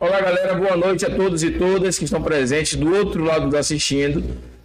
[0.00, 0.54] Olá, galera.
[0.54, 4.22] Boa noite a todos e todas que estão presentes do outro lado nos assistindo.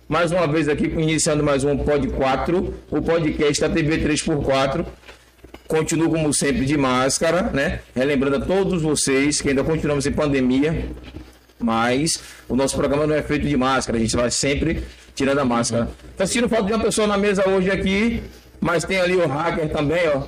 [0.08, 4.86] Mais uma vez aqui, iniciando mais um Pod 4, o podcast da TV 3x4.
[5.68, 7.80] Continuo, como sempre, de máscara, né?
[7.96, 10.88] Relembrando a todos vocês que ainda continuamos em pandemia,
[11.58, 14.84] mas o nosso programa não é feito de máscara, a gente vai sempre
[15.16, 15.90] tirando a máscara.
[16.16, 18.22] Tá assistindo falta de uma pessoa na mesa hoje aqui,
[18.62, 20.28] mas tem ali o hacker também, ó.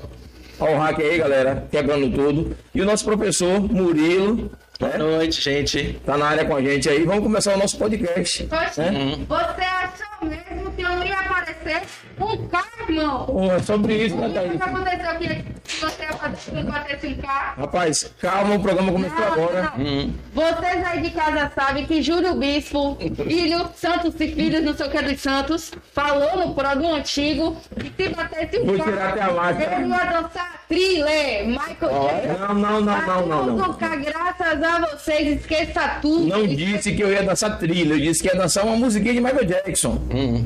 [0.59, 2.58] Olha o hacker aí, galera, quebrando tudo.
[2.73, 6.00] E o nosso professor Murilo, Boa noite, gente.
[6.06, 7.06] Tá na área com a gente aí.
[7.06, 8.44] Vamos começar o nosso podcast.
[8.44, 9.16] Poxa, né?
[9.26, 11.82] você achou mesmo que eu ia aparecer
[12.20, 13.25] um carro, irmão?
[13.25, 15.44] Bom, é sobre isso, né, O que aconteceu aqui?
[15.66, 17.61] Se você batesse um carro?
[17.61, 19.73] Rapaz, calma, o programa começou Não, agora.
[19.77, 20.13] não.
[20.34, 24.89] Vocês aí de casa sabem que Júlio Bispo, filho, Santos e filhos, não sei o
[24.91, 29.22] que dos Santos, falou no programa antigo que se batesse um Vou carro, tirar até
[29.22, 29.75] a máscara.
[29.81, 32.39] ele ia dançar thriller, Michael Jackson.
[32.39, 33.73] Não, não, não, não, não, Vamos não.
[33.73, 36.25] tocar graças a vocês, esqueça tudo.
[36.27, 39.22] Não disse que eu ia dançar trilha, eu disse que ia dançar uma musiquinha de
[39.22, 39.97] Michael Jackson.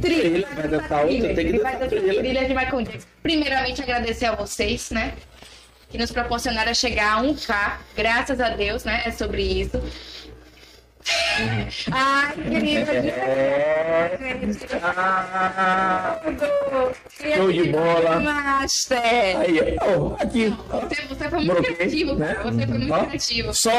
[0.01, 1.89] Trilha, vai dançar outra, tem que Ele dançar dançar
[2.30, 2.47] trilha.
[2.47, 3.08] de Michael Jackson.
[3.22, 5.13] Primeiramente, agradecer a vocês, né?
[5.89, 7.77] Que nos proporcionaram chegar a 1K.
[7.95, 9.02] Graças a Deus, né?
[9.05, 9.81] É sobre isso.
[11.92, 12.92] Ai, querida.
[14.83, 16.19] Ah,
[17.36, 18.19] Show de bola.
[18.19, 19.00] Master.
[19.02, 20.53] aí, ó, aqui.
[20.70, 20.80] ó.
[20.81, 22.33] Você, você foi muito Broquei, criativo, né?
[22.36, 22.52] cara.
[22.52, 23.53] Você foi muito criativo.
[23.53, 23.72] Só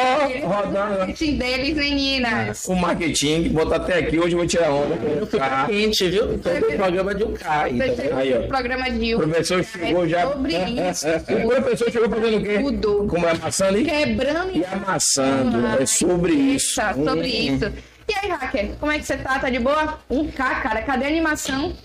[0.45, 2.65] rodando o marketing deles, meninas.
[2.67, 4.19] o marketing, botar até aqui.
[4.19, 4.97] Hoje eu vou tirar onda.
[4.97, 5.69] com o carro.
[5.69, 6.39] Quente, viu?
[6.39, 7.97] Todo programa de um K aí Você também.
[8.05, 8.39] chegou Aí, ó.
[8.41, 10.21] no programa de O professor chegou já.
[10.21, 10.53] É sobre
[10.91, 11.07] isso.
[11.45, 12.59] O professor chegou fazendo o quê?
[12.59, 13.07] Tudo.
[13.09, 15.67] Como é amassando e, Quebrando e amassando.
[15.81, 16.81] É sobre isso.
[17.11, 17.73] Sobre isso.
[18.09, 19.39] E aí, Hacker, como é que você tá?
[19.39, 20.01] Tá de boa?
[20.11, 20.83] Um K, cara.
[20.83, 21.77] Cadê a animação?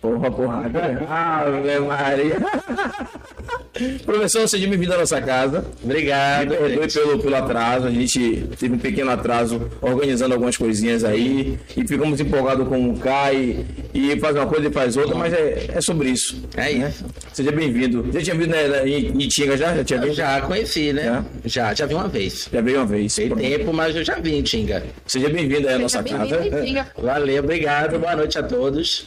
[0.00, 0.62] Porra, porra.
[1.08, 2.36] Ave Maria.
[4.04, 5.64] Professor, seja bem-vindo à nossa casa.
[5.84, 6.50] Obrigado.
[6.50, 7.86] Me perdoe pelo, pelo atraso.
[7.86, 11.58] A gente teve um pequeno atraso organizando algumas coisinhas aí.
[11.76, 13.64] E ficamos empolgados com o Kai.
[13.92, 16.42] E faz uma coisa e faz outra, mas é, é sobre isso.
[16.56, 17.04] É isso.
[17.32, 18.10] Seja bem-vindo.
[18.10, 19.74] Já tinha vindo né, em Itinga já?
[19.76, 20.14] Já tinha vindo?
[20.14, 21.24] já conheci, né?
[21.44, 22.48] Já, já vi uma vez.
[22.50, 23.14] Já veio uma vez.
[23.14, 24.82] Tem tempo, mas eu já vi em Tinga.
[25.06, 26.40] Seja bem-vindo aí à nossa casa.
[26.96, 27.98] Valeu, obrigado.
[27.98, 29.06] Boa noite a todos.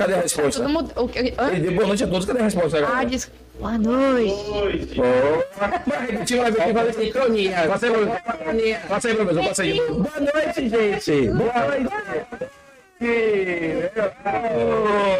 [0.00, 0.62] Cadê a resposta?
[0.62, 0.90] Todo mundo.
[1.14, 2.24] Ele deu boa noite a todos.
[2.24, 2.88] Cadê a resposta?
[2.90, 3.30] Ah, diz.
[3.58, 4.94] Boa noite.
[4.94, 5.46] Boa.
[5.52, 7.66] Fala assim, Toninha.
[7.68, 8.82] Passa aí, professor.
[8.88, 9.44] Passa aí, professor.
[9.44, 9.76] Passa aí.
[9.76, 11.28] Boa noite, gente.
[11.28, 12.59] Boa noite.
[13.02, 13.06] Oh,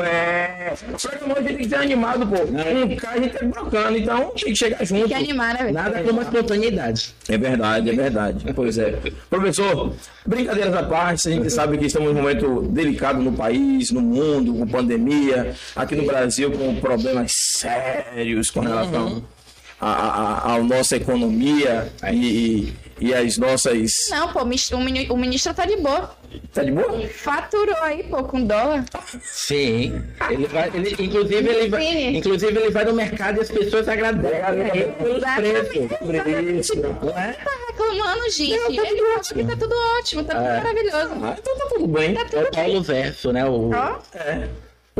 [0.05, 0.75] é.
[0.99, 2.37] Só que a gente tem que ser animado, pô.
[2.43, 5.09] Um cara a gente tá brocando, então tem que chegar junto.
[5.09, 5.75] Que animar, né, velho?
[5.75, 7.15] Nada como a espontaneidade.
[7.29, 8.45] É verdade, é verdade.
[8.55, 8.99] Pois é.
[9.29, 9.95] Professor,
[10.27, 14.55] brincadeiras à parte, a gente sabe que estamos num momento delicado no país, no mundo,
[14.55, 19.23] com pandemia, aqui no Brasil com problemas sérios com relação
[19.81, 23.93] à à- à nossa economia e, e as nossas.
[24.11, 26.15] Não, pô, o ministro- tá de boa.
[26.53, 27.07] Tá de boa?
[27.09, 28.85] Faturou aí, pô, com dólar.
[29.23, 30.03] Sim.
[30.31, 34.41] Ele vai, ele, inclusive, ele vai, inclusive, ele vai no mercado e as pessoas agradecem
[34.43, 34.95] a ele.
[36.01, 37.33] Não é?
[37.33, 38.53] Tá reclamando, gente.
[38.53, 40.57] Ele acha que tá tudo ótimo, tá tudo É.
[40.59, 41.25] maravilhoso.
[41.25, 42.15] Ah, então tá tudo bem.
[42.15, 43.45] Tá É tudo o Paulo Verso, né?
[43.45, 43.99] O, Ó,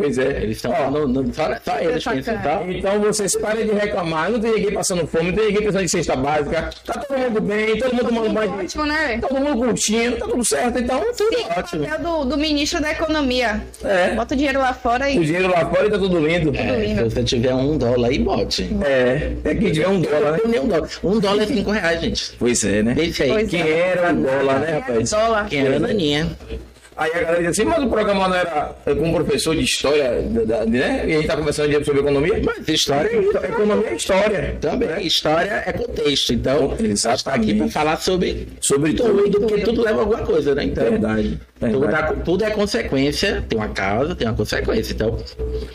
[0.01, 0.43] Pois é.
[0.43, 2.71] eles estão falando, não- só, só eles conhecem tal.
[2.71, 4.31] Então vocês parem de reclamar.
[4.31, 6.71] Não tem ninguém passando fome, não tem ninguém pensando em cesta básica.
[6.85, 8.53] Tá todo mundo bem, todo mundo tomando banho.
[8.61, 9.19] ótimo, né?
[9.21, 10.79] Todo mundo curtindo, tá tudo certo.
[10.79, 11.85] Então, tudo Sim, ótimo.
[11.87, 13.63] papel do, do ministro da Economia.
[13.85, 14.15] É.
[14.15, 15.25] Bota o dinheiro lá fora O e.
[15.25, 16.51] dinheiro lá fora e tá tudo lindo.
[16.57, 17.11] É, se lindo.
[17.11, 18.71] você tiver um dólar aí, bote.
[18.85, 20.39] É, é que tiver um dólar, né?
[20.47, 20.89] Nem um dólar.
[21.05, 22.33] Um dólar é cinco reais, gente.
[22.39, 22.95] Pois é, né?
[22.95, 23.31] Deixa aí.
[23.31, 25.11] Pois Quem era o dólar, né, rapaz?
[25.11, 25.47] Dólar.
[25.49, 26.29] Quem era a Naninha?
[27.01, 30.21] Aí a galera diz assim, mas o programa não era com um professor de história,
[30.69, 31.05] né?
[31.09, 32.43] E a gente tá conversando sobre economia.
[32.45, 34.57] Mas história É isso, economia é história.
[34.61, 35.07] também.
[35.07, 36.35] História é contexto.
[36.35, 37.19] Então, Exatamente.
[37.19, 39.23] está aqui para falar sobre Sobre tudo.
[39.31, 40.65] tudo, porque tudo leva a alguma coisa, né?
[40.65, 41.41] Então, Verdade.
[41.61, 44.95] Dá- tudo é consequência, tem uma causa, tem uma consequência.
[44.95, 45.19] Então,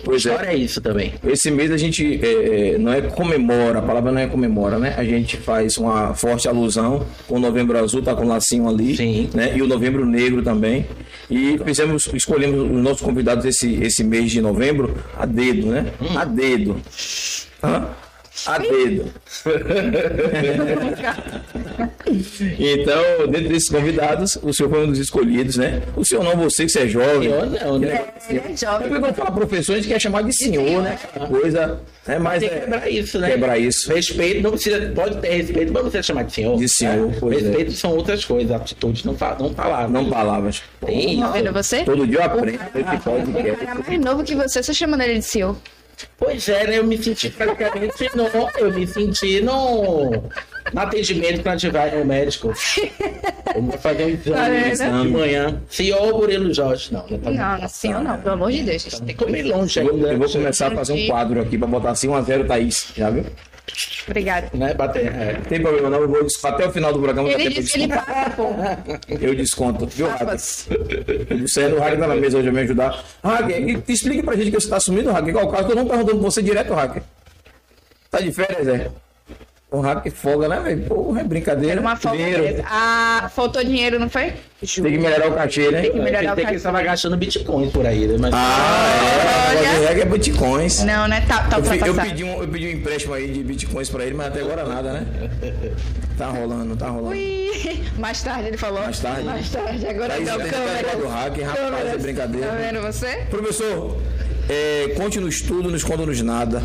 [0.03, 0.29] Pois é.
[0.31, 1.13] história é isso também.
[1.23, 4.95] Esse mês a gente é, é, não é comemora, a palavra não é comemora, né?
[4.97, 7.05] A gente faz uma forte alusão.
[7.29, 9.29] O Novembro Azul tá com o lacinho ali, Sim.
[9.33, 9.53] né?
[9.55, 10.87] E o Novembro Negro também.
[11.29, 15.91] E fizemos, escolhemos os nossos convidados esse, esse mês de novembro a dedo, né?
[16.15, 16.79] A dedo.
[17.63, 17.87] Hã?
[18.47, 19.05] A dedo.
[22.59, 25.81] então, dentro desses convidados, o senhor foi um dos escolhidos, né?
[25.95, 27.29] O senhor não, você que você é jovem.
[27.29, 28.05] Eu não, né?
[28.29, 28.89] Ele é É jovem.
[28.89, 30.97] quando fala professor, a gente quer chamar de senhor, né?
[31.29, 32.19] Coisa, né?
[32.19, 33.31] Mas Tem que é, quebrar isso, né?
[33.31, 33.93] Quebrar isso.
[33.93, 36.57] Respeito, não precisa, pode ter respeito, mas não precisa chamar de senhor.
[36.57, 37.17] De senhor, né?
[37.19, 37.47] pois é.
[37.47, 39.91] Respeito são outras coisas, atitudes, não, fa- não palavras.
[39.91, 40.61] não palavras.
[40.85, 41.23] Tem.
[41.31, 41.83] Vendo você?
[41.83, 43.63] Todo dia eu aprendo esse O cara podcast.
[43.65, 45.55] é mais novo que você, você chamando ele de senhor.
[46.17, 46.77] Pois é, né?
[46.79, 48.27] Eu me senti praticamente no.
[48.57, 50.11] Eu me senti no.
[50.73, 52.53] no atendimento quando a gente vai no médico.
[53.53, 54.71] Vamos fazer um exame, Tá um vendo?
[54.71, 55.61] exame de manhã.
[55.69, 56.93] Senhor Murilo Jorge.
[56.93, 58.81] Não, não tá Não, não, senhor não, pelo amor de Deus.
[58.83, 58.97] gente.
[59.01, 60.11] Tem que comer longe Eu vou, ainda.
[60.13, 62.87] eu vou começar a fazer um quadro aqui pra botar assim 1x0 Thaís.
[62.95, 63.25] Já viu?
[64.07, 64.49] Obrigada.
[64.53, 64.73] Né?
[64.73, 65.07] Bater.
[65.07, 65.33] É.
[65.33, 67.87] Não tem problema não, eu vou até o final do programa Ele disse que ele
[67.87, 68.49] passa, pô.
[69.19, 70.25] Eu desconto, viu, Hacker?
[70.27, 70.67] Papas.
[71.41, 73.03] Você é no Hacker tá na mesa hoje a me ajudar.
[73.49, 75.33] E- explique pra gente que você tá sumindo, Hacker.
[75.33, 75.67] Qual o caso?
[75.67, 77.01] Todo mundo perguntando pra você direto, Hacker.
[78.11, 78.91] Tá de férias, é?
[79.71, 80.83] O Hacker folga, né, velho?
[80.83, 81.73] Porra, é brincadeira.
[81.73, 82.43] Era uma folga Dinheiro.
[82.43, 82.63] mesmo.
[82.69, 84.31] Ah, faltou dinheiro, não foi?
[84.61, 85.81] Tem que melhorar o cachê, né?
[85.81, 86.55] Tem que melhorar Tem o que cachê.
[86.55, 88.15] estava gastando bitcoins por aí, né?
[88.19, 89.51] Mas Ah, é.
[89.51, 90.83] O negócio de regra é bitcoins.
[90.83, 91.25] Não, né?
[91.27, 94.05] Tá, tá Eu, fi- eu pedi um, eu pedi um empréstimo aí de bitcoins pra
[94.05, 95.05] ele, mas até agora nada, né?
[96.17, 97.09] Tá rolando, tá rolando.
[97.09, 98.79] Ui, mais tarde ele falou.
[98.81, 99.23] Mais tarde?
[99.23, 101.09] Mais tarde, agora Thaís, deu que pegar do câmera.
[101.09, 102.47] hacker, rapaz, é brincadeira.
[102.47, 103.15] Tá vendo você?
[103.29, 103.97] Professor,
[104.47, 106.63] é, conte-nos tudo, nos conta-nos nada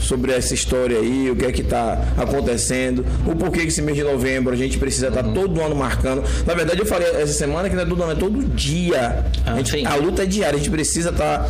[0.00, 3.96] sobre essa história aí, o que é que está acontecendo, o porquê que esse mês
[3.96, 6.22] de novembro a gente precisa estar todo ano marcando.
[6.46, 9.24] Na verdade, eu falei essa semana que não é todo ano, é todo dia.
[9.44, 11.48] Ah, a, gente- a luta é diária, a gente precisa estar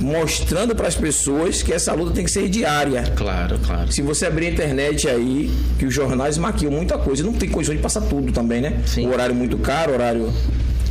[0.00, 3.04] mostrando para as pessoas que essa luta tem que ser diária.
[3.16, 3.92] Claro, claro.
[3.92, 7.74] Se você abrir a internet aí, que os jornais maquiam muita coisa, não tem condição
[7.74, 8.80] de passar tudo também, né?
[8.86, 9.06] Sim.
[9.06, 10.32] O horário muito caro, horário.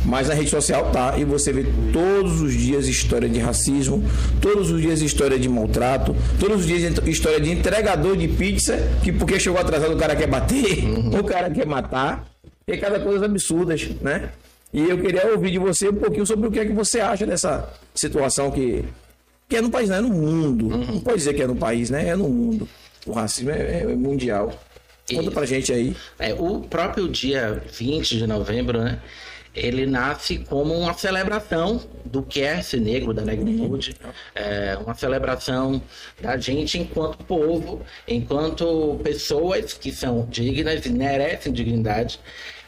[0.04, 4.04] Mas na rede social tá, e você vê todos os dias história de racismo,
[4.40, 9.10] todos os dias história de maltrato, todos os dias história de entregador de pizza, que
[9.12, 10.84] porque chegou atrasado o cara quer bater,
[11.18, 12.26] o cara quer matar,
[12.66, 14.30] e cada coisa absurdas, né?
[14.72, 17.24] E eu queria ouvir de você um pouquinho sobre o que é que você acha
[17.24, 18.84] dessa situação que,
[19.48, 20.68] que é no país, não é no mundo.
[20.68, 22.08] Não pode dizer que é no país, né?
[22.08, 22.68] É no mundo.
[23.06, 24.52] O racismo é, é mundial.
[25.08, 25.30] Conta Isso.
[25.30, 25.94] pra gente aí.
[26.18, 28.98] É, o próprio dia 20 de novembro, né?
[29.54, 33.96] Ele nasce como uma celebração do que é ser negro, da negritude.
[34.34, 35.80] É uma celebração
[36.20, 42.18] da gente enquanto povo, enquanto pessoas que são dignas e merecem dignidade.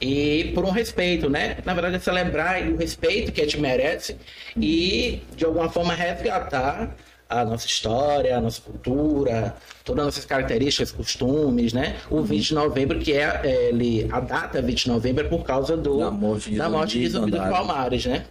[0.01, 1.59] E por um respeito, né?
[1.65, 4.17] Na verdade, é celebrar o respeito que a gente merece
[4.57, 6.95] e, de alguma forma, resgatar
[7.29, 11.97] a nossa história, a nossa cultura, todas as nossas características, costumes, né?
[12.09, 15.45] O 20 de novembro, que é, é, ele, a data 20 de novembro é por
[15.45, 18.07] causa do, Da morte de da morte de Zumbi dos Palmares.
[18.07, 18.25] Né?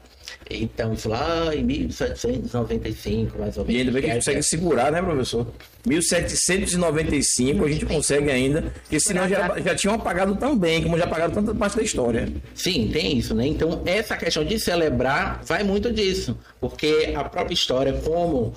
[0.50, 3.80] Então, isso lá em 1795, mais ou E menos.
[3.82, 5.48] ainda bem que a gente que é- consegue segurar, né, professor?
[5.86, 11.34] 1795 a gente consegue ainda, porque senão já, já tinham apagado também, como já apagaram
[11.34, 12.32] tanta parte da história.
[12.54, 13.46] Sim, tem isso, né?
[13.48, 18.54] Então, essa questão de celebrar vai muito disso, porque a própria história, como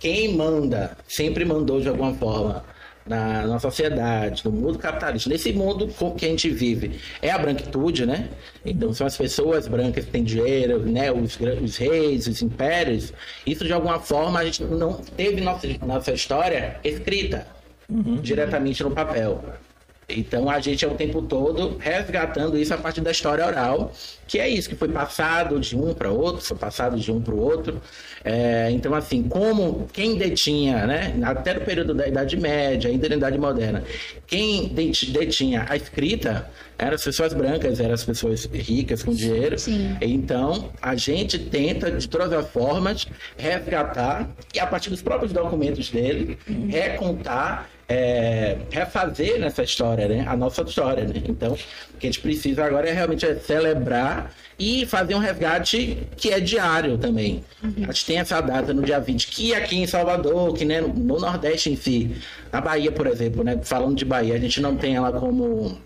[0.00, 2.64] quem manda, sempre mandou de alguma forma
[3.06, 7.38] na, na sociedade, no mundo capitalista, nesse mundo com que a gente vive, é a
[7.38, 8.28] branquitude, né?
[8.64, 11.12] Então, são as pessoas brancas que têm dinheiro, né?
[11.12, 13.12] Os, os reis, os impérios.
[13.46, 17.46] Isso, de alguma forma, a gente não teve nossa, nossa história escrita
[18.22, 19.44] diretamente no papel.
[20.16, 23.92] Então a gente é o tempo todo resgatando isso a partir da história oral,
[24.26, 27.34] que é isso que foi passado de um para outro, foi passado de um para
[27.34, 27.80] o outro.
[28.24, 33.16] É, então assim, como quem detinha, né, até no período da Idade Média, ainda na
[33.16, 33.82] Idade Moderna,
[34.26, 39.58] quem deti- detinha a escrita eram as pessoas brancas, eram as pessoas ricas com dinheiro.
[39.58, 39.96] Sim.
[40.00, 43.06] Então a gente tenta de todas as formas
[43.36, 50.24] resgatar e a partir dos próprios documentos dele recontar é, refazer nessa história, né?
[50.28, 51.14] A nossa história, né?
[51.28, 55.98] Então, o que a gente precisa agora é realmente é celebrar e fazer um resgate
[56.16, 57.44] que é diário também.
[57.82, 61.18] A gente tem essa data no dia 20, que aqui em Salvador, que né, no
[61.18, 62.16] Nordeste em si,
[62.52, 63.58] na Bahia, por exemplo, né?
[63.60, 65.76] Falando de Bahia, a gente não tem ela como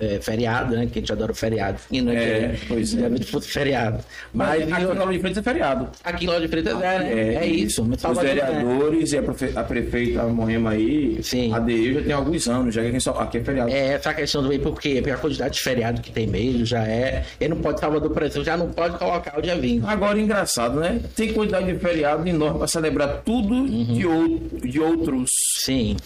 [0.00, 0.86] é, feriado, né?
[0.86, 1.78] Que a gente adora o feriado.
[1.90, 2.98] E não é, É, que pois é.
[2.98, 3.98] dia 20 fosse feriado.
[4.32, 5.88] Mas aqui no Nova de Freitas é feriado.
[6.04, 7.34] aqui em Loja de Freitas é, né?
[7.34, 7.84] É, isso.
[7.84, 8.22] Mas Os né?
[8.22, 11.52] vereadores e a, a prefeita Moema aí, Sim.
[11.52, 13.70] ADI já tem alguns anos, já que aqui, em é feriado.
[13.70, 14.96] É essa questão também, por quê?
[14.96, 17.24] Porque a quantidade de feriado que tem mesmo já é.
[17.40, 19.84] Ele não pode, Salvador, por exemplo, já não pode colocar o dia 20.
[19.84, 21.00] Agora, engraçado, né?
[21.16, 23.84] Tem quantidade de feriado enorme para celebrar tudo Uhum.
[23.94, 25.30] de, ou- de outros.
[25.60, 25.96] Sim.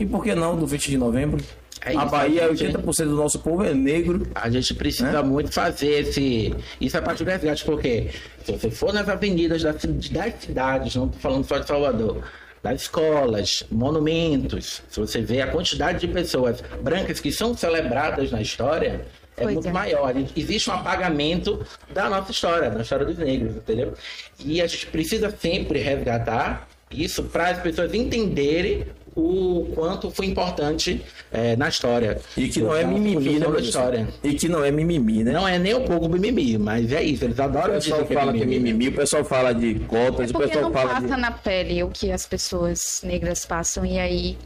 [0.00, 1.42] E por que não do 20 de novembro?
[1.84, 2.76] É a Bahia, gente.
[2.76, 4.26] 80% do nosso povo é negro.
[4.34, 6.54] A gente precisa muito fazer esse.
[6.80, 8.10] Isso é a partir do resgate, porque
[8.44, 12.22] se você for nas avenidas das, das cidades, não estou falando só de Salvador,
[12.62, 18.40] das escolas, monumentos, se você vê a quantidade de pessoas brancas que são celebradas na
[18.40, 19.04] história,
[19.36, 19.72] é Pois muito é.
[19.72, 20.14] maior.
[20.36, 23.94] Existe um apagamento da nossa história, da história dos negros, entendeu?
[24.38, 31.04] E a gente precisa sempre resgatar isso para as pessoas entenderem o quanto foi importante
[31.30, 32.18] eh, na história.
[32.36, 33.68] E que não é Na mimimi, né, da professor?
[33.68, 34.08] história.
[34.24, 35.32] E que não é mimimi, né?
[35.32, 37.24] Não é nem um pouco mimimi, mas é isso.
[37.24, 40.32] Eles O adoram pessoal dizer fala que é mimimi, o pessoal fala de cotas, o
[40.32, 41.20] Porque pessoal não fala passa de...
[41.20, 44.38] na pele o que as pessoas negras passam e aí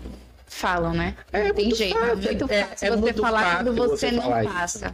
[0.47, 1.15] falam, né?
[1.33, 1.99] É não tem jeito.
[1.99, 4.65] fácil, é muito é- fácil é você muito falar fácil quando você, você não falar
[4.65, 4.85] isso.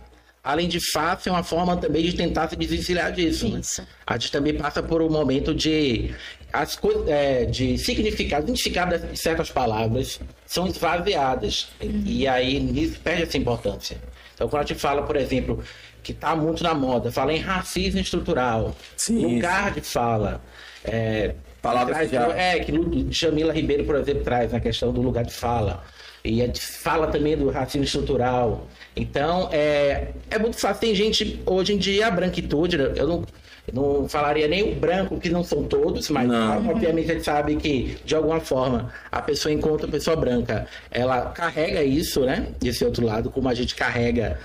[0.44, 3.60] Além de fácil, é uma forma também de tentar se desvencilhar disso, né?
[3.60, 3.86] Isso.
[4.04, 6.12] A gente também passa por um momento de
[6.52, 12.02] as coisas é, de significado, significado de certas palavras são esvaziadas Uhum.
[12.04, 13.96] e aí nisso perde essa importância.
[14.34, 15.62] Então quando a gente fala, por exemplo,
[16.02, 20.42] que está muito na moda, fala em racismo estrutural, Sim, lugar de fala,
[20.84, 22.72] é, Palavras traz- que já- é que
[23.12, 25.84] Jamila Ribeiro, por exemplo, traz na questão do lugar de fala.
[26.24, 28.66] E a gente fala também do racismo estrutural.
[28.94, 30.80] Então, é, é muito fácil.
[30.80, 33.24] Tem gente, hoje em dia, a branquitude, né, eu não,
[33.72, 36.68] não falaria nem o branco, que não são todos, mas Não.
[36.68, 40.66] obviamente a gente sabe que, de alguma forma, a pessoa encontra a pessoa branca.
[40.92, 42.48] Ela carrega isso, né?
[42.62, 44.38] Esse outro lado, como a gente carrega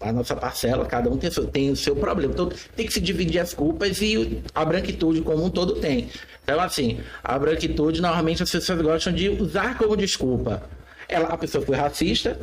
[0.00, 2.32] a nossa parcela, cada um tem, seu- tem o seu problema.
[2.32, 6.08] Então tem que se dividir as culpas e a branquitude como um todo tem.
[6.42, 10.62] Então, assim, a branquitude normalmente as pessoas gostam de usar como desculpa.
[11.08, 12.38] Ela, a pessoa foi racista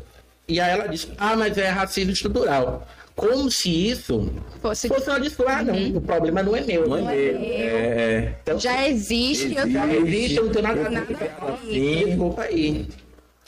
[0.48, 2.88] e aí ela diz, ah, mas é racismo estrutural.
[3.16, 4.30] Como se isso
[4.62, 5.52] Fosse- fosse uma desculpa.
[5.54, 6.86] Ah, não, o problema não é meu.
[6.88, 7.40] Não é meu.
[7.42, 11.28] É, Então, Já existe, eu já existe, eu não tenho nada a Nada ver a
[11.30, 12.06] com isso.
[12.08, 12.88] Desculpa aí.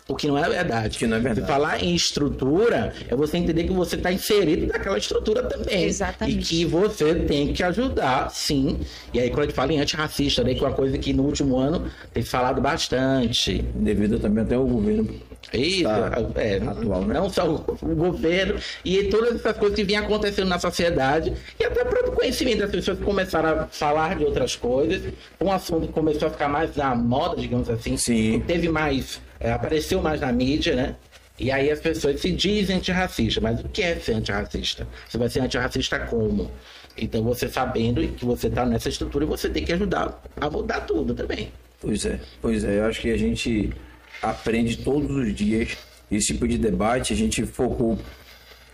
[0.08, 0.98] O que não é verdade.
[0.98, 1.46] Que não é verdade.
[1.46, 5.84] Se falar em estrutura, é você entender que você está inserido naquela estrutura também.
[5.84, 6.40] Exatamente.
[6.40, 8.80] E que você tem que ajudar, sim.
[9.14, 11.24] E aí, quando a gente fala em antirracista, né, que é uma coisa que no
[11.24, 13.64] último ano tem falado bastante.
[13.76, 15.14] devido também até ao governo.
[15.54, 17.14] Isso, Tá é, atual, né?
[17.14, 21.84] não só o, governo e todas essas coisas que vinham acontecendo na sociedade e até
[21.84, 26.28] o próprio conhecimento das pessoas começaram a falar de outras coisas, um assunto que começou
[26.28, 28.44] a ficar mais na moda, digamos assim, Sim.
[28.46, 30.96] teve mais, é, apareceu mais na mídia, né?
[31.40, 34.88] E aí as pessoas se dizem antirracista, mas o que é ser antirracista?
[35.08, 36.52] Você vai ser antirracista como?
[36.98, 41.14] Então você sabendo que você está nessa estrutura, você tem que ajudar a mudar tudo
[41.14, 41.52] também.
[41.80, 42.80] Pois é, pois é.
[42.80, 43.72] Eu acho que a gente
[44.22, 45.78] aprende todos os dias
[46.12, 47.14] esse tipo de debate.
[47.14, 47.98] A gente focou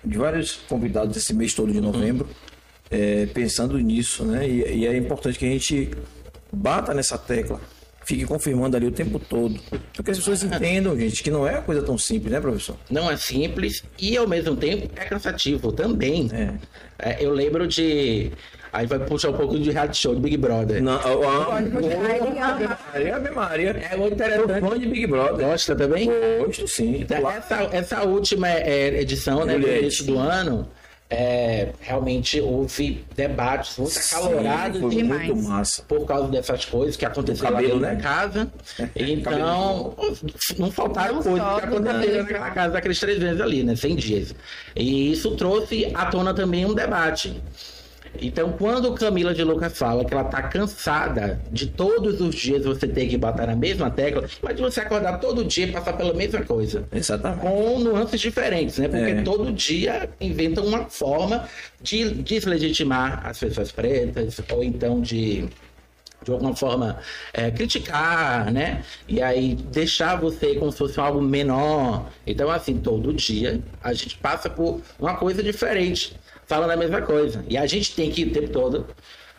[0.03, 2.27] de vários convidados esse mês todo de novembro,
[2.91, 4.47] é, pensando nisso, né?
[4.47, 5.91] E, e é importante que a gente
[6.51, 7.59] bata nessa tecla,
[8.05, 9.59] fique confirmando ali o tempo todo,
[9.93, 12.77] para que as pessoas entendam, gente, que não é uma coisa tão simples, né, professor?
[12.89, 16.29] não é simples e ao mesmo tempo é cansativo também.
[16.31, 16.53] É.
[16.99, 18.31] É, eu lembro de.
[18.73, 20.81] Aí vai puxar um pouco de reality show de Big Brother.
[20.81, 21.51] Não, eu amo.
[22.91, 23.69] Maria, Ave Maria.
[23.69, 24.67] É muito Sou interessante.
[24.67, 25.45] fã de Big Brother.
[25.45, 26.09] Gosta também?
[26.43, 27.05] Gosto sim.
[27.07, 29.81] Essa, essa última é, edição, né, do Juliette.
[29.83, 30.67] início do ano,
[31.07, 35.27] é, realmente houve debates muito acalorados Sim, demais.
[35.27, 35.83] muito massa.
[35.83, 37.95] por causa dessas coisas que aconteceram cabelo, dentro né?
[37.95, 38.51] da casa.
[38.95, 39.95] Então,
[40.57, 43.75] não faltaram Não coisas que aconteceram naquela casa daqueles três meses ali, né?
[43.75, 44.35] 100 dias.
[44.75, 47.39] E isso trouxe à tona também um debate.
[48.21, 52.87] Então, quando Camila de Lucas fala que ela tá cansada de todos os dias você
[52.87, 56.13] ter que bater na mesma tecla, mas de você acordar todo dia e passar pela
[56.13, 57.41] mesma coisa Exatamente.
[57.41, 58.87] com nuances diferentes, né?
[58.87, 59.21] Porque É.
[59.23, 61.47] todo dia inventam uma forma
[61.81, 65.47] de deslegitimar as pessoas pretas, ou então de
[66.23, 66.99] de alguma forma
[67.33, 68.81] é, criticar, né?
[69.09, 72.05] E aí deixar você como se fosse algo menor.
[72.25, 76.15] Então, assim, todo dia a gente passa por uma coisa diferente,
[76.53, 77.43] falando a mesma coisa.
[77.49, 78.85] E a gente tem que o tempo todo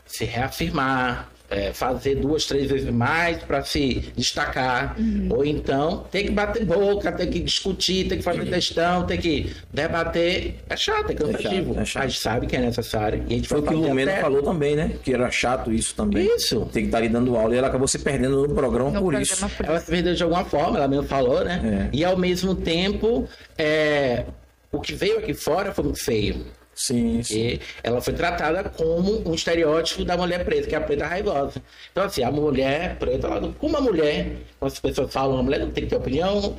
[0.07, 4.97] se reafirmar, é, fazer duas, três vezes mais para se destacar.
[5.31, 9.55] Ou então ter que bater boca, ter que discutir, ter que fazer questão, ter que
[9.73, 10.57] debater.
[10.69, 11.75] É chato, é cansativo.
[11.75, 12.03] chato, é chato.
[12.03, 13.25] A gente sabe que é necessário.
[13.29, 14.93] E a gente Foi o que o Lumena até- falou também, né?
[15.05, 16.27] Que era chato isso também.
[16.35, 16.61] Isso.
[16.73, 17.55] Tem que estar ali dando aula.
[17.55, 19.49] E ela acabou se perdendo no programa No por programa isso.
[19.57, 21.89] por Ela se perdeu de alguma forma, ela mesmo falou, né?
[21.93, 21.97] É.
[21.97, 24.25] E ao mesmo tempo, é,
[24.73, 26.47] o que veio aqui fora foi muito feio.
[26.75, 27.39] Sim, sim.
[27.39, 31.63] E ela foi tratada como um estereótipo da mulher preta, que é a preta raivosa.
[31.93, 35.61] Então, assim, a mulher preta, ela, como uma mulher, quando as pessoas falam, a mulher
[35.61, 36.57] não tem que ter opinião,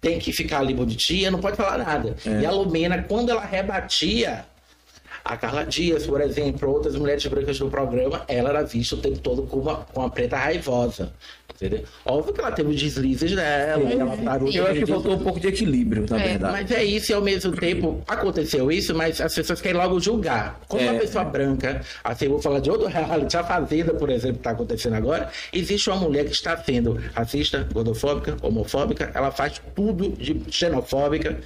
[0.00, 2.16] tem que ficar ali bonitinha, não pode falar nada.
[2.40, 4.44] E a Lumena, quando ela rebatia
[5.24, 9.20] a Carla Dias, por exemplo, outras mulheres brancas do programa, ela era vista o tempo
[9.20, 11.12] todo como uma, com uma preta raivosa.
[11.62, 11.84] Entendeu?
[12.04, 15.38] Óbvio que ela teve os deslizes dela, ela parou Eu acho que faltou um pouco
[15.38, 16.52] de equilíbrio, na É, verdade.
[16.52, 20.60] mas é isso e ao mesmo tempo aconteceu isso, mas as pessoas querem logo julgar.
[20.66, 20.98] Quando uma É.
[20.98, 24.50] pessoa branca, assim, eu vou falar de outro reality, a Fazenda, por exemplo, que está
[24.50, 30.42] acontecendo agora, existe uma mulher que está sendo racista, gordofóbica, homofóbica, ela faz tudo de
[30.50, 31.38] xenofóbica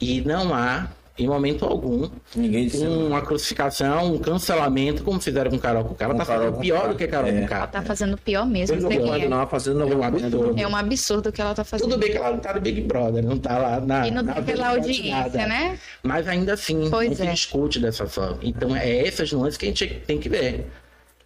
[0.00, 0.88] e não há,
[1.18, 6.06] em momento algum, Ninguém disse uma crucificação, um cancelamento, como fizeram com Carol Com tá
[6.06, 7.40] Carol fazendo pior do que Carol É.
[7.42, 7.56] Conká.
[7.56, 8.80] Ela tá fazendo pior mesmo.
[8.80, 9.28] Não é.
[9.28, 10.54] não fazendo É um absurdo.
[10.60, 11.90] É um absurdo o que ela tá fazendo.
[11.90, 14.08] Tudo bem que ela não tá no Big Brother, não tá lá na.
[14.08, 15.46] E não na tem velocidade audiência, nada.
[15.46, 15.78] né?
[16.02, 17.32] Mas ainda assim, Pois não se é.
[17.32, 18.38] discute dessa forma.
[18.42, 20.66] Então é essas nuances que a gente tem que ver.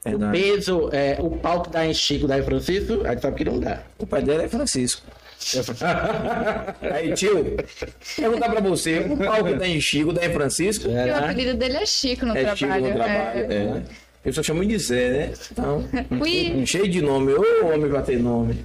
[0.05, 3.37] O peso, é, o pau que dá em Chico, dá em Francisco, a gente sabe
[3.37, 3.83] que não dá.
[3.99, 5.03] O pai dela é Francisco.
[6.95, 7.57] Aí, tio,
[8.17, 10.89] perguntar pra você, o palco tá em Chico, tá em Francisco?
[10.89, 12.57] E o É, apelido dele é Chico no É trabalho.
[12.59, 13.55] Chico no trabalho, É.
[13.55, 13.83] é.
[14.25, 15.33] Eu só chamo de Zé, né?
[15.53, 15.85] Então,
[16.21, 16.67] Ui.
[16.67, 17.33] cheio de nome.
[17.33, 18.57] Ô, homem vai ter nome.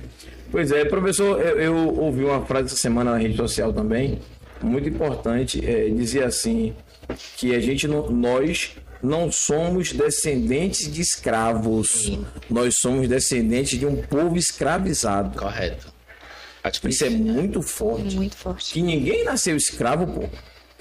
[0.52, 4.20] Pois é, professor, eu, eu ouvi uma frase essa semana na rede social também,
[4.62, 6.74] muito importante, é, dizia assim,
[7.38, 8.72] que a gente não, nós
[9.04, 12.18] não somos descendentes de escravos,
[12.50, 15.38] nós somos descendentes de um povo escravizado.
[15.40, 15.92] Correto.
[16.64, 18.16] Acho que Isso é muito forte.
[18.16, 18.74] Muito forte.
[18.74, 20.30] Que ninguém nasceu escravo, pô.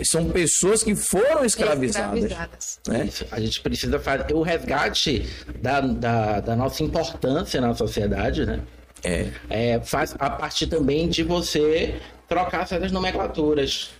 [0.02, 2.24] São pessoas que foram escravizadas.
[2.24, 2.80] Escravizadas.
[2.88, 3.08] Né?
[3.30, 5.26] A gente precisa fazer o resgate
[5.60, 8.60] da, da, da nossa importância na sociedade, né?
[9.02, 9.28] É.
[9.50, 11.94] É, faz a partir também de você
[12.28, 13.90] trocar certas nomenclaturas.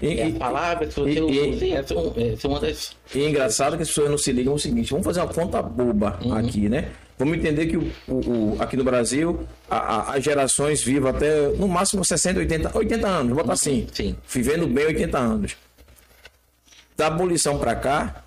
[0.00, 2.92] E, as palavras que você usa, sim, essa é um- essa é uma das.
[3.14, 5.62] E é engraçado que as pessoas não se ligam o seguinte: vamos fazer uma conta
[5.62, 6.34] boba Uhum.
[6.34, 6.88] aqui, né?
[7.18, 11.48] Vamos entender que o, o- o- aqui no Brasil a- a- as gerações vivem até
[11.50, 13.82] no máximo 60, 80, 80 anos, bota assim.
[13.82, 13.86] Uhum.
[13.92, 14.16] Sim.
[14.28, 15.56] Vivendo bem 80 anos.
[16.96, 18.24] Da abolição para cá,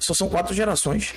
[0.00, 1.14] só são quatro gerações.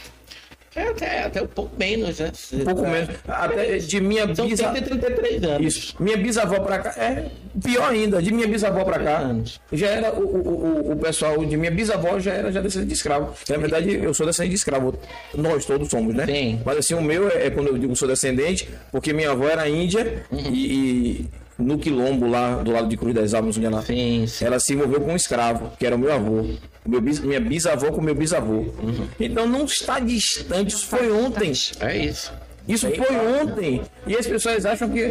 [0.75, 2.31] É até, até um pouco menos, né?
[2.53, 3.09] Um pouco menos.
[3.27, 4.73] Até de minha São bisa...
[4.73, 5.65] 133 anos.
[5.75, 5.95] Isso.
[5.99, 6.93] Minha bisavó pra cá.
[7.01, 7.29] É
[7.63, 9.17] pior ainda, de minha bisavó pra cá.
[9.19, 9.61] Anos.
[9.71, 12.93] Já era o, o, o, o pessoal de minha bisavó já era já descendente de
[12.95, 13.33] escravo.
[13.47, 14.99] Na verdade, eu sou descendente de escravo.
[15.33, 16.25] Nós todos somos, né?
[16.25, 16.61] Sim.
[16.65, 19.67] Mas assim, o meu é, é quando eu digo sou descendente, porque minha avó era
[19.69, 20.39] índia Uhum.
[20.51, 21.25] e, e
[21.57, 24.45] no quilombo lá do lado de Cruz das Almas, onde ela, Sim, sim.
[24.45, 26.45] ela se envolveu com um escravo, que era o meu avô.
[26.85, 28.53] Meu bis, minha bisavó com meu bisavô.
[28.53, 29.07] Uhum.
[29.19, 31.51] Então não está distante, isso foi ontem.
[31.79, 32.31] É isso.
[32.67, 33.41] Isso Bem foi claro.
[33.41, 33.81] ontem.
[34.07, 35.01] E as pessoas acham que.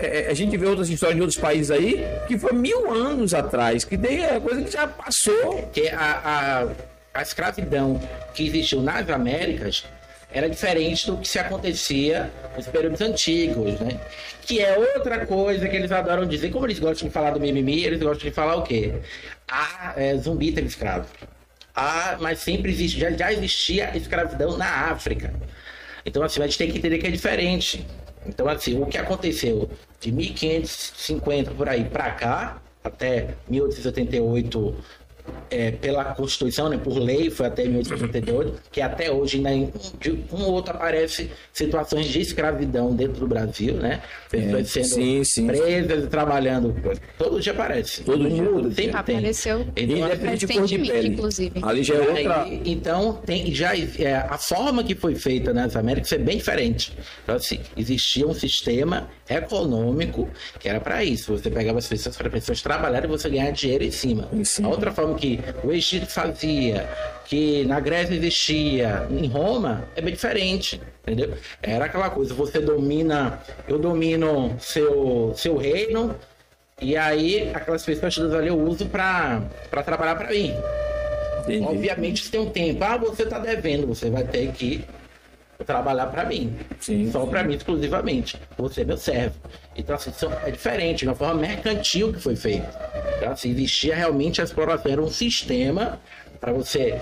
[0.00, 3.84] é, a gente vê outras histórias de outros países aí que foi mil anos atrás,
[3.84, 5.54] que tem é coisa que já passou.
[5.62, 6.68] Porque a,
[7.14, 8.00] a, a escravidão
[8.34, 9.84] que existiu nas Américas
[10.30, 14.00] era diferente do que se acontecia nos períodos antigos, né?
[14.42, 16.50] Que é outra coisa que eles adoram dizer.
[16.50, 18.94] Como eles gostam de falar do mimimi, eles gostam de falar o quê?
[19.50, 21.06] Ah, é, zumbi teve escravo.
[21.74, 25.32] Ah, mas sempre existe, já, já existia escravidão na África.
[26.04, 27.86] Então, assim, a gente tem que entender que é diferente.
[28.26, 34.76] Então, assim, o que aconteceu de 1550 por aí para cá, até 1888,
[35.50, 40.10] é, pela Constituição, né, por lei, foi até 1888, que até hoje ainda em de
[40.32, 44.00] um ou outro aparece situações de escravidão dentro do Brasil, né?
[44.30, 45.46] Pessoas É, sendo sim, sim.
[45.46, 46.74] presas e trabalhando.
[47.16, 48.02] Todo dia aparece.
[48.02, 48.74] Todo dia, mundo, todo dia.
[48.74, 49.16] sempre tem.
[49.16, 49.66] Apareceu.
[49.76, 51.08] Então, Independente de cor de pele.
[51.08, 51.60] inclusive.
[51.62, 52.42] Ali já é outra.
[52.42, 56.92] Aí, então, tem, já, é, a forma que foi feita nas Américas é bem diferente.
[57.22, 61.36] Então, assim, existia um sistema econômico que era para isso.
[61.36, 64.28] Você pegava as pessoas para pessoas trabalharem e você ganhar dinheiro em cima.
[64.32, 64.68] Em cima.
[64.68, 66.88] A outra forma que o Egito fazia,
[67.26, 70.80] que na Grécia existia, em Roma, é bem diferente.
[71.02, 71.36] Entendeu?
[71.62, 76.14] Era aquela coisa, você domina, eu domino seu, seu reino,
[76.80, 79.42] e aí aquelas pessoas todas ali eu uso para
[79.84, 80.54] trabalhar para mim.
[81.40, 81.64] Entendi.
[81.64, 82.84] Obviamente isso tem um tempo.
[82.84, 84.84] Ah, você tá devendo, você vai ter que
[85.64, 86.56] trabalhar para mim.
[86.80, 88.36] Sim, Só para mim exclusivamente.
[88.56, 89.34] Você é meu servo.
[89.76, 90.10] Então, assim,
[90.44, 92.66] é diferente, de uma forma mercantil que foi feito.
[93.16, 96.00] Então, assim, existia realmente a exploração, era um sistema
[96.40, 96.94] para você,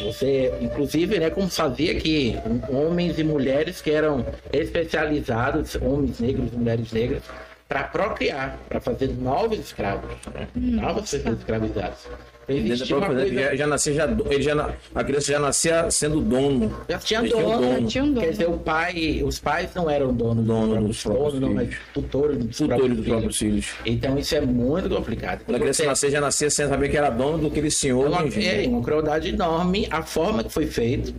[0.00, 2.36] você, inclusive, né, como fazia aqui,
[2.68, 7.22] homens e mulheres que eram especializados, homens negros e mulheres negras,
[7.68, 10.46] para procriar, para fazer novos escravos, né?
[10.54, 12.06] novas pessoas escravizadas.
[12.48, 16.72] Existia uma coisa- já, já nascia, já, ele já, a criança já nascia sendo dono.
[16.88, 17.60] Já tinha Ele tinha um dono.
[17.74, 17.86] dono.
[17.88, 18.20] Tinha um dono.
[18.20, 21.68] Quer dizer, o pai, os pais não eram donos Dono dos dos próprios donos, mas
[21.68, 21.80] filhos.
[21.92, 23.64] tutores dos Tutores próprios dos próprios filhos.
[23.66, 23.96] filhos.
[23.98, 25.42] Então isso é muito complicado.
[25.44, 28.06] Quando a criança Você- nascia, já nascia sem saber que era dono do aquele senhor.
[28.06, 31.12] é uma, é uma crueldade enorme a forma que foi feito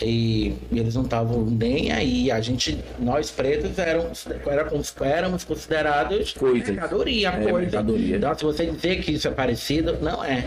[0.00, 2.30] e eles não estavam nem aí.
[2.30, 6.68] A gente, nós pretos éramos, éramos, éramos considerados Coisas.
[6.70, 7.58] mercadoria, É, coisa.
[7.58, 8.16] mercadoria.
[8.16, 10.46] Então, se você dizer que isso é parecido, não é.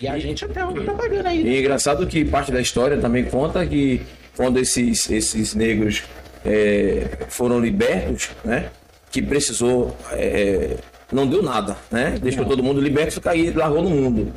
[0.00, 1.42] E a gente até hoje tá pagando aí.
[1.42, 4.00] E é engraçado que parte da história também conta que
[4.36, 6.04] quando esses, esses negros
[6.44, 8.70] é, foram libertos, né?
[9.10, 9.96] Que precisou.
[10.12, 10.76] é,
[11.10, 12.18] não deu nada, né?
[12.22, 14.32] Deixou todo mundo liberto e largou no mundo.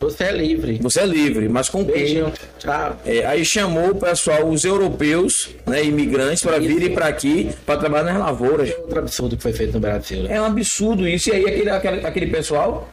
[0.00, 0.78] Você é livre.
[0.80, 1.94] Você é livre, mas com quem?
[1.94, 2.32] Beijinho.
[2.58, 2.96] Tchau.
[3.04, 8.12] É, aí chamou o pessoal, os europeus, né, imigrantes, para virem para aqui para trabalhar
[8.12, 8.72] nas lavouras.
[8.78, 10.22] Outro absurdo que foi feito no Brasil.
[10.22, 10.36] né?
[10.36, 11.30] É um absurdo isso.
[11.30, 12.88] E aí aquele, aquele, aquele pessoal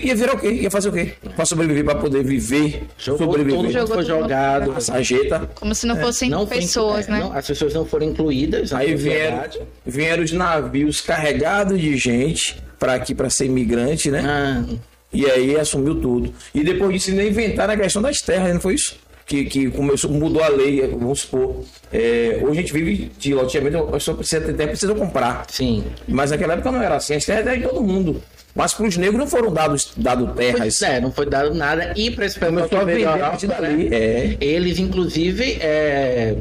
[0.00, 0.48] ia virar o quê?
[0.50, 1.12] Ia fazer o quê?
[1.34, 3.70] Para sobreviver, para poder viver, Jogou tudo, sobreviver.
[3.70, 4.72] Jogou foi tudo jogado.
[4.72, 5.50] A sarjeta.
[5.54, 7.20] Como se não fossem Não foi pessoas, é, né?
[7.20, 9.44] não, as pessoas não foram incluídas Aí vieram,
[9.86, 14.22] vieram os navios carregados de gente para aqui, para ser imigrante, né?
[14.26, 14.64] Ah,
[15.12, 16.34] E aí assumiu tudo.
[16.54, 18.96] E depois disso ainda inventaram a questão das terras, não foi isso?
[19.28, 21.62] que, que começou, mudou a lei, vamos supor.
[21.92, 25.44] é, hoje a gente vive de loteamento, a pessoa precisa ter terra, precisa comprar.
[25.50, 25.84] Sim.
[26.08, 28.22] Mas naquela época não era assim, as terras eram de todo mundo.
[28.54, 30.58] Mas para os negros não foram dados dado terras.
[30.58, 31.92] Pois é, não foi dado nada.
[31.94, 33.94] E para esse pessoal que veio da a Europa, né, dali.
[33.94, 34.36] É.
[34.40, 36.36] eles inclusive é,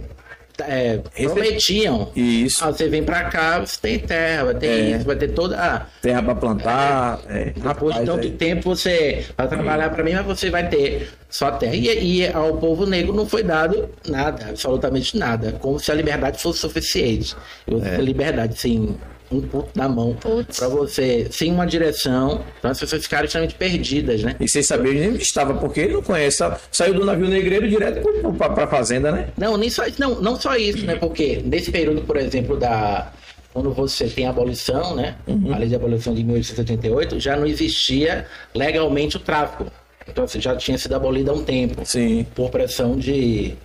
[0.59, 2.09] é, Rece- prometiam.
[2.15, 2.63] Isso.
[2.63, 4.79] Ah, você vem pra cá, você tem terra, vai ter É.
[4.97, 5.57] isso, vai ter toda.
[5.59, 7.19] ah, Terra para plantar.
[7.29, 8.31] É, rapaz, de tanto é.
[8.31, 11.75] tempo você vai trabalhar para mim, mas você vai ter só terra.
[11.75, 15.53] E, e ao povo negro não foi dado nada, absolutamente nada.
[15.53, 17.35] Como se a liberdade fosse suficiente.
[17.67, 17.95] Eu, É.
[17.95, 18.95] A liberdade sem
[19.31, 22.43] um puto na mão para você, sem uma direção.
[22.59, 24.35] Então as pessoas ficaram extremamente perdidas, né?
[24.39, 26.43] E sem saber onde estava, porque ele não conhece.
[26.71, 28.01] Saiu do navio negreiro direto
[28.37, 29.29] para a fazenda, né?
[29.37, 30.95] Não, nem só, não, não só isso, né?
[30.95, 33.11] Porque nesse período, por exemplo, da.
[33.53, 35.15] Quando você tem a abolição, né?
[35.25, 35.51] Uhum.
[35.51, 39.65] A lei de abolição de 1888, já não existia legalmente o tráfico.
[40.07, 41.81] Então, você já tinha sido abolida há um tempo.
[41.83, 42.25] Sim.
[42.35, 43.55] Por pressão de.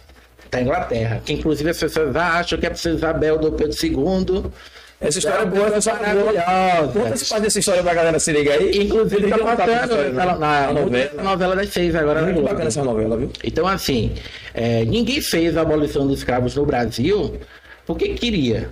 [0.50, 1.22] Da Inglaterra.
[1.24, 4.50] Que inclusive as pessoas acham que é a Isabel do Pedro II.
[5.02, 6.32] Essa história é boa, essa história é boa.
[6.32, 6.92] Maravilhosa.
[6.92, 8.82] Conta esse parte dessa história pra galera se liga aí.
[8.84, 10.72] Inclusive, tá essa na, na, novela.
[10.80, 11.22] novela.
[11.22, 13.30] novela das seis agora na Muito bacana essa novela, viu?
[13.42, 14.12] Então, assim,
[14.54, 17.36] é, ninguém fez a abolição dos escravos no Brasil
[17.84, 18.70] porque queria.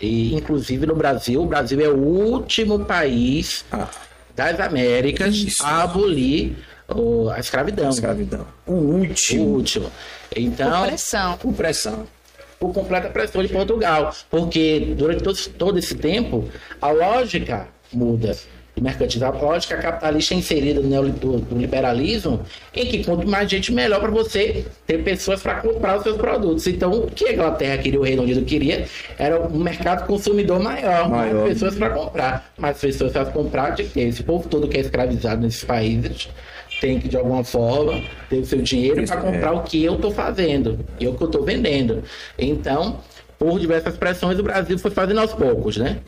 [0.00, 3.88] E, inclusive, no Brasil, o Brasil é o último país Ah,
[4.34, 5.62] das Américas Isso.
[5.64, 6.56] a abolir
[6.88, 7.90] o- a escravidão.
[7.90, 8.46] escravidão.
[8.66, 9.42] O O último.
[9.44, 9.90] último.
[10.34, 11.36] Então, Pressão.
[11.38, 12.06] Com pressão.
[12.60, 14.14] Por completa pressão de Portugal.
[14.30, 16.46] Porque durante todo, todo esse tempo,
[16.80, 18.36] a lógica muda
[18.76, 19.24] do mercantil.
[19.24, 22.42] A lógica capitalista é inserida no, liberalismo,
[22.74, 26.66] em que quanto mais gente, melhor para você ter pessoas para comprar os seus produtos.
[26.66, 28.84] Então, o que a Inglaterra queria, o Reino Unido queria,
[29.18, 31.34] era um mercado consumidor maior, Maior.
[31.34, 32.52] mais pessoas para comprar.
[32.58, 36.28] Mais pessoas para comprar, de que esse povo todo que é escravizado nesses países
[36.80, 39.52] tem que, de alguma forma, ter o seu dinheiro para comprar é.
[39.52, 42.02] o que eu estou fazendo e o que eu estou vendendo.
[42.38, 43.00] Então,
[43.38, 45.98] por diversas pressões, o Brasil foi fazendo aos poucos, né?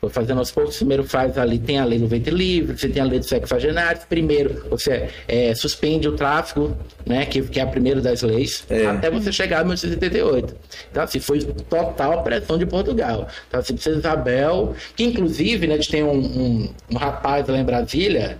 [0.00, 0.76] Foi fazendo aos poucos.
[0.76, 4.04] Primeiro faz ali, tem a lei do ventre livre, você tem a lei dos sexagenários.
[4.04, 7.24] Primeiro, você é, suspende o tráfico, né?
[7.24, 8.86] Que, que é a primeira das leis, É.
[8.86, 10.54] até você chegar em 1888.
[10.90, 13.26] Então, assim, foi total pressão de Portugal.
[13.48, 17.58] Então, assim, Princesa Isabel, que inclusive, né, a gente tem um, um, um rapaz lá
[17.58, 18.38] em Brasília,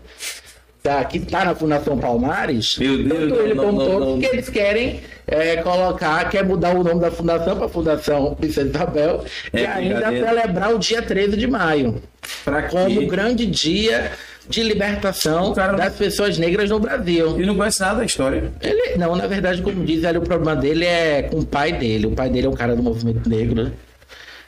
[0.86, 4.18] tá, que está na Fundação Palmares, Meu Deus, tanto ele não, como não, todos, não.
[4.20, 9.24] que eles querem é, colocar, quer mudar o nome da fundação para Fundação Princesa Isabel
[9.52, 12.00] É e ainda celebrar o dia 13 de maio
[12.44, 13.06] Pra como quê?
[13.06, 14.12] grande dia
[14.48, 17.34] de libertação cara das pessoas negras no Brasil.
[17.36, 18.52] Ele não conhece nada da história.
[18.60, 22.06] Ele, não, na verdade, como diz ali, o problema dele é com o pai dele.
[22.06, 23.72] O pai dele é um cara do movimento negro?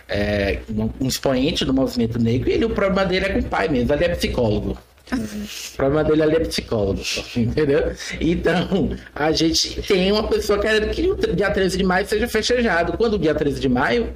[0.09, 3.45] É, um, um expoente do movimento negro, e ele, o problema dele é com o
[3.45, 4.79] pai mesmo, ele é psicólogo.
[5.13, 7.01] O problema dele ali é psicólogo,
[7.37, 7.93] entendeu?
[8.21, 12.29] Então, a gente tem uma pessoa que quer que o dia 13 de maio seja
[12.29, 12.97] festejado.
[12.97, 14.13] Quando o dia 13 de maio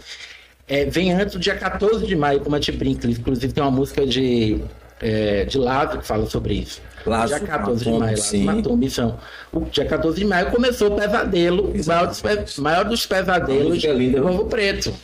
[0.69, 3.09] é, vem antes do dia 14 de maio, como a gente brinca.
[3.09, 4.61] Inclusive tem uma música de,
[5.01, 6.81] é, de Lázaro que fala sobre isso.
[7.05, 8.45] Lázaro dia 14 de maio, sim.
[8.45, 9.19] Lázaro Matumbi, são.
[9.53, 13.95] O dia 14 de maio começou o pesadelo, o maior dos, maior dos pesadelos é
[13.95, 14.23] do?
[14.23, 14.95] Povo Preto.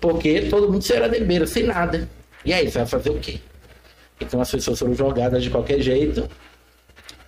[0.00, 2.08] Porque todo mundo será de beira, sem nada.
[2.44, 3.40] E aí, você vai fazer o quê?
[4.20, 6.28] Então as pessoas foram jogadas de qualquer jeito.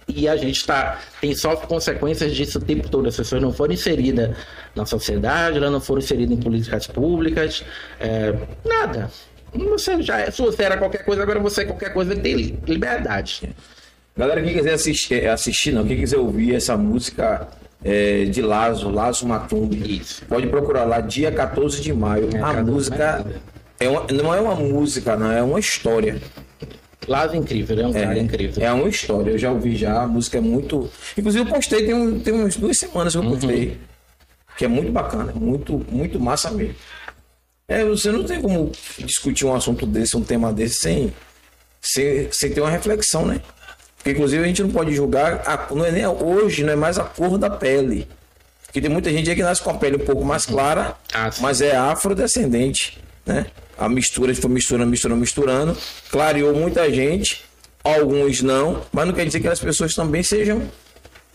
[0.07, 3.07] E a gente tá, tem sofre consequências disso o tempo todo.
[3.09, 4.35] As pessoas não foram inseridas
[4.75, 7.63] na sociedade, elas não foram inseridas em políticas públicas,
[8.01, 9.11] é, nada.
[9.53, 12.59] Você já é, se você era qualquer coisa, agora você é qualquer coisa tem li-
[12.67, 13.55] liberdade.
[14.17, 17.47] Galera, quem quiser assistir, é, assistir não, quem quiser ouvir essa música
[17.85, 20.25] é, de Lazo, Lazo Matumbi, Isso.
[20.27, 22.29] pode procurar lá, dia 14 de maio.
[22.35, 23.27] É, a 14 de música
[23.79, 26.21] é uma- não é uma música, não, é uma história.
[27.09, 28.63] Lázaro é incrível, é um cara incrível.
[28.65, 30.91] É uma história, eu já ouvi já, a música é muito.
[31.17, 33.79] Inclusive eu postei, tem, um, tem umas duas semanas que eu postei.
[34.57, 36.75] Que é muito bacana, muito, muito massa mesmo.
[37.69, 41.13] É, você não tem como discutir um assunto desse, um tema desse, sem,
[41.81, 43.41] sem, sem ter uma reflexão, né?
[43.97, 46.99] Porque inclusive a gente não pode julgar, a, não é nem hoje, não é mais
[46.99, 48.09] a cor da pele.
[48.65, 51.31] Porque tem muita gente aí que nasce com a pele um pouco mais clara, Ah,
[51.31, 51.43] sim.
[51.43, 53.47] mas é afrodescendente, né?
[53.79, 55.77] A mistura, foi misturando, misturando, misturando,
[56.11, 57.45] clareou muita gente,
[57.85, 60.63] alguns não, mas não quer dizer que as pessoas também sejam,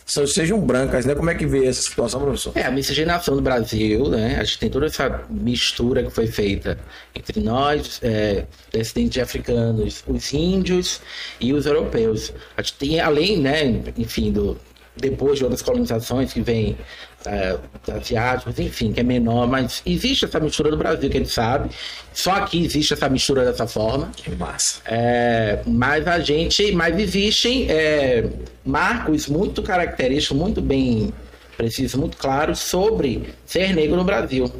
[0.06, 1.16] sejam brancas, né?
[1.16, 2.52] Como é que vê essa situação, professor?
[2.56, 4.38] É, a miscigenação do Brasil, né?
[4.40, 6.78] A gente tem toda essa mistura que foi feita
[7.16, 11.00] entre nós, é, descendentes de africanos, os índios
[11.40, 12.34] e os europeus.
[12.58, 14.60] A gente tem, além, né, enfim, do,
[14.96, 16.78] depois de outras colonizações que vêm
[17.26, 17.58] é,
[17.92, 21.70] asiáticos, enfim, que é menor, mas existe essa mistura do Brasil, que a gente sabe.
[22.14, 24.12] Só aqui existe essa mistura dessa forma.
[24.16, 24.82] Que massa.
[24.86, 28.30] É, mas a gente, mas existem é,
[28.64, 31.12] marcos muito característicos, muito bem
[31.58, 34.52] precisa muito claro sobre ser negro no Brasil.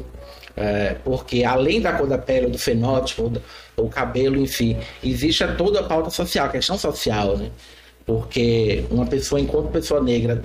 [0.56, 3.42] É, porque além da cor da pele, do fenótipo, do,
[3.76, 7.50] do cabelo, enfim, existe toda a pauta social, a questão social, né?
[8.06, 10.42] Porque uma pessoa, enquanto pessoa negra,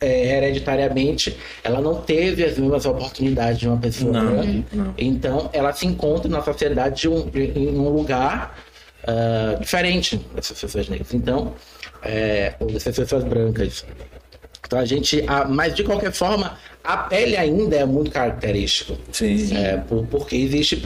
[0.00, 4.64] é, hereditariamente, ela não teve as mesmas oportunidades de uma pessoa Não, branca.
[4.72, 4.94] não.
[4.98, 8.58] Então, ela se encontra na sociedade de um, em um lugar
[9.06, 11.14] ah, diferente dessas pessoas negras.
[11.14, 11.54] Então,
[12.02, 13.84] é, ou dessas pessoas brancas.
[14.66, 15.24] Então, a gente.
[15.26, 18.98] a- mas, de qualquer forma, a pele ainda é muito característico.
[19.12, 19.56] Sim.
[19.56, 20.76] É, por- porque existe.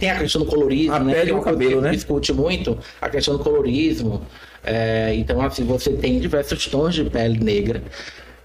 [0.00, 1.12] Tem a questão do colorismo, A né?
[1.12, 1.90] pele que é e o cabelo, né?
[1.90, 4.22] discute muito a questão do colorismo.
[4.66, 7.82] É, então, assim, você tem diversos tons de pele negra.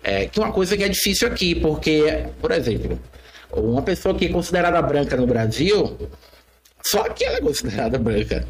[0.03, 2.99] É, que é uma coisa que é difícil aqui, porque, por exemplo,
[3.51, 5.97] uma pessoa que é considerada branca no Brasil,
[6.83, 8.47] só que ela é considerada branca.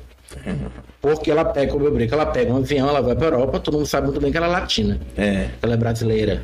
[1.01, 3.75] Porque ela pega, como eu brinco, ela pega um avião, ela vai para Europa, todo
[3.75, 4.99] mundo sabe muito bem que ela é latina.
[5.17, 5.49] É.
[5.62, 6.43] Ela é brasileira.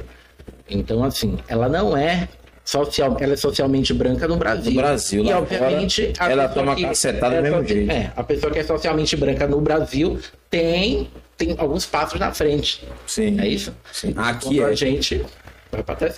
[0.70, 2.28] Então, assim, ela não é
[2.68, 4.74] social, ela é socialmente branca no Brasil.
[4.74, 7.90] No Brasil, e obviamente fora, ela toma que cacetada do é mesmo jeito.
[7.90, 12.86] É, a pessoa que é socialmente branca no Brasil tem, tem alguns passos na frente.
[13.06, 13.40] Sim.
[13.40, 13.74] É isso?
[13.94, 14.14] Sim.
[14.18, 14.66] Aqui é.
[14.66, 15.26] a gente.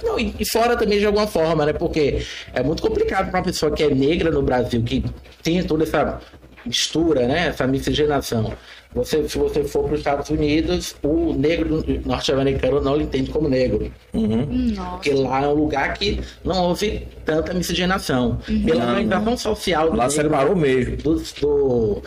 [0.04, 1.74] Não, e fora também de alguma forma, né?
[1.74, 5.06] Porque é muito complicado para uma pessoa que é negra no Brasil, que
[5.44, 6.20] tem toda essa
[6.66, 7.50] mistura, né?
[7.50, 8.54] Essa miscigenação.
[8.93, 13.47] Você, se você for para os Estados Unidos, o negro norte-americano não lhe entende como
[13.47, 13.91] negro.
[14.12, 14.91] Nossa.
[14.93, 18.39] Porque lá é um lugar que não houve tanta miscigenação.
[18.65, 20.97] Pela Não, organização social do Lá negro, separou mesmo.
[20.97, 22.02] do, do-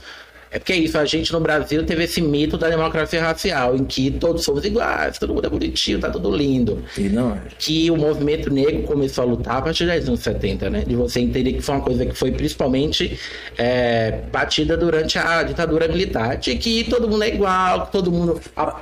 [0.53, 3.85] É porque é isso, a gente no Brasil teve esse mito da democracia racial, em
[3.85, 6.85] que todos somos iguais, todo mundo é bonitinho, tá tudo lindo.
[6.99, 7.41] E não é.
[7.59, 10.85] Que o movimento negro começou a lutar a partir dos anos 70, né?
[10.87, 13.19] De você entender que foi uma coisa que foi principalmente
[13.57, 18.38] é, batida durante a ditadura militar, de que todo mundo é igual, que todo mundo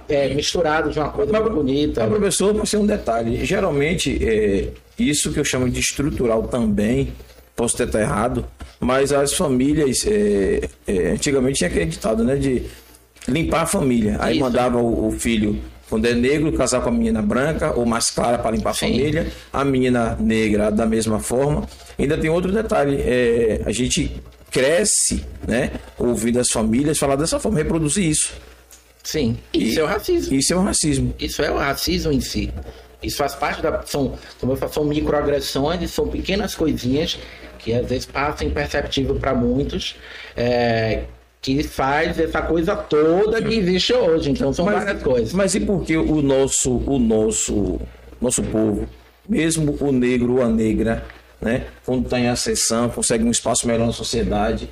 [0.09, 2.01] é misturado de uma coisa muito bonita.
[2.01, 3.45] Mas, professor, mas tem um detalhe.
[3.45, 7.13] Geralmente, é, isso que eu chamo de estrutural também,
[7.61, 8.47] posso ter estar errado,
[8.81, 12.63] mas as famílias, é, é, antigamente tinha aquele ditado, né, de
[13.29, 14.17] limpar a família.
[14.19, 14.41] Aí Isso.
[14.41, 18.39] mandava o, o filho, quando é negro, casar com a menina branca ou mais clara
[18.39, 18.87] para limpar a Sim.
[18.93, 21.69] família, a menina negra da mesma forma.
[21.99, 24.11] Ainda tem outro detalhe, é, a gente
[24.51, 28.33] cresce, né, ouvindo as famílias falar dessa forma, reproduzir isso.
[29.03, 30.35] Sim, isso E- é o racismo.
[30.35, 31.15] Isso é um racismo.
[31.19, 32.51] Isso é o racismo em si.
[33.03, 33.83] Isso faz parte da.
[33.87, 37.19] São, como eu falo, são microagressões, são pequenas coisinhas
[37.63, 39.97] que às vezes passam imperceptível para muitos,
[40.37, 41.05] é,
[41.43, 44.31] que faz essa coisa toda que existe hoje.
[44.31, 45.33] Então são várias coisas.
[45.33, 47.81] Mas e por que o nosso, o nosso,
[48.21, 48.89] nosso povo,
[49.29, 51.05] mesmo o negro ou a negra,
[51.41, 54.69] né, quando está em ascensão, consegue um espaço melhor na sociedade,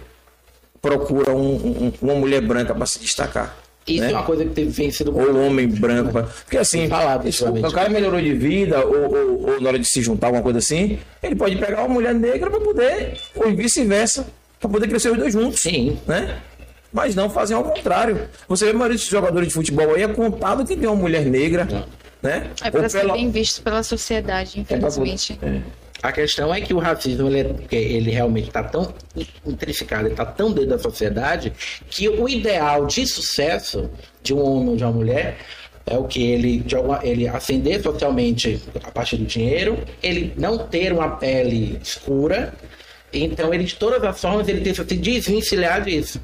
[0.83, 3.57] procura um- um- uma mulher branca para se destacar?
[3.95, 4.11] Isso né?
[4.11, 5.17] é uma coisa que tem vem sido.
[5.17, 6.13] Ou um homem branco.
[6.45, 6.89] Porque assim,
[7.25, 7.73] isso, ultimamente.
[7.73, 10.59] o cara melhorou de vida, ou, ou- ou na hora de se juntar, alguma coisa
[10.59, 14.27] assim, ele pode pegar uma mulher negra para poder, ou vice-versa,
[14.61, 15.61] para poder crescer os dois juntos.
[15.61, 15.99] Sim.
[16.07, 16.37] Né?
[16.93, 18.29] Mas não fazem ao contrário.
[18.49, 21.25] Você vê a maioria dos jogadores de futebol aí é contado que tem uma mulher
[21.25, 21.67] negra.
[22.23, 22.49] Né?
[22.63, 25.39] É para ser pela- bem visto pela sociedade, é infelizmente.
[25.43, 25.61] é.
[26.03, 28.95] A questão é que o racismo, ele, é- ele realmente está tão
[29.45, 31.53] intrificado, está tão dentro da sociedade,
[31.91, 33.91] que o ideal de sucesso
[34.23, 35.37] de um homem ou de uma mulher
[35.85, 40.59] é o que ele, de alguma, ele ascender socialmente a partir do dinheiro, ele não
[40.59, 42.53] ter uma pele escura,
[43.13, 46.21] então ele de todas as formas ele tenta se desvencilhar disso.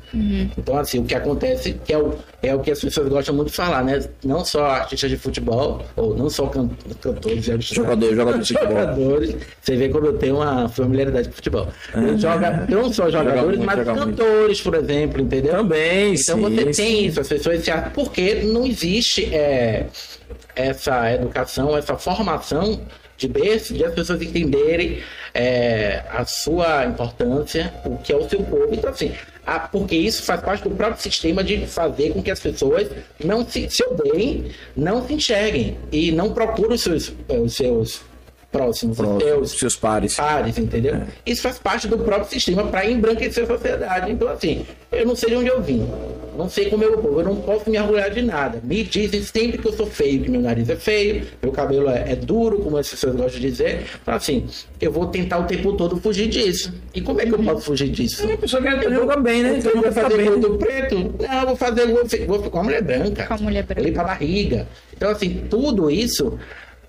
[0.59, 3.49] Então assim, o que acontece que é o, é o que as pessoas gostam muito
[3.51, 4.03] de falar, né?
[4.25, 6.69] Não só artistas de futebol, ou não só can,
[7.01, 8.69] cantores, e Jogador, jogador de futebol.
[8.79, 9.37] jogadores.
[9.63, 11.69] Você vê como eu tenho uma familiaridade com futebol.
[11.95, 14.17] Eu joga, não só jogadores, muito, mas joga muito.
[14.23, 15.53] cantores, por exemplo, entendeu?
[15.55, 16.83] Também, Então sim, você sim.
[16.83, 17.91] tem isso, as pessoas se acham.
[17.93, 19.87] Porque não existe é,
[20.55, 22.81] essa educação, essa formação
[23.17, 25.01] de berço, de as pessoas entenderem
[25.33, 28.69] é, a sua importância, o que é o seu povo.
[28.73, 29.13] Então, assim,
[29.47, 32.89] a- porque isso faz parte do próprio sistema de fazer com que as pessoas
[33.25, 38.01] não se, se odeiem, não se enxerguem e não procurem os seus, eh, os seus
[38.55, 40.15] próximos, seus seus pares.
[40.15, 41.03] pares, entendeu?
[41.27, 44.13] Isso faz parte do próprio sistema para embranquecer a sociedade.
[44.13, 45.85] Então, assim, eu não sei de onde eu vim.
[46.37, 48.61] Não sei como é o povo, eu não posso me orgulhar de nada.
[48.65, 52.11] Me dizem sempre que eu sou feio, que meu nariz é feio, meu cabelo é,
[52.13, 53.85] é duro, como as pessoas gostam de dizer.
[54.03, 54.45] Então, assim,
[54.81, 56.73] eu vou tentar o tempo todo fugir disso.
[56.93, 58.29] E como é que eu posso fugir disso?
[58.33, 59.61] A pessoa quer jogar bem, né?
[59.65, 60.27] Eu vou Quer ficar fazer bem.
[60.27, 61.15] gordo preto?
[61.21, 63.27] Não, eu vou fazer vou, vou ficar com a mulher branca.
[63.27, 63.83] Com a mulher branca.
[63.83, 64.69] Limpa a barriga.
[64.97, 66.37] Então, assim, tudo isso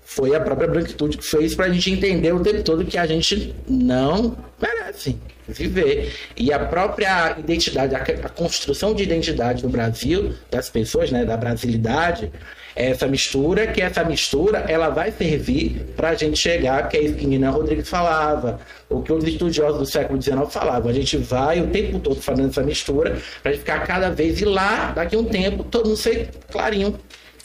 [0.06, 3.52] foi a própria branquitude que fez pra gente entender o tempo todo que a gente
[3.68, 6.12] não merece viver.
[6.36, 11.36] E a própria identidade, a, a construção de identidade no Brasil, das pessoas, né, da
[11.36, 12.30] brasilidade,
[12.76, 17.14] essa mistura, que essa mistura ela vai servir para a gente chegar, que é isso
[17.14, 20.88] que Nina Rodrigues falava, o que os estudiosos do século XIX falavam.
[20.88, 24.92] A gente vai o tempo todo fazendo essa mistura para ficar cada vez e lá,
[24.94, 26.96] daqui a um tempo, todo mundo ser clarinho.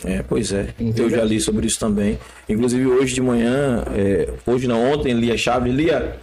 [0.05, 0.67] É, pois é.
[0.97, 2.17] Eu já li sobre isso também.
[2.49, 6.17] Inclusive hoje de manhã, é, hoje não, ontem, Lia Chaves, Lia,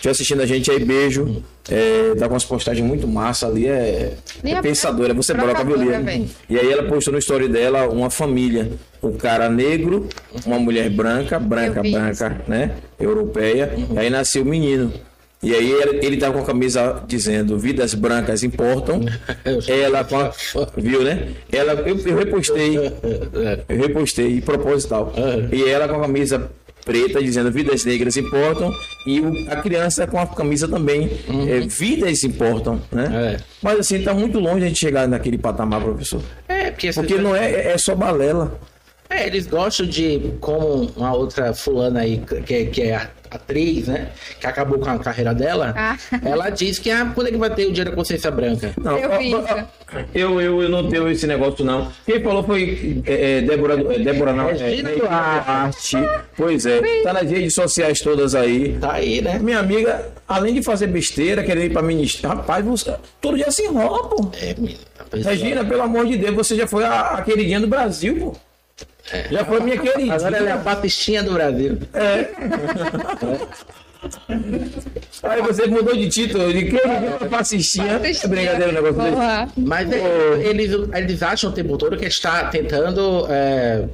[0.00, 1.42] te assistindo a gente aí, beijo.
[1.68, 6.28] É, tá com umas postagens muito massa ali, é, é pensadora, você broca, véi.
[6.48, 8.70] E aí ela postou no story dela uma família,
[9.02, 10.08] um cara negro,
[10.44, 12.76] uma mulher branca, branca, branca, né?
[13.00, 14.92] Europeia, e aí nasceu o menino.
[15.42, 15.70] E aí
[16.02, 19.00] ele, tava com a camisa dizendo vidas brancas importam.
[19.68, 20.32] Ela com a,
[20.76, 21.28] viu, né?
[21.52, 22.76] Ela eu, eu repostei,
[23.68, 25.12] eu repostei proposital.
[25.52, 26.50] E ela com a camisa
[26.84, 28.72] preta dizendo vidas negras importam
[29.06, 29.20] e
[29.50, 31.10] a criança com a camisa também
[31.48, 33.36] é, vidas importam, né?
[33.36, 33.42] É.
[33.60, 36.22] Mas assim tá muito longe a gente chegar naquele patamar, professor.
[36.48, 38.58] É, porque, Porque não é é só balela.
[39.08, 44.08] É, eles gostam de, como uma outra fulana aí, que, que é atriz, né?
[44.40, 45.74] Que acabou com a carreira dela.
[45.76, 45.96] Ah.
[46.24, 48.72] Ela diz que ah, quando é que vai ter o dia da consciência branca?
[48.80, 49.10] Não, Eu
[50.14, 51.90] eu, eu, eu não tenho esse negócio, não.
[52.04, 55.96] Quem falou foi é, é, Débora, é, Débora não, é, Regina Regina Duarte.
[56.36, 58.76] Pois é, tá nas redes sociais todas aí.
[58.80, 59.38] Tá aí, né?
[59.38, 63.62] Minha amiga, além de fazer besteira, querer ir pra ministério, rapaz, você, todo dia se
[63.62, 64.30] enrola, pô.
[64.40, 64.78] É, menina.
[65.24, 68.45] Regina, pelo amor de Deus, você já foi a, a queridinha do Brasil, pô.
[69.30, 70.14] Já foi minha queridinha.
[70.14, 71.78] Agora ela é a papistinha do Brasil.
[75.22, 77.92] Aí você mudou de título, de queridinha pra fascistinha.
[77.92, 79.10] É brincadeira o negócio desse.
[79.10, 79.52] Porra.
[79.56, 83.84] Mas é, eles, eles acham o tempo todo que está tentando é,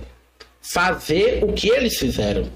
[0.61, 2.49] fazer o que eles fizeram.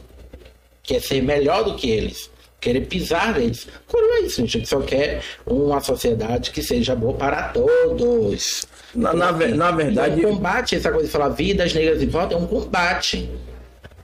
[0.83, 2.31] Que é ser melhor do que eles.
[2.61, 3.67] Querer pisar neles.
[3.87, 4.57] Quando é isso, gente.
[4.57, 8.67] A gente só quer uma sociedade que seja boa para todos.
[8.95, 12.41] Na, na, na verdade, E um combate, essa coisa de falar vidas negras importam, é
[12.43, 13.29] um combate.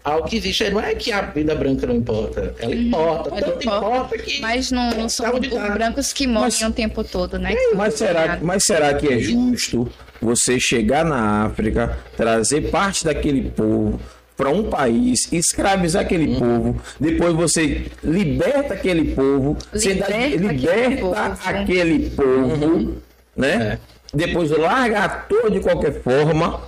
[0.05, 2.53] Ao que existe, não é que a vida branca não importa.
[2.59, 3.29] Ela importa.
[3.31, 4.41] Ela Tanto importa, importa que.
[4.41, 7.55] Mas não, não são Tá os brancos que morrem Mas- o tempo todo, né?
[7.77, 9.89] Mas será, mas será que é justo
[10.21, 14.01] você chegar na África, trazer parte daquele povo
[14.37, 20.49] para um país, escravizar aquele povo, depois você liberta aquele povo, você dá- Liberta aquele
[20.49, 21.15] liberta povo.
[21.45, 22.97] aquele povo,
[23.37, 23.79] né?
[24.13, 26.61] Depois larga a toa de qualquer forma,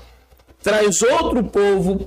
[0.63, 2.07] traz outro povo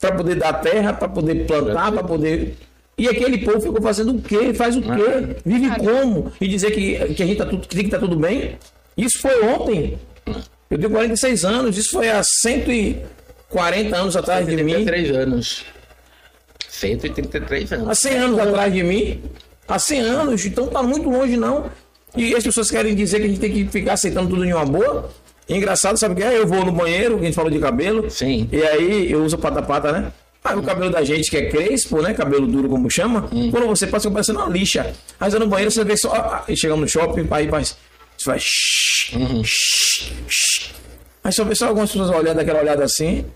[0.00, 2.56] para poder dar terra, para poder plantar, para poder.
[2.96, 4.54] E aquele povo ficou fazendo o quê?
[4.54, 5.36] Faz o quê?
[5.44, 6.32] Vive como?
[6.40, 8.58] E dizer que, que a gente tá tudo, que tá tudo bem?
[8.96, 9.98] Isso foi ontem.
[10.70, 14.84] Eu tenho 46 anos, isso foi há 140 anos atrás de mim.
[14.84, 15.64] 133 anos.
[16.68, 17.98] 133 Há anos.
[17.98, 19.22] 100 anos atrás de mim.
[19.66, 21.70] Há 100 anos, então tá muito longe não.
[22.16, 24.64] E as pessoas querem dizer que a gente tem que ficar aceitando tudo em uma
[24.66, 25.10] boa.
[25.48, 26.38] Engraçado, sabe o que é?
[26.38, 28.10] Eu vou no banheiro, a gente falou de cabelo.
[28.10, 28.48] Sim.
[28.52, 30.12] E aí eu uso pata-pata, né?
[30.42, 32.14] Aí o cabelo da gente que é crespo, né?
[32.14, 33.28] Cabelo duro, como chama.
[33.50, 34.92] Quando você passa, parecendo uma lixa.
[35.18, 36.12] Aí você no banheiro, você vê só.
[36.14, 37.76] ah, E chegamos no shopping, aí faz.
[38.16, 39.14] Você shh,
[40.28, 40.72] shh.
[41.22, 43.26] Aí só vê só algumas pessoas olhando aquela olhada assim.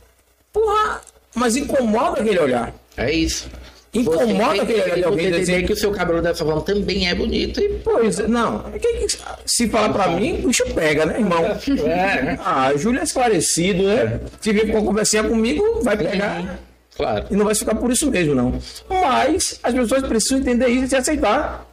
[0.52, 1.00] Porra,
[1.34, 2.74] mas incomoda aquele olhar.
[2.96, 3.48] É isso.
[3.94, 8.18] Incomoda você alguém dizer que o seu cabelo dessa forma também é bonito e Pois,
[8.18, 8.58] é, não.
[8.72, 9.06] que-
[9.46, 11.44] Se falar pra mim, o bicho pega, né, irmão?
[11.44, 12.38] É.
[12.44, 14.20] Ah, Júlio é esclarecido, né?
[14.40, 16.58] Se vir com conversinha comigo, vai pegar.
[16.96, 17.26] Claro.
[17.30, 18.58] E não vai ficar por isso mesmo, não.
[18.88, 21.66] Mas as pessoas precisam entender isso e se aceitar.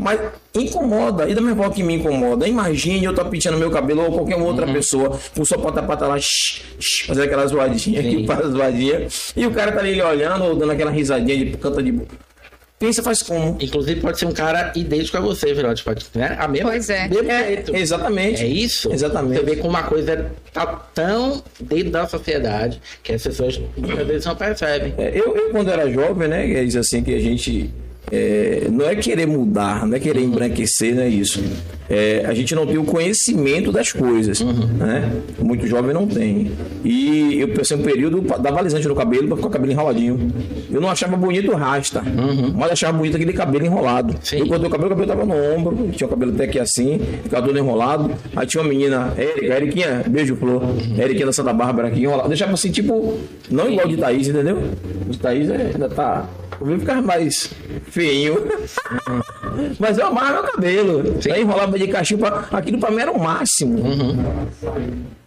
[0.00, 0.20] Mas
[0.54, 2.48] incomoda, e da mesma forma que me incomoda.
[2.48, 6.62] Imagine eu tô penteando meu cabelo ou qualquer outra pessoa com sua pata-pata lá, shh,
[6.78, 9.06] shh, fazendo aquela zoadinha aqui, para zoadinha.
[9.36, 12.00] E o cara tá ali olhando ou dando aquela risadinha de canta de.
[12.78, 13.58] Pensa, faz como?
[13.60, 15.84] Inclusive pode ser um cara idêntico a você, Virote.
[15.84, 16.34] Pode, né?
[16.40, 17.08] A mesma, Pois é.
[17.08, 17.76] mesmo jeito.
[17.76, 18.42] Exatamente.
[18.42, 18.90] É isso?
[18.90, 19.40] Exatamente.
[19.40, 24.24] Você vê como uma coisa tá tão dentro da sociedade que as pessoas muitas vezes
[24.24, 24.94] não percebem.
[24.96, 27.70] É, eu, eu, quando era jovem, né, que diz assim que a gente
[28.10, 31.42] é, não é querer mudar, não é querer embranquecer, não é isso.
[31.88, 35.10] É, a gente não tem o conhecimento das coisas, né?
[35.40, 36.52] Muito jovem não tem.
[36.84, 40.30] E eu passei um período dava alisante no cabelo para ficar o cabelo enroladinho.
[40.70, 42.00] Eu não achava bonito o rasta,
[42.54, 44.14] mas achava bonito aquele cabelo enrolado.
[44.22, 44.38] Sim.
[44.38, 47.00] Eu cortei o cabelo, o cabelo tava no ombro, tinha o cabelo até aqui assim,
[47.24, 48.12] ficava todo enrolado.
[48.36, 50.62] Aí tinha uma menina, Érica, Eriquinha, beijo, Flor,
[50.96, 52.28] Eriquinha da Santa Bárbara aqui, enrolado.
[52.28, 53.18] Deixava assim, tipo,
[53.50, 54.58] não igual de Thaís, entendeu?
[55.12, 56.28] O Thaís é- ainda tá.
[56.60, 57.50] Eu vim ficar mais
[57.90, 58.36] feinho.
[59.78, 61.14] Mas eu amava meu cabelo.
[61.32, 62.20] Aí enrolava de cachimbo.
[62.26, 63.82] pra- Aquilo pra mim era o máximo.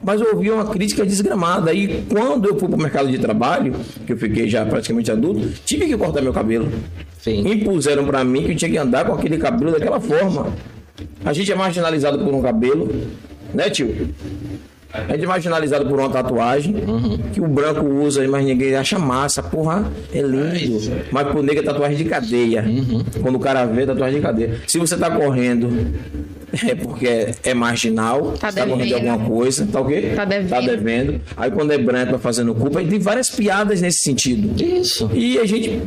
[0.04, 1.74] Mas eu ouvi uma crítica desgramada.
[1.74, 3.74] E quando eu fui para o mercado de trabalho,
[4.06, 6.70] que eu fiquei já praticamente adulto, tive que cortar meu cabelo.
[7.22, 7.48] Sim.
[7.48, 10.48] Impuseram para mim que eu tinha que andar com aquele cabelo daquela forma.
[11.24, 12.90] A gente é marginalizado por um cabelo,
[13.54, 14.10] né, tio?
[14.94, 16.76] A gente é marginalizado por uma tatuagem
[17.34, 19.42] que o branco usa, mas ninguém acha massa.
[19.42, 20.80] Porra, é lindo.
[21.12, 22.64] Mas pro negro é tatuagem de cadeia.
[23.22, 24.62] Quando o cara vê, é tatuagem de cadeia.
[24.68, 25.68] Se você tá correndo,
[26.68, 29.10] é porque é, é marginal, Tá tá, correndo de devendo.
[29.10, 30.14] alguma coisa, tá o quê?
[30.16, 30.50] Tá devendo.
[30.50, 31.22] Tá devendo.
[31.36, 32.84] Aí quando é branco, vai fazendo culpa.
[32.84, 34.62] Tem várias piadas nesse sentido.
[34.64, 35.10] Isso.
[35.14, 35.82] E a gente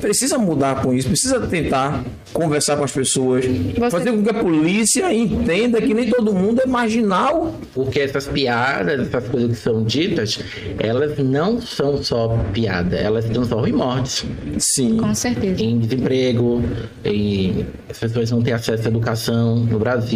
[0.00, 3.44] precisa mudar com isso, precisa tentar conversar com as pessoas,
[3.90, 7.54] fazer com que a polícia entenda que nem todo mundo é marginal.
[7.74, 10.38] Porque essas piadas, essas coisas que são ditas,
[10.78, 14.24] elas não são só piada, elas se transformam em mortes.
[14.58, 14.96] Sim.
[14.96, 15.62] Com certeza.
[15.62, 16.62] Em desemprego,
[17.04, 20.11] em as pessoas não têm acesso à educação no Brasil.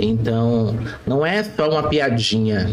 [0.00, 0.76] Então,
[1.06, 2.68] não é só uma piadinha.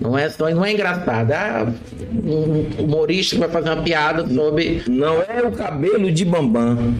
[0.00, 1.32] Não é só, não é engraçado.
[1.32, 1.66] Ah,
[2.12, 4.82] um humorista que vai fazer uma piada sobre.
[4.88, 6.94] Não é o cabelo de Bambam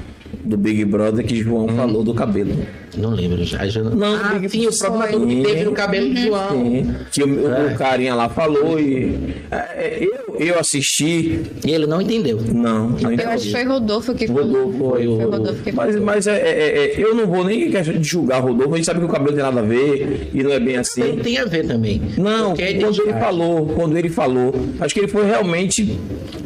[0.45, 2.55] do Big Brother que João falou do cabelo.
[2.97, 3.67] Não lembro já.
[3.67, 3.83] já...
[3.83, 6.51] Não, ah, Big sim, o problema que teve no cabelo do João.
[6.51, 7.73] Sim, que o, É.
[7.75, 11.41] o carinha lá falou e é, é, eu, eu assisti.
[11.65, 12.41] E ele não entendeu.
[12.53, 14.45] Não, não Eu acho que foi Rodolfo que falou.
[14.67, 16.07] Rodolfo, foi o- Foi Rodolfo que Mas, falou.
[16.07, 17.71] mas é, é, é, eu não vou nem
[18.03, 20.61] julgar Rodolfo, a gente sabe que o cabelo tem nada a ver e não é
[20.61, 21.17] bem Não assim.
[21.23, 22.01] tem a ver também.
[22.17, 25.99] Não, Porque é quando ele falou, quando ele falou, acho que ele foi realmente.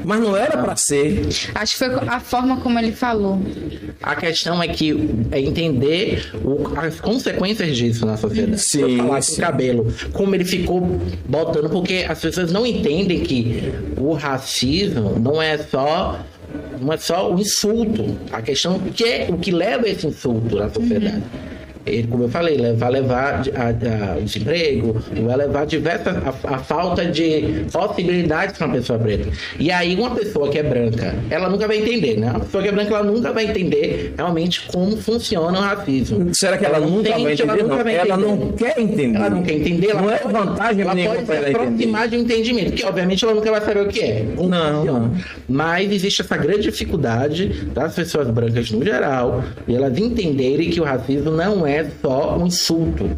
[0.05, 1.27] Mas não era pra ser.
[1.55, 3.39] Acho que foi a forma como ele falou.
[4.03, 4.97] A questão é que
[5.31, 8.61] é entender o- as consequências disso na sociedade.
[8.61, 9.41] Sim, falar sim.
[9.41, 10.81] cabelo, como ele ficou
[11.27, 16.21] botando, porque as pessoas não entendem que o racismo não é só
[16.81, 18.17] não é só o insulto.
[18.33, 21.23] A questão é o que é o que leva a esse insulto na sociedade.
[21.87, 26.59] Ele, como eu falei, le- vai levar a, a, desemprego, vai levar diversas a, a
[26.59, 29.29] falta de possibilidades para uma pessoa preta.
[29.59, 32.31] E aí uma pessoa que é branca, ela nunca vai entender, né?
[32.31, 36.35] Uma pessoa que é branca, ela nunca vai entender realmente como funciona o racismo.
[36.35, 37.63] Será que ela, não nunca tente, vai entender?
[37.63, 37.85] nunca não.
[37.85, 38.27] vai ela entender.
[38.27, 39.17] não quer entender.
[39.17, 41.65] Ela não quer entender, ela não é vantagem ela nenhuma para ela entender.
[41.65, 44.27] aproximar de um entendimento, que obviamente ela nunca vai saber o que é.
[44.37, 45.15] como Não, não.
[45.49, 50.85] Mas existe essa grande dificuldade das pessoas brancas no geral, e elas entenderem que o
[50.85, 53.11] racismo não é só um insulto,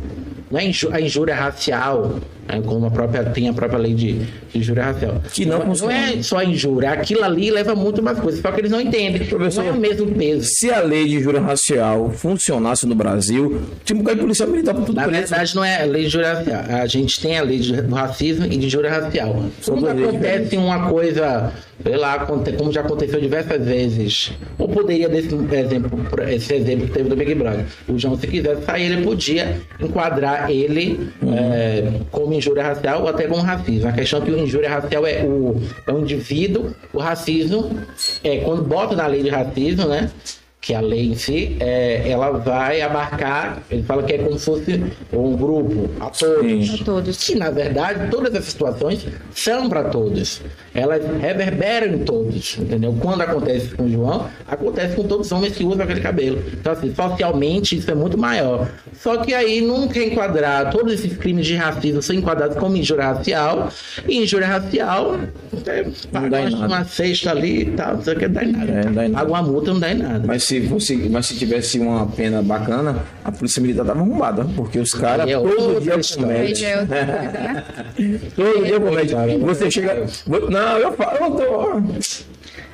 [0.50, 2.16] não é a injúria racial,
[2.48, 4.14] né, como a própria, tem a própria lei de,
[4.52, 5.22] de injúria racial.
[5.32, 5.92] Que não não funciona.
[5.94, 9.24] é só injúria, aquilo ali leva muito mais coisas, só que eles não entendem.
[9.26, 10.48] Professor, não é o mesmo peso.
[10.50, 14.74] Se a lei de injúria racial funcionasse no Brasil, tinha um bocado de policial militar
[14.74, 15.20] para tudo Na preso.
[15.28, 16.62] verdade, não é a lei de injúria racial.
[16.82, 19.44] A gente tem a lei de- do racismo e de injúria racial.
[19.64, 21.52] Quando acontece uma coisa,
[21.82, 27.08] sei lá, como já aconteceu diversas vezes, ou poderia desse exemplo, esse exemplo que teve
[27.08, 27.64] do Big Brother.
[27.88, 33.26] O João, se quisesse sair, ele podia enquadrar ele é, como injúria racial ou até
[33.26, 33.88] como racismo.
[33.88, 37.70] A questão é que o injúria racial é o, é o indivíduo, o racismo,
[38.22, 40.10] é quando bota na lei de racismo, né?
[40.60, 44.44] Que a lei em si, é, ela vai abarcar, ele fala que é como se
[44.44, 46.80] fosse um grupo, a todos.
[46.80, 47.16] A todos.
[47.16, 50.42] Que, na verdade, todas essas situações são para todos.
[50.74, 52.94] Elas reverberam em todos, entendeu?
[53.00, 56.42] Quando acontece com o João, acontece com todos os homens que usam aquele cabelo.
[56.52, 58.68] Então, assim, socialmente, isso é muito maior.
[59.00, 63.06] Só que aí nunca é enquadrar, todos esses crimes de racismo são enquadrados como injúria
[63.06, 63.70] racial,
[64.06, 65.18] e injúria racial,
[65.66, 66.66] é, paga dá em uma, nada.
[66.66, 68.70] uma cesta ali e tal, não sei o que, dá em nada.
[68.70, 69.24] É, não dá em nada.
[69.24, 70.22] Paga uma multa, não dá em nada.
[70.26, 74.78] Mas se, fosse, mas se tivesse uma pena bacana, a polícia militar tava arrumada, porque
[74.78, 76.54] os caras é todo dia cometem.
[76.54, 77.64] já é né?
[78.34, 79.14] Todo dia comete.
[79.40, 80.06] Você chega.
[80.26, 82.29] Não, eu falo, eu tô.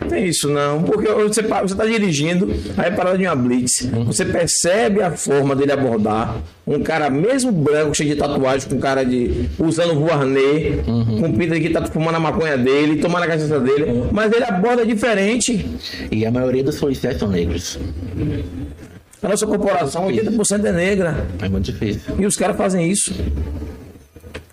[0.09, 5.03] Tem isso não, porque você está dirigindo, aí é parada de uma blitz, você percebe
[5.03, 6.37] a forma dele abordar
[6.67, 11.71] um cara mesmo branco, cheio de tatuagem, com cara de usando voarnê, com pinta que
[11.71, 15.67] tá fumando a maconha dele, tomando a cachaça dele, mas ele aborda diferente.
[16.11, 17.79] E a maioria dos policiais são negros.
[19.23, 21.27] A nossa corporação 80% é negra.
[21.41, 22.15] É muito difícil.
[22.19, 23.15] E os caras fazem isso.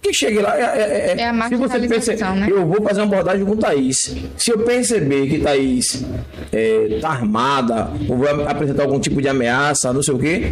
[0.04, 0.56] Que chegue lá.
[0.60, 2.48] É, é, É a se você marginalização, né?
[2.52, 4.14] Eu vou fazer uma abordagem com Thaís.
[4.38, 6.04] Se eu perceber que Thaís
[6.52, 10.52] é, tá armada, ou vai apresentar algum tipo de ameaça, não sei o quê,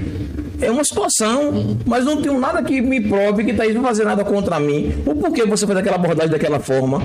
[0.62, 1.78] é uma situação.
[1.86, 4.94] Mas não tenho nada que me prove que Thaís não vai fazer nada contra mim.
[5.06, 7.04] Ou por que você faz aquela abordagem daquela forma?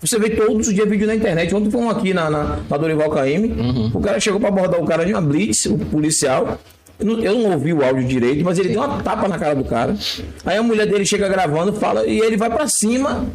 [0.00, 1.52] Você vê todos os dias vídeo na internet.
[1.54, 3.90] Ontem foi um aqui na, na, na Dorival Caymmi.
[3.92, 6.58] O cara chegou para abordar o cara de uma blitz, o policial.
[7.00, 9.96] Eu não- ouvi o áudio direito, mas ele deu uma tapa na cara do cara.
[10.44, 13.26] Aí a mulher dele chega gravando, fala, e ele vai pra cima.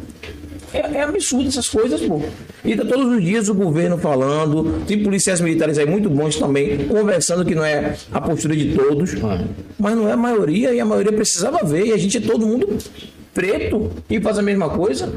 [0.72, 2.20] É, é absurdo essas coisas, pô.
[2.64, 6.78] E tá todos os dias o governo falando, tem policiais militares aí muito bons também,
[6.86, 9.44] conversando que não é a postura de todos, É.
[9.78, 12.44] mas não é a maioria, e a maioria precisava ver, e a gente é todo
[12.46, 12.76] mundo
[13.32, 15.10] preto e faz a mesma coisa.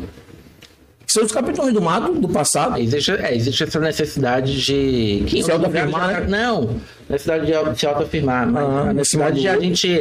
[1.07, 2.79] São os capitães do mato do passado.
[2.79, 5.23] Existe, é, existe essa necessidade de.
[5.25, 6.27] Que Se autoafirmar, já- né?
[6.27, 6.69] Não,
[7.10, 8.47] necessidade de se autoafirmar.
[8.47, 9.91] mas Ah, a necessidade de a gente.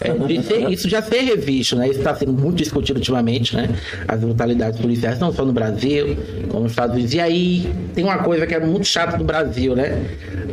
[0.00, 1.88] é, de ser- isso já ser revisto, né?
[1.88, 3.68] Isso está sendo muito discutido ultimamente, né?
[4.06, 6.16] As brutalidades policiais, não só no Brasil,
[6.48, 7.14] como nos Estados Unidos.
[7.14, 10.02] E aí tem uma coisa que é muito chata no Brasil, né?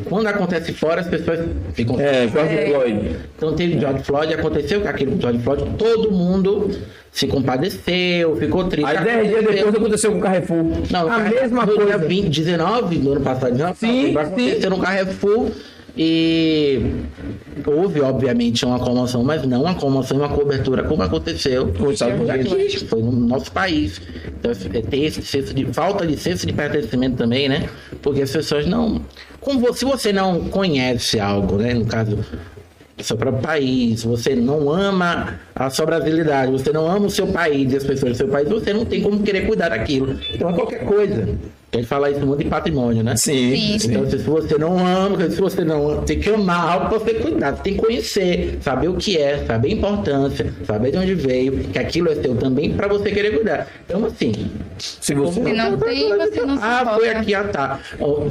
[0.05, 1.39] Quando acontece fora, as pessoas
[1.73, 1.99] ficam.
[1.99, 3.15] É, George Floyd.
[3.35, 6.71] Então teve George Floyd, aconteceu com com George Floyd, todo mundo
[7.11, 8.89] se compadeceu, ficou triste.
[8.89, 10.63] Aí 10 dias depois aconteceu com o Carrefour.
[10.89, 11.85] Não, a no mesma no coisa.
[11.85, 15.49] Dia 20, 19 do ano passado, 19, Sim, vai acontecer no Carrefour
[15.97, 16.79] e
[17.65, 22.83] houve, obviamente, uma comoção, mas não uma comoção uma cobertura como aconteceu Nos Estados Unidos.
[22.83, 23.99] foi no nosso país.
[24.27, 27.67] Então, é, tem esse senso de falta de senso de pertencimento também, né?
[28.01, 29.01] Porque as pessoas não.
[29.41, 31.73] Como você, se você não conhece algo, né?
[31.73, 32.19] No caso,
[33.03, 37.71] seu próprio país, você não ama a sua brasilidade, você não ama o seu país
[37.71, 40.19] e as pessoas do seu país, você não tem como querer cuidar daquilo.
[40.33, 41.37] Então é qualquer coisa.
[41.73, 43.15] A gente fala isso muito de patrimônio, né?
[43.17, 43.79] Sim, Sim.
[43.79, 43.91] sim.
[43.91, 47.13] Então, se você não ama, se você não ama, tem que amar algo pra você
[47.15, 51.13] cuidar, você tem que conhecer, saber o que é, saber a importância, saber de onde
[51.13, 53.67] veio, que aquilo é seu também pra você querer cuidar.
[53.85, 54.31] Então, assim.
[54.77, 57.79] Se você Se não tem, você não se Ah, foi aqui, ah tá.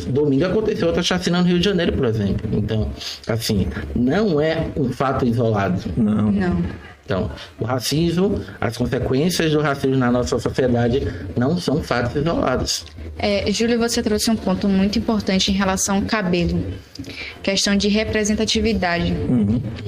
[0.08, 2.48] Domingo aconteceu outra chacina no Rio de Janeiro, por exemplo.
[2.52, 2.90] Então,
[3.28, 5.82] assim, não é um fato isolado.
[5.96, 6.32] Não.
[6.32, 6.62] Não.
[7.06, 7.30] Então,
[7.60, 12.84] o racismo, as consequências do racismo na nossa sociedade não são fatos isolados.
[13.16, 16.62] É, Júlio, você trouxe um ponto muito importante em relação ao cabelo.
[17.42, 19.14] Questão de representatividade.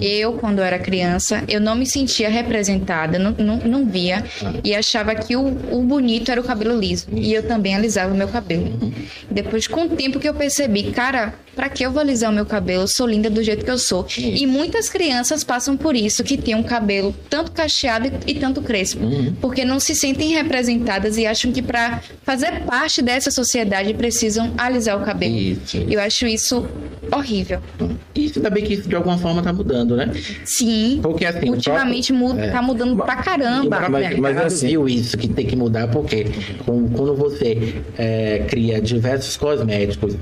[0.01, 4.25] Eu, quando era criança, eu não me sentia representada, não, não, não via.
[4.63, 7.07] E achava que o, o bonito era o cabelo liso.
[7.13, 8.73] E eu também alisava o meu cabelo.
[9.29, 12.47] Depois, com o tempo que eu percebi, cara, pra que eu vou alisar o meu
[12.47, 12.85] cabelo?
[12.85, 14.07] Eu sou linda do jeito que eu sou.
[14.17, 18.61] E muitas crianças passam por isso, que tem um cabelo tanto cacheado e, e tanto
[18.63, 19.01] crespo.
[19.41, 25.01] Porque não se sentem representadas e acham que pra fazer parte dessa sociedade precisam alisar
[25.01, 25.35] o cabelo.
[25.37, 25.77] Isso.
[25.89, 26.67] Eu acho isso
[27.11, 27.61] horrível.
[28.15, 30.11] E ainda bem que isso de alguma forma tá mudando, né?
[30.45, 31.01] Sim.
[31.03, 32.51] Porque assim, ultimamente próprio- muda, é.
[32.51, 33.89] tá mudando pra caramba.
[33.89, 34.67] Mas- mas assim.
[34.69, 36.27] viu isso que tem que mudar, porque
[36.67, 40.17] quando você é, cria diversos cosméticos,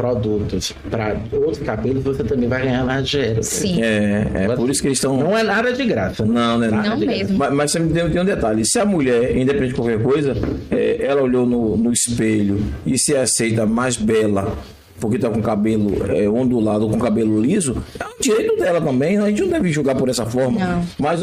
[0.00, 3.42] produtos para outros cabelos, você também vai ganhar mais dinheiro.
[3.42, 3.82] Sim.
[3.82, 5.16] É, é por isso que eles estão.
[5.18, 6.24] Não é nada de graça.
[6.24, 6.32] né?
[6.32, 6.70] Não, né?
[6.70, 7.36] Não mesmo.
[7.36, 10.34] Mas, mas sempre tem, tem um detalhe: se a mulher, independente de qualquer coisa,
[10.70, 14.56] é, ela olhou no, no espelho e se aceita mais bela
[15.00, 19.16] porque tá com cabelo é, ondulado ou com cabelo liso, é um direito dela também.
[19.16, 20.60] A gente não deve julgar por essa forma.
[20.60, 20.84] Não.
[20.98, 21.20] Mas,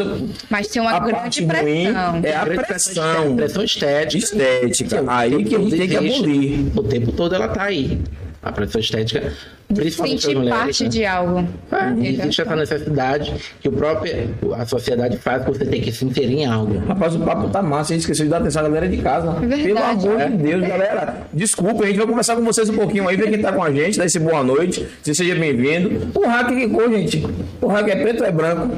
[0.49, 2.21] Mas tem uma a grande parte ruim pressão.
[2.23, 4.17] é a pressão Pressão estética.
[4.17, 5.03] estética.
[5.07, 6.71] Aí que a gente tem que abolir.
[6.75, 8.01] O tempo todo ela tá aí.
[8.47, 9.33] A pressão estética,
[9.73, 10.57] principalmente Sentir mulheres.
[10.59, 10.89] parte né?
[10.89, 11.47] de algo.
[11.71, 14.13] É, existe essa necessidade que o próprio,
[14.55, 16.77] a sociedade faz que você tem que se inserir em algo.
[16.87, 19.31] Rapaz, o papo tá massa, a gente esqueceu de dar atenção à galera de casa.
[19.33, 19.63] verdade.
[20.03, 20.29] Pelo amor É.
[20.29, 21.27] de Deus, galera.
[21.33, 23.69] Desculpa, a gente vai conversar com vocês um pouquinho aí, ver quem tá com a
[23.71, 24.87] gente, dar esse boa noite.
[25.03, 26.09] Você seja bem-vindo.
[26.17, 27.25] O hack que cor, gente?
[27.61, 28.77] O hack é preto ou é branco?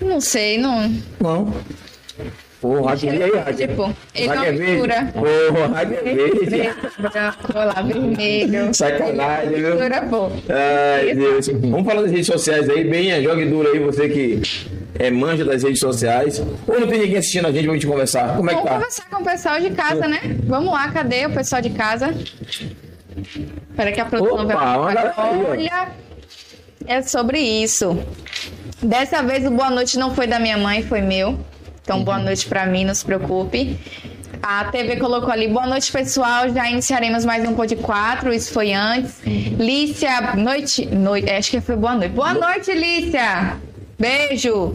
[0.00, 0.92] Não sei, não.
[1.20, 1.52] Não.
[2.60, 3.56] Pô, o hack e aí, hack.
[3.56, 4.62] Tipo, ele é verde?
[4.62, 5.12] mistura.
[5.14, 6.46] O hack é verde.
[6.46, 8.74] Preto, branco, lá, vermelho.
[8.74, 9.70] Sacanagem, viu?
[9.70, 10.30] Mistura, pô.
[10.48, 11.48] Ai, Deus.
[11.48, 14.40] Vamos falar das redes sociais aí, bem, jogue duro aí, você que
[14.98, 16.42] é manja das redes sociais.
[16.66, 18.36] Ou não tem ninguém assistindo a gente pra gente conversar?
[18.36, 18.74] Como é que Vamos tá?
[18.76, 20.20] conversar com o pessoal de casa, né?
[20.44, 22.14] Vamos lá, cadê o pessoal de casa?
[23.70, 25.50] Espera que a produção Opa, vai ó.
[25.50, 25.88] Olha,
[26.86, 27.98] é sobre isso.
[28.82, 31.38] Dessa vez o boa noite não foi da minha mãe, foi meu.
[31.86, 32.04] Então, Uhum.
[32.04, 33.78] boa noite pra mim, não se preocupe.
[34.42, 38.72] A TV colocou ali, boa noite pessoal, já iniciaremos mais um Pod 4, isso foi
[38.72, 39.20] antes.
[39.24, 39.54] Uhum.
[39.56, 42.10] Lícia, noite, noite, acho que foi boa noite.
[42.12, 43.56] Boa noite, Lícia!
[43.96, 44.74] Beijo!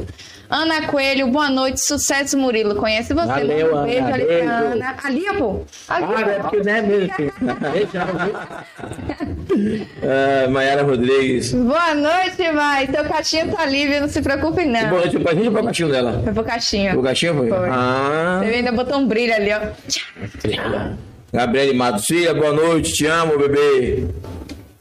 [0.49, 3.27] Ana Coelho, boa noite, sucesso Murilo, conhece você?
[3.27, 4.49] Valeu, um beijo Ana, beijo.
[4.49, 4.95] Ana.
[5.03, 5.61] Ali, pô!
[5.89, 7.13] Ali, Ah, é porque não é mesmo.
[7.15, 7.33] filho.
[10.03, 11.53] Ah, Maiara Rodrigues.
[11.53, 12.87] Boa noite, Mai.
[12.87, 14.89] Seu caixinha tá livre, não se preocupe, não.
[14.89, 16.21] Boa noite pra gente ou pra caixinho dela?
[16.23, 16.97] Foi pro caixinha.
[16.97, 17.49] O gatinho foi?
[17.49, 17.69] Foi.
[17.69, 18.41] Ah.
[18.43, 19.59] Você ainda botou um brilho ali, ó.
[21.33, 24.05] Gabriele Matos, filha, boa noite, te amo, bebê.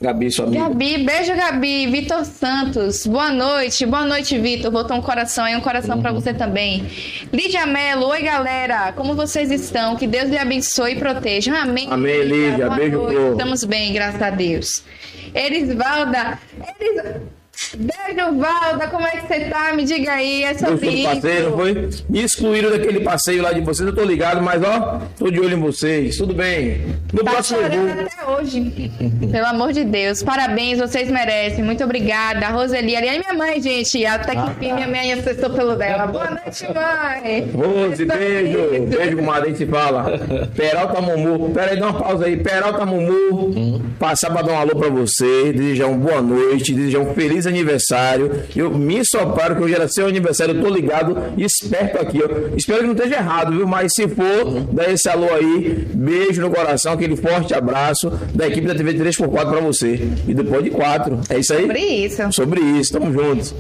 [0.03, 0.63] Gabi, sua amiga.
[0.69, 1.87] Gabi, beijo, Gabi.
[1.89, 3.85] Vitor Santos, boa noite.
[3.85, 4.71] Boa noite, Vitor.
[4.71, 6.03] Botou um coração aí, um coração Uhum.
[6.03, 6.87] pra você também.
[7.31, 8.93] Lídia Mello, oi, galera.
[8.93, 9.97] Como vocês estão?
[9.97, 11.55] Que Deus lhe abençoe e proteja.
[11.55, 11.87] Amém.
[11.91, 12.67] Amém, Lídia.
[12.67, 13.33] Boa Beijo, noite.
[13.33, 14.83] Estamos bem, graças a Deus.
[15.35, 16.39] Erisvalda.
[16.81, 17.21] Eris...
[17.77, 18.89] Beijo, Valda.
[18.89, 19.73] Como é que você tá?
[19.75, 20.43] Me diga aí.
[20.45, 21.09] É sobre do isso.
[21.09, 21.89] passeio, não foi?
[22.09, 25.57] Me excluíram daquele passeio lá de vocês, eu tô ligado, mas ó, tô de olho
[25.57, 26.17] em vocês.
[26.17, 26.81] Tudo bem.
[27.13, 28.05] No Tá próximo eu chorando vou.
[28.07, 28.93] até hoje.
[29.31, 30.23] Pelo amor de Deus.
[30.23, 31.63] Parabéns, vocês merecem.
[31.65, 32.47] Muito obrigada.
[32.47, 32.97] A Roseli.
[32.97, 34.05] Ali é minha mãe, gente.
[34.07, 36.07] Até que enfim, minha mãe acessou pelo dela.
[36.07, 37.51] Boa noite, mãe.
[37.55, 38.59] Rose, beijo.
[38.75, 38.87] isso.
[38.99, 40.19] Beijo, comadre, a gente se fala.
[40.57, 41.51] Peralta Mumu.
[41.51, 42.37] Pera aí, dá uma pausa aí.
[42.37, 43.81] Peralta Mumu.
[43.99, 45.53] Passar pra dar um alô pra você.
[45.53, 46.73] Desejar uma boa noite.
[46.75, 48.43] Desejar um feliz aniversário.
[48.57, 50.55] Eu me soparo que hoje era seu aniversário.
[50.57, 52.21] Eu tô ligado e esperto aqui.
[52.23, 52.57] ó.
[52.57, 53.67] Espero que não esteja errado, viu?
[53.67, 55.87] Mas se for, dá esse alô aí.
[55.95, 56.93] Beijo no coração.
[56.93, 60.01] Aquele forte abraço da equipe da TV 3x4 pra você.
[60.27, 61.21] E do Pod 4.
[61.29, 61.61] É isso aí?
[61.63, 62.33] Sobre isso.
[62.33, 63.55] Sobre isso, tamo juntos.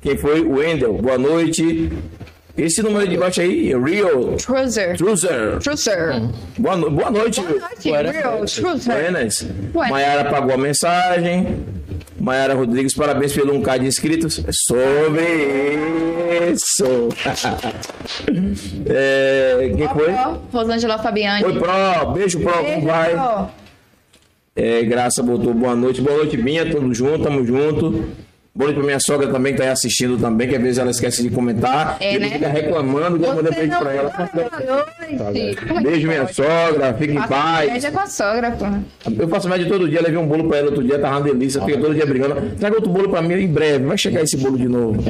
[0.00, 0.40] Quem foi?
[0.42, 0.94] O Wendel.
[0.94, 1.90] Boa noite.
[2.56, 4.96] Esse número de baixo aí, Real Cruiser.
[4.96, 5.58] Truzer.
[5.60, 6.22] Cruiser.
[6.56, 7.40] Boa, no- boa noite.
[7.40, 8.94] Boa noite, Real Cruiser.
[8.94, 9.46] Buenas.
[9.90, 11.64] Maiara pagou a mensagem.
[12.20, 14.40] Maiara Rodrigues, parabéns pelo 1K de inscritos.
[14.66, 15.24] Sobre
[16.52, 17.08] isso.
[18.88, 20.12] é, quem foi?
[20.52, 21.44] Rosângela Fabiani.
[21.44, 22.12] Oi, Pro.
[22.12, 22.52] Beijo, Pro.
[22.52, 22.86] Como Beijo.
[22.86, 23.48] vai?
[24.56, 26.00] É, Graça botou boa noite.
[26.00, 26.70] Boa noite, Binha.
[26.70, 28.04] Tamo junto, tamo junto.
[28.56, 30.92] Boa noite pra minha sogra também, que tá aí assistindo também, que às vezes ela
[30.92, 31.96] esquece de comentar.
[31.98, 32.30] É, e né?
[32.30, 34.10] fica reclamando que eu mandei beijo pra ela.
[34.32, 35.82] boa noite.
[35.82, 36.94] Beijo, minha sogra.
[36.94, 37.68] Fique em paz.
[37.68, 38.64] inveja com a sogra, pô.
[39.10, 41.60] Eu faço média todo dia, levei um bolo pra ela outro dia, tava uma delícia,
[41.62, 42.54] fica todo dia brigando.
[42.56, 45.02] Traga outro bolo pra mim em breve, vai chegar esse bolo de novo.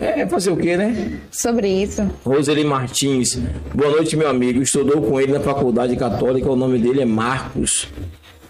[0.00, 1.18] É, fazer o quê, né?
[1.32, 2.08] Sobre isso.
[2.24, 3.40] Roseli Martins,
[3.74, 4.62] boa noite, meu amigo.
[4.62, 7.88] Estudou com ele na faculdade católica, o nome dele é Marcos.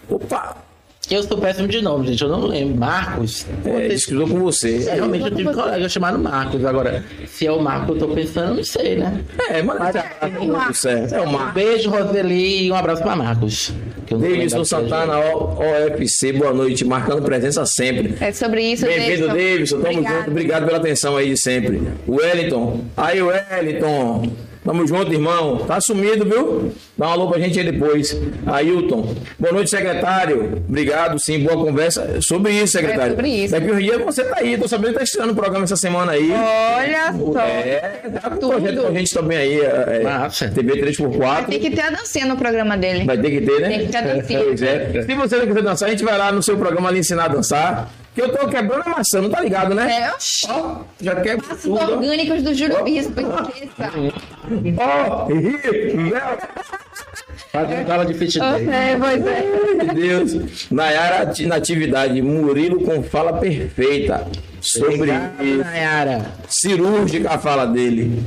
[0.07, 0.68] Opa!
[1.09, 2.21] Eu sou péssimo de nome, gente.
[2.21, 2.75] Eu não lembro.
[2.77, 3.45] Marcos.
[3.65, 4.85] É, ele estudou com você.
[4.87, 6.63] É, realmente eu tive um colega chamado Marcos.
[6.63, 9.21] Agora, se é o Marcos que eu tô pensando, eu não sei, né?
[9.49, 10.03] É, mas tá
[10.37, 11.15] tudo certo.
[11.15, 11.53] É o Um Marcos.
[11.53, 13.73] beijo, Roseli, e um abraço pra Marcos.
[14.05, 18.15] que eu não Davidson Santana, O- OFC, boa noite, marcando presença sempre.
[18.19, 19.81] É sobre isso, Bem-vindo, Davidson.
[19.81, 20.29] Tamo junto.
[20.31, 21.81] Obrigado pela atenção aí de sempre.
[22.07, 22.81] Wellington.
[22.97, 24.31] Aí, Wellington.
[24.63, 25.57] Tamo junto, irmão.
[25.59, 26.71] Tá sumido, viu?
[26.97, 28.15] Dá um alô pra gente aí depois.
[28.45, 29.15] Ailton.
[29.39, 30.61] Boa noite, secretário.
[30.67, 31.39] Obrigado, sim.
[31.39, 32.19] Boa conversa.
[32.21, 33.13] Sobre isso, secretário.
[33.13, 33.51] É sobre isso.
[33.53, 34.57] Daqui uns dias você tá aí.
[34.57, 36.29] Tô sabendo que tá estreando o programa essa semana aí.
[36.31, 37.39] Olha só.
[37.39, 38.49] É, tá com Tudo.
[38.51, 39.59] projeto com a gente também aí.
[39.61, 40.49] É, Massa.
[40.49, 41.45] TV 3x4.
[41.45, 43.05] Tem que ter a dancinha no programa dele.
[43.05, 43.69] Vai ter que ter, né?
[43.69, 44.39] Tem que ter a dancinha.
[44.49, 45.03] Pois é.
[45.03, 47.27] Se você não quiser dançar, a gente vai lá no seu programa ali ensinar a
[47.29, 47.89] dançar.
[48.19, 50.01] Que eu tô quebrando a maçã, não tá ligado, né?
[50.01, 50.45] É, oxi.
[50.49, 51.77] Ó, já quebra Passos tudo.
[51.79, 51.85] ó.
[51.95, 53.91] orgânicos do Júlio Bispo, esqueça.
[54.77, 56.21] Ó, ri, né?
[57.51, 58.67] Faz uma tela de fit day.
[58.69, 59.83] É, pois é.
[59.85, 59.95] Meu
[60.25, 60.67] Deus.
[60.69, 64.27] Nayara ati- Natividade, Murilo com fala perfeita.
[64.59, 65.57] Sobre Obrigado, isso.
[65.59, 66.25] Nayara.
[66.49, 68.21] Cirúrgica a fala dele.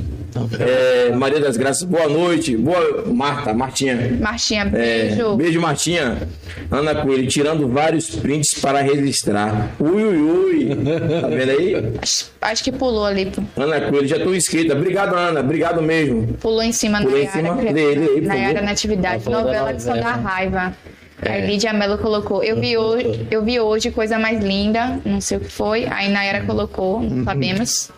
[0.59, 2.55] É, Maria das Graças, boa noite.
[2.57, 4.17] Boa, Marta, Martinha.
[4.19, 5.35] Martinha, É, beijo.
[5.35, 6.27] beijo, Martinha.
[6.71, 9.71] Ana Coelho, tirando vários prints para registrar.
[9.79, 10.75] Ui, ui, ui.
[11.21, 11.75] Tá vendo aí?
[12.01, 13.31] Acho, acho que pulou ali.
[13.57, 14.73] Ana Coelho, já estou inscrita.
[14.75, 15.39] Obrigado, Ana.
[15.39, 16.33] Obrigado mesmo.
[16.41, 17.37] Pulou em cima Pulou em Nayara.
[17.41, 17.73] cima criança.
[17.73, 18.61] dele aí, Nayara.
[18.61, 20.29] Natividade, da novela que só dá novela.
[20.29, 20.73] raiva.
[21.21, 21.31] É.
[21.31, 25.37] Aí Lídia Mello colocou, eu vi, hoje, eu vi hoje coisa mais linda, não sei
[25.37, 25.85] o que foi.
[25.89, 27.89] Aí Nayara colocou, não sabemos.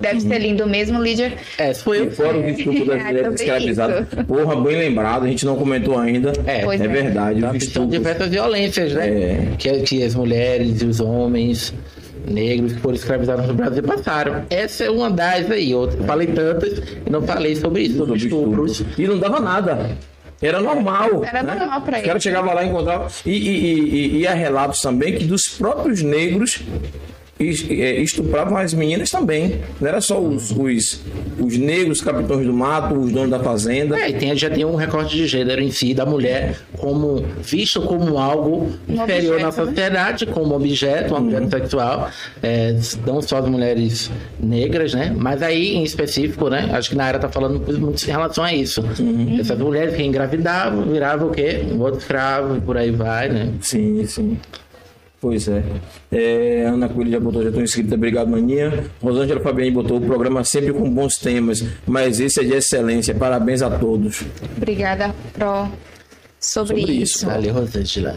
[0.00, 1.32] Deve ser lindo mesmo, Lídia.
[1.56, 2.10] É, foi eu.
[2.10, 4.06] Fora o estupro das É, escravizadas.
[4.12, 4.24] isso.
[4.24, 6.32] Porra, bem lembrado, a gente não comentou ainda.
[6.46, 6.88] É, Pois é é.
[6.88, 7.40] verdade.
[7.40, 9.08] Tá, Os diversas violências, né?
[9.08, 9.48] É.
[9.56, 11.72] Que, que as mulheres e os homens
[12.26, 14.44] negros que foram escravizados no Brasil passaram.
[14.50, 15.70] Essa é uma das aí.
[15.70, 18.72] Eu falei tantas e não falei sobre isso, sobre estupros.
[18.80, 18.98] estupros.
[18.98, 19.90] E não dava nada.
[20.42, 21.22] Era normal.
[21.24, 21.54] Era né?
[21.54, 22.06] normal pra Os ele.
[22.08, 23.06] caras chegavam lá e encontravam.
[23.24, 26.60] E, e, e, e- e há relatos também que dos próprios negros
[27.38, 29.60] estupravam as meninas também.
[29.80, 31.00] Não era só os, os,
[31.38, 33.98] os negros capitães do mato, os donos da fazenda.
[33.98, 37.80] É, e tem, já tem um recorte de gênero em si da mulher como visto
[37.82, 39.72] como algo Um inferior na objeto, né?
[39.72, 42.10] sociedade, como objeto, um objeto sexual,
[42.42, 42.76] é,
[43.06, 45.14] não só as mulheres negras, né?
[45.16, 46.70] Mas aí em específico, né?
[46.72, 48.84] Acho que na área tá falando muito em relação a isso.
[49.40, 51.64] Essas mulheres que engravidavam, viravam o quê?
[51.70, 53.52] Um outro escravo, e por aí vai, né?
[53.60, 54.38] Sim, sim.
[55.24, 55.62] Pois é.
[56.12, 58.84] É, Ana Coelho já botou, já estou inscrita, obrigado, Maninha.
[59.00, 63.14] Rosângela Fabiane botou o programa sempre com bons temas, mas esse é de excelência.
[63.14, 64.22] Parabéns a todos.
[64.54, 65.66] Obrigada, Pro.
[66.38, 67.16] Sobre, Sobre isso.
[67.16, 67.26] isso.
[67.26, 68.16] Valeu, Rosângela.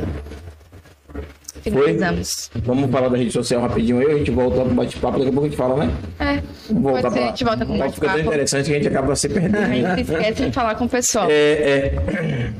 [1.61, 2.51] Finalizamos.
[2.65, 5.45] Vamos falar da rede social rapidinho aí, a gente volta pro bate-papo, daqui a pouco
[5.45, 5.93] a gente fala, né?
[6.19, 8.65] É, Vamos voltar pode ser, pra a gente volta com Vai mais ficar tão interessante
[8.65, 9.57] que a gente acaba se perdendo.
[9.59, 11.27] A gente esquece de falar com o pessoal.
[11.29, 12.53] É, é.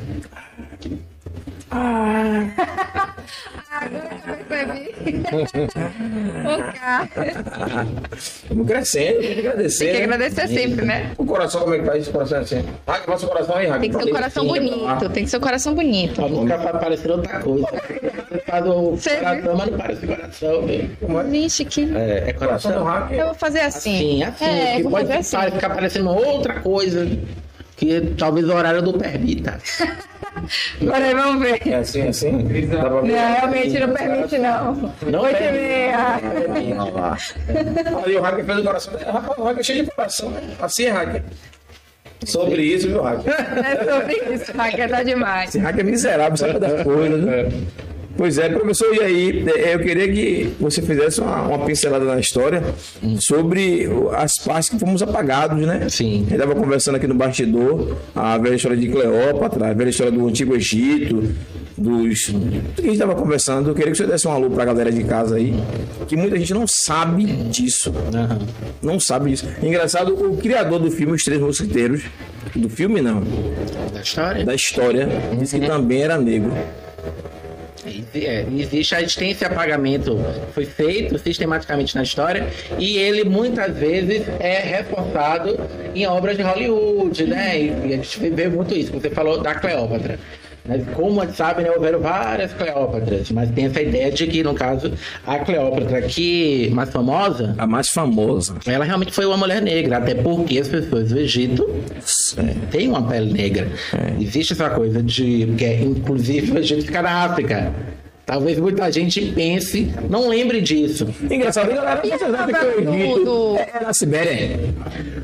[8.15, 9.85] Estamos crescendo, tem que agradecer.
[9.85, 10.15] Tem que né?
[10.15, 11.11] agradecer sempre, né?
[11.17, 12.63] O coração, como é que faz esse coração assim?
[12.87, 13.79] Raga, passa o coração aí, Raga.
[13.81, 16.15] Tem que ser um coração bonito, tem que ser um coração bonito.
[16.15, 17.67] Pra não ficar parecendo outra coisa.
[17.67, 20.61] Você faz o Você coração, mas não parece coração.
[20.65, 21.23] viu?
[21.29, 21.95] Vixe, que.
[21.95, 23.01] É, é Coração do coração.
[23.01, 23.19] hacker.
[23.19, 23.97] Eu vou fazer assim.
[23.97, 24.45] Sim, assim.
[24.45, 25.37] É, que pode assim.
[25.51, 27.07] ficar parecendo outra coisa
[27.77, 29.57] que talvez o horário não permita.
[30.79, 31.67] Peraí, vamos ver.
[31.67, 32.47] É assim, assim?
[32.69, 33.11] Pra ver?
[33.11, 34.93] Não, realmente não permite, não.
[35.09, 36.15] Não Oito e meia.
[38.03, 38.93] Ali o hacker fez o coração.
[38.93, 40.41] Rapaz, o hacker é cheio de coração, né?
[40.59, 41.23] Assim é hacker.
[42.25, 43.31] Sobre isso, viu, hacker?
[43.31, 45.49] É sobre isso, Raquel, tá demais.
[45.49, 47.49] Esse hacker é miserável, sabe das coisas, né?
[48.17, 52.19] Pois é, professor, e aí, eh, eu queria que você fizesse uma, uma pincelada na
[52.19, 52.63] história
[53.19, 53.87] sobre
[54.17, 55.87] as partes que fomos apagados, né?
[55.89, 56.15] Sim.
[56.15, 60.11] A gente estava conversando aqui no bastidor, a velha história de Cleópatra, a velha história
[60.11, 61.23] do Antigo Egito,
[61.77, 62.25] dos.
[62.75, 64.91] Que a gente estava conversando, eu queria que você desse um alô para a galera
[64.91, 65.53] de casa aí,
[66.07, 67.93] que muita gente não sabe disso.
[68.13, 68.39] Aham.
[68.81, 69.45] Não sabe disso.
[69.61, 72.01] Engraçado, o criador do filme Os Três Mosquiteiros,
[72.55, 73.21] do filme não,
[73.93, 74.43] Da história?
[74.43, 75.07] da história,
[75.39, 76.51] disse que também era negro.
[78.13, 80.17] É, existe, a gente tem esse apagamento,
[80.53, 85.57] foi feito sistematicamente na história, e ele muitas vezes é reforçado
[85.95, 87.59] em obras de Hollywood, né?
[87.59, 88.91] E a gente vê muito isso.
[88.91, 90.19] Você falou da Cleópatra.
[90.67, 94.43] Mas como a gente sabe, né, houveram várias Cleópatras, mas tem essa ideia de que,
[94.43, 94.91] no caso,
[95.25, 98.55] a Cleópatra que mais famosa, A mais famosa.
[98.65, 101.67] ela realmente foi uma mulher negra, até porque as pessoas do Egito
[102.71, 103.67] têm uma pele negra.
[104.19, 107.73] Existe essa coisa de que, é, inclusive, o Egito fica na África.
[108.27, 111.07] Talvez muita gente pense, não lembre disso.
[111.31, 114.59] Engraçado, galera, E a vocês sabem que novela o do- é na Sibéria.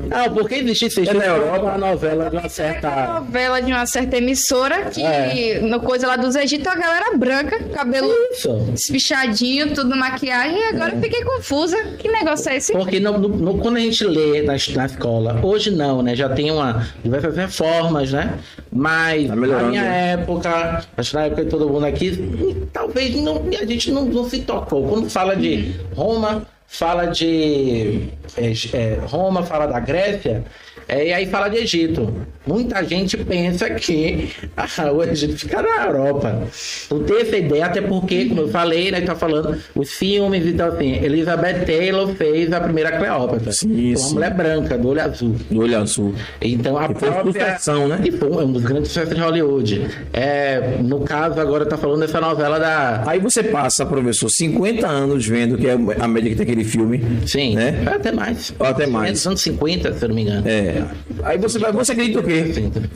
[0.08, 1.00] Não, porque existe isso?
[1.00, 1.60] É na Europa.
[1.60, 3.20] uma novela de uma Uma certa.
[3.20, 5.60] novela de uma certa emissora que, É.
[5.60, 8.70] no coisa lá dos Egito, a galera branca, cabelo Isso.
[8.74, 11.76] espichadinho, tudo maquiagem, e agora eu fiquei confusa.
[11.98, 12.72] Que negócio é esse?
[12.72, 16.16] Porque no- no- no- quando a gente lê na, na escola, hoje não, né?
[16.16, 18.32] Já tem uma, diversas reformas, né?
[18.72, 20.12] Mas Tá na minha né?
[20.14, 22.64] época, acho que na época de todo mundo aqui,
[22.94, 24.88] talvez não, a gente não, não se tocou.
[24.88, 30.44] Quando fala de Roma, fala de é, é, Roma, fala da Grécia,
[30.88, 32.12] é, e aí fala de Egito.
[32.46, 36.42] Muita gente pensa que ah, o Egito fica na Europa.
[36.90, 40.68] Não tem essa ideia, até porque, como eu falei, né, tá falando os filmes, então
[40.68, 43.50] assim, Elizabeth Taylor fez a primeira Cleópatra.
[43.50, 45.34] Sim, uma mulher branca, do olho azul.
[45.50, 46.14] Do olho azul.
[46.42, 47.32] Então a foi própria...
[47.32, 48.00] sucessão, né?
[48.04, 49.86] E foi um dos grandes sucessos de Hollywood.
[50.12, 53.04] É, no caso, agora tá falando dessa novela da.
[53.06, 57.02] Aí você passa, professor, 50 anos vendo que é a média que tem aquele filme.
[57.26, 57.82] Sim, Né?
[57.86, 58.52] até mais.
[58.60, 59.26] Até mais.
[59.26, 60.46] Anos 50, se eu não me engano.
[60.46, 60.73] É.
[61.22, 62.44] Aí você vai, você acredita o quê?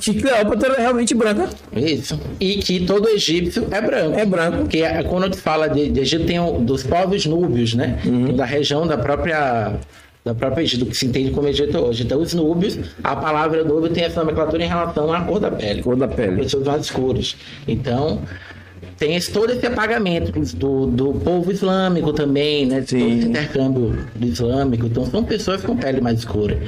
[0.01, 1.49] Que Cleópatra é realmente branca.
[1.74, 2.18] Isso.
[2.41, 4.18] E que todo egípcio é branco.
[4.18, 4.59] É branco.
[4.59, 7.99] Porque é- quando a gente fala de, de Egito, tem o, dos povos núbios, né?
[8.05, 8.35] Uhum.
[8.37, 9.74] Da região da própria.
[10.24, 12.03] Da própria Egito, que se entende como Egito hoje.
[12.03, 15.83] Então, os núbios, a palavra núbio tem essa nomenclatura em relação à cor da pele.
[15.83, 16.43] Cor da pele.
[16.43, 17.35] Pessoas mais escuras.
[17.66, 18.20] Então,
[18.99, 22.82] tem esse, todo esse apagamento do, do povo islâmico também, né?
[22.86, 22.99] Sim.
[22.99, 24.86] Todo esse intercâmbio do islâmico.
[24.86, 26.59] Então, são pessoas com pele mais escura.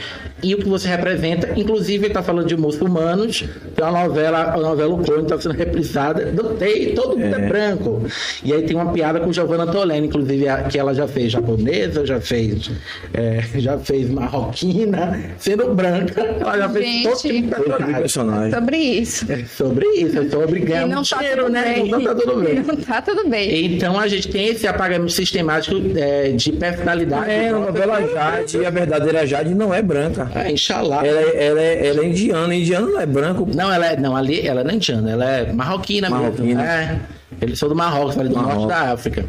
[0.42, 4.56] E o que você representa, inclusive, ele está falando de muçulmanos, tem uma novela, a
[4.56, 7.48] novela O Clone está sendo reprisada, não tem, todo mundo é.
[7.48, 8.02] branco.
[8.44, 12.06] E aí tem uma piada com Giovanna Tolene, inclusive, a- que ela já fez japonesa,
[12.06, 12.70] já fez,
[13.12, 17.02] é, já fez marroquina, sendo branca, ela já fez Gente.
[17.08, 18.54] todo tipo de Todo tipo de personagem.
[18.54, 19.32] Sobre isso.
[19.32, 21.62] É sobre isso, é sobre ganhar E não um tá dinheiro, né?
[21.74, 21.90] bem.
[21.90, 22.54] Não tá tudo bem.
[22.62, 23.74] Não tá tudo bem.
[23.76, 27.30] Então a gente tem esse apagamento sistemático é, de personalidade.
[27.30, 30.30] É, a novela Jade, a verdadeira Jade não é branca.
[30.34, 31.04] Ah, Inxalá.
[31.06, 33.48] Ela, é- ela, é, ela é indiana, indiano não é branco.
[33.54, 36.44] Não, ela é, não, ali ela não é indiana, ela é marroquina, Marroquina.
[36.44, 36.60] mesmo.
[36.62, 37.00] É.
[37.40, 38.56] Eles são do Marrocos, ali do Marrocos.
[38.64, 39.24] norte da África.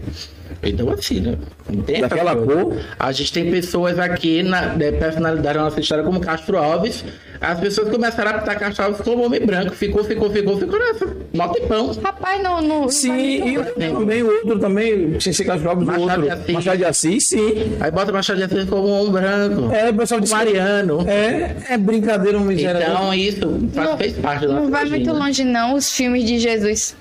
[0.64, 1.36] Então, assim, né?
[1.70, 2.78] Não essa Daquela cor?
[3.00, 7.04] A gente tem pessoas aqui na de personalidade da nossa história, como Castro Alves.
[7.40, 9.72] As pessoas começaram a pintar Castro Alves como homem branco.
[9.74, 11.08] Ficou, ficou, ficou, ficou nessa.
[11.34, 11.92] Mó tempão.
[12.04, 12.62] Rapaz, não.
[12.62, 16.22] não Sim, e o- também o outro também, sem ser Castro Alves, o Machado outro.
[16.22, 16.54] de Assis.
[16.54, 17.54] Machado de Assis, sim.
[17.80, 19.74] Aí bota Machado de Assis como um branco.
[19.74, 21.04] É, o pessoal disse que- Mariano.
[21.10, 22.88] É, é brincadeira, um miserável.
[22.88, 25.26] Então, isso faz, Não- fez parte da Não nossa vai muito rotina.
[25.26, 26.96] longe, não, os filmes de Jesus.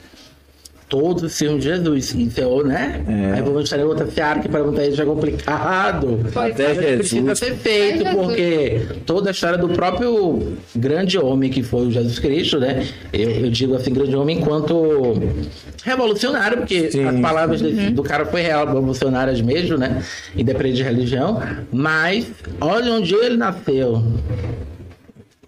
[0.91, 2.15] Todos os filmes de Jesus.
[2.17, 3.03] Então, né?
[3.09, 3.35] É.
[3.37, 6.19] Aí vamos estar em outra seara que para muita gente é complicado.
[6.35, 7.39] Até Mas Precisa Jesus.
[7.39, 8.15] ser feito, Jesus.
[8.15, 12.85] porque toda a história do próprio grande homem que foi o Jesus Cristo, né?
[13.13, 15.15] Eu, eu digo assim, grande homem enquanto
[15.85, 17.05] revolucionário, porque Sim.
[17.05, 20.03] as palavras desse- do cara foi real, revolucionárias mesmo, né?
[20.37, 21.41] Independente de religião.
[21.73, 22.27] Mas
[22.61, 24.03] olha onde ele nasceu.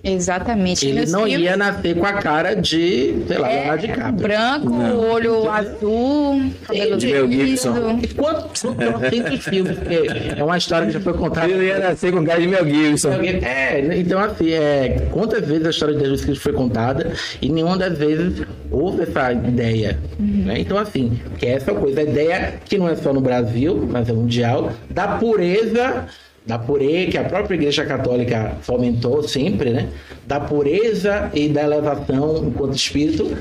[0.05, 0.87] Exatamente.
[0.87, 4.13] Ele Meus não filmes ia nascer com a cara de, sei lá, é Leonardo DiCaprio.
[4.13, 4.75] branco,
[5.13, 8.01] olho azul, cabelo De Mel Gibson.
[8.03, 9.79] E quantos quantos filmes?
[9.79, 11.49] Porque é uma história que já foi contada.
[11.49, 13.13] Eu ia nascer com cara de Mel Gibson.
[13.13, 17.77] É, então assim, é, quantas vezes a história de Jesus Cristo foi contada e nenhuma
[17.79, 19.99] das vezes houve essa ideia.
[20.19, 20.59] né?
[20.59, 24.09] Então assim, que é essa coisa, a ideia que não é só no Brasil, mas
[24.09, 26.07] é mundial, da pureza,
[26.47, 29.89] da pureza que a própria Igreja Católica fomentou sempre, né?
[30.27, 33.37] Da pureza e da elevação enquanto espírito,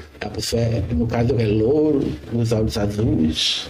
[0.53, 3.69] é, no caso é louro, os olhos azuis.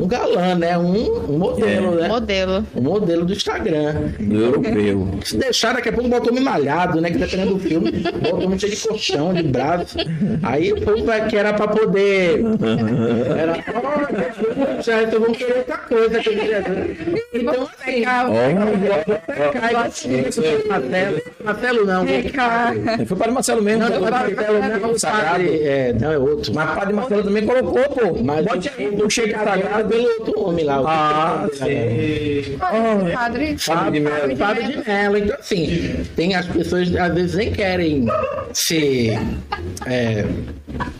[0.00, 0.78] Um galã, né?
[0.78, 2.06] Um, um modelo, né?
[2.06, 2.64] Modelo.
[2.72, 4.12] O modelo do Instagram.
[4.20, 5.08] Do europeu.
[5.24, 7.10] Se deixar, daqui a pouco botou me malhado, né?
[7.10, 9.98] Que dependendo do filme, botou me cheio de colchão, de braço.
[10.44, 12.44] Aí o povo vai que era pra poder.
[13.36, 16.64] Era, olha, já então vão querer outra coisa que dizer.
[17.34, 18.04] Então, assim,
[20.68, 22.04] Marcelo, Marcelo não.
[23.04, 23.82] Foi para Marcelo mesmo.
[23.82, 25.44] Não, não é Marcelo, não, é sagrado.
[25.44, 26.54] é, não, é outro.
[26.54, 28.22] Mas Padre Marcelo também colocou, pô.
[28.22, 29.87] Mas Bote aí o cheio sagrado.
[29.88, 30.82] Pelo outro homem lá.
[30.86, 32.58] Ah, sim.
[33.12, 33.58] Padre.
[33.58, 34.36] Fábio de Mello.
[34.36, 35.18] Fábio de Mello.
[35.18, 38.06] Então, assim, tem as pessoas às vezes nem querem
[38.52, 39.10] se.
[39.86, 40.24] É,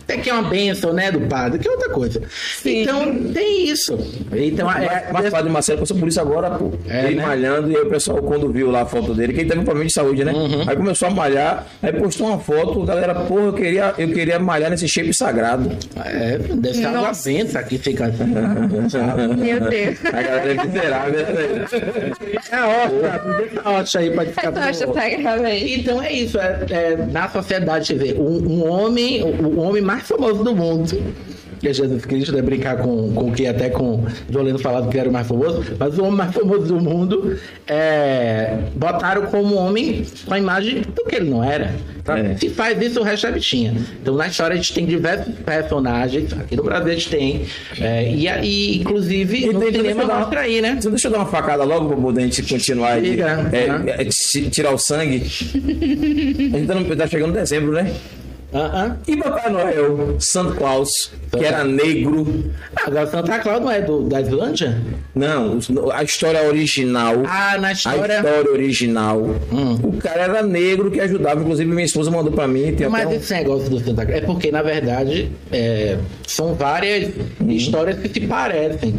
[0.07, 2.21] tem que é uma bênção, né, do padre, que é outra coisa.
[2.65, 3.97] Então, tem isso.
[4.33, 6.71] Então, é, Mas o Padre Marcelo passou por isso agora, pô.
[6.87, 7.25] É, ele né?
[7.25, 9.63] malhando, e aí o pessoal, quando viu lá a foto dele, que ele teve um
[9.63, 10.33] problema de saúde, né?
[10.33, 10.63] Uhum.
[10.67, 14.71] Aí começou a malhar, aí postou uma foto, galera, porra, eu queria, eu queria malhar
[14.71, 15.69] nesse shape sagrado.
[16.03, 17.29] é, deve ser uma Nossa.
[17.29, 18.23] benção aqui fica assim.
[19.37, 20.05] Meu Deus.
[20.05, 21.65] A galera é miserável, né?
[22.51, 25.79] É ótimo, deixa a ótima aí pra ficar Essa tá grave aí.
[25.79, 29.81] Então é isso, é, é, na sociedade, você vê, um, um homem, o, o homem
[29.81, 33.95] mais famoso do mundo, é Jesus Cristo, né, brincar com, com o que até com
[33.95, 37.37] o Joleno falado que era o mais famoso, mas o homem mais famoso do mundo,
[37.67, 41.73] é, botaram como homem com a imagem do que ele não era.
[42.03, 42.17] Tá?
[42.17, 42.35] É.
[42.37, 43.73] Se faz isso, o resto é bichinha.
[44.01, 47.41] Então na história a gente tem diversos personagens, aqui no Brasil a gente tem,
[47.79, 50.75] é, e, aí, inclusive no tem- cinema deixa uma- mostra aí, né?
[50.79, 53.19] Então, deixa eu dar uma facada logo pra poder a gente continuar aí.
[53.21, 55.17] É, é, ti- tirar o sangue.
[55.17, 57.91] A gente tá, no- tá chegando dezembro, né?
[58.53, 58.97] Aham.
[59.07, 60.89] E Papai Noel, Santa Claus,
[61.31, 62.45] que era negro.
[62.75, 64.81] Ah, Agora Santa Claus não é do, da Islândia?
[65.13, 65.59] Não,
[65.93, 67.13] a história original.
[67.27, 68.15] Ah, na A história.
[68.17, 69.21] história original.
[69.51, 69.75] Hum.
[69.83, 71.41] O cara era negro que ajudava.
[71.41, 72.75] Inclusive, minha esposa mandou pra mim.
[72.89, 73.11] Mas um...
[73.13, 75.97] esse negócio do Santa Claus é porque, na verdade, é,
[76.27, 77.51] são várias Uhum.
[77.51, 78.93] histórias que se parecem.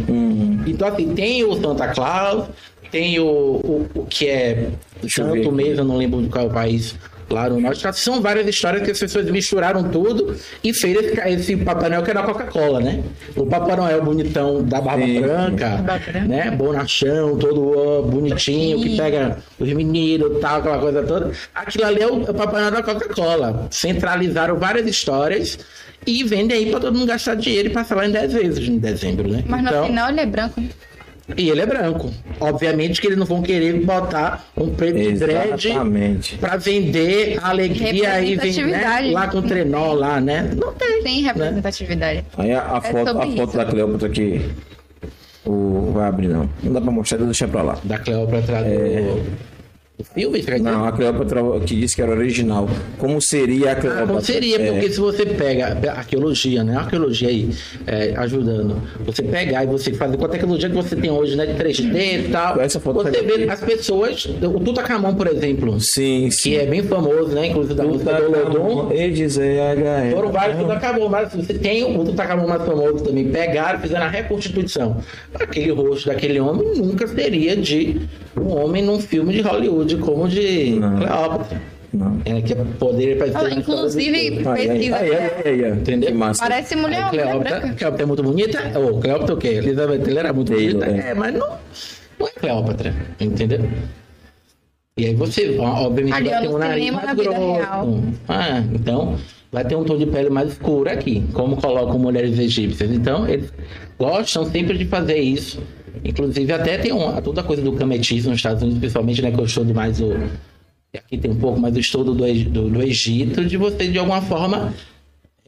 [0.66, 2.46] Então, assim, tem o Santa Claus,
[2.90, 4.68] tem o, o, o que é
[5.09, 6.94] Santo mesmo, eu não lembro de qual é o país.
[7.31, 11.57] Lá no norte, são várias histórias que as pessoas misturaram tudo e fez esse, esse
[11.57, 13.05] Papai Noel que era a Coca-Cola, né?
[13.37, 15.20] O Papai Noel bonitão da barba Sim.
[15.20, 16.51] branca, né?
[16.51, 18.97] Bonachão, todo bonitinho, que Sim.
[18.97, 21.31] pega os meninos e tal, aquela coisa toda.
[21.55, 23.68] Aquilo ali é o é o Papai Noel da Coca-Cola.
[23.70, 25.59] Centralizaram várias histórias
[26.05, 28.78] e vendem aí pra todo mundo gastar dinheiro e passar lá em 10 vezes em
[28.78, 29.45] dezembro, né?
[29.47, 30.61] Mas no então, final ele é branco.
[31.37, 32.11] E ele é branco.
[32.41, 36.37] Obviamente que eles não vão querer botar um preto de dread Exatamente.
[36.39, 39.11] pra vender a alegria e vender Representatividade.
[39.12, 40.51] lá com o trenó lá, né?
[40.57, 41.03] Não tem.
[41.03, 42.24] Tem representatividade.
[42.37, 44.41] Aí a, a É foto, a foto da Cleópatra que.
[45.45, 45.93] O...
[45.95, 46.49] Vai abrir, não.
[46.62, 47.78] Não dá pra mostrar, deixa pra lá.
[47.85, 48.68] Da Cleópatra do...
[48.70, 49.49] do
[50.05, 50.61] filme, dizer?
[50.61, 52.68] Não, a Cleópatra que disse que era original.
[52.98, 54.07] Como seria a Ah, Cleópatra?
[54.07, 54.72] Como seria, É.
[54.72, 56.76] porque se você pega arqueologia, né?
[56.76, 57.51] Arqueologia aí,
[57.86, 58.76] é, ajudando.
[59.07, 61.46] Você pegar e você fazer com a tecnologia que você tem hoje, né?
[61.46, 62.61] De 3D e tal.
[62.61, 63.51] Essa foto você vê aqui.
[63.51, 64.24] as pessoas.
[64.26, 65.78] O Tutankhamon, por exemplo.
[65.80, 66.51] Sim, sim.
[66.51, 67.46] Que é bem famoso, né?
[67.48, 68.92] Inclusive da música do Olodum.
[68.92, 70.11] E-dizer-H-E.
[70.12, 73.28] Foram vários Tutankhamon, mas você tem o Tutankhamon mais famoso também.
[73.30, 74.98] Pegaram, fizeram a reconstituição.
[75.34, 78.01] Aquele rosto daquele homem nunca seria de
[78.37, 80.97] um homem num filme de Hollywood, como de Não.
[80.99, 81.61] Cleópatra.
[81.93, 82.20] Não.
[82.24, 83.37] É, que poderia parecer.
[83.39, 84.97] Olha, uma história inclusive, aí, pesquisa.
[84.97, 85.72] aí, aí, aí, aí.
[85.72, 86.12] Entendeu?
[86.39, 87.61] Parece mulher, Aí, mulher Cleópatra.
[87.74, 88.78] Cleópatra é muito bonita.
[88.78, 89.49] Ou Cleópatra o quê?
[89.49, 91.03] Elizabeth Taylor era muito Taylor, bonita.
[91.07, 91.11] é.
[91.11, 91.49] É, mas não,
[92.18, 93.68] não é Cleópatra, entendeu?
[94.97, 98.03] E aí você, obviamente, Ali, vai ter um nariz mais grosso.
[98.28, 99.16] Ah, então
[99.51, 102.91] vai ter um tom de pele mais escuro aqui, como colocam mulheres egípcias.
[102.93, 103.53] Então, eles
[103.99, 105.61] gostam sempre de fazer isso.
[106.05, 109.38] Inclusive, até tem uma, toda a coisa do cametismo nos Estados Unidos, principalmente, né, que
[109.41, 110.12] eu estudo mais o...
[110.97, 114.20] Aqui tem um pouco mais do estudo do, do, do Egito, de você, de alguma
[114.22, 114.74] forma,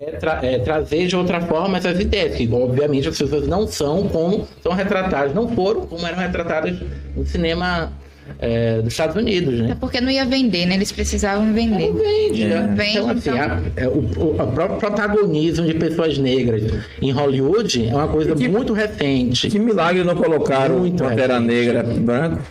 [0.01, 4.07] é, tra- é, trazer de outra forma essas ideias, que obviamente as pessoas não são
[4.09, 6.79] como são retratadas, não foram como eram retratadas
[7.17, 7.93] no cinema
[8.39, 9.77] é, dos Estados Unidos, É né?
[9.79, 10.75] porque não ia vender, né?
[10.75, 11.89] Eles precisavam vender.
[11.91, 12.75] Não vende, né?
[12.77, 13.41] Vende, Então, assim, então.
[13.41, 16.63] a- é, o, o- a próprio protagonismo de pessoas negras
[17.01, 19.49] em Hollywood é uma coisa muito recente.
[19.49, 21.39] Que milagre não colocaram Muito Pantera.
[21.41, 22.43] Negra branco?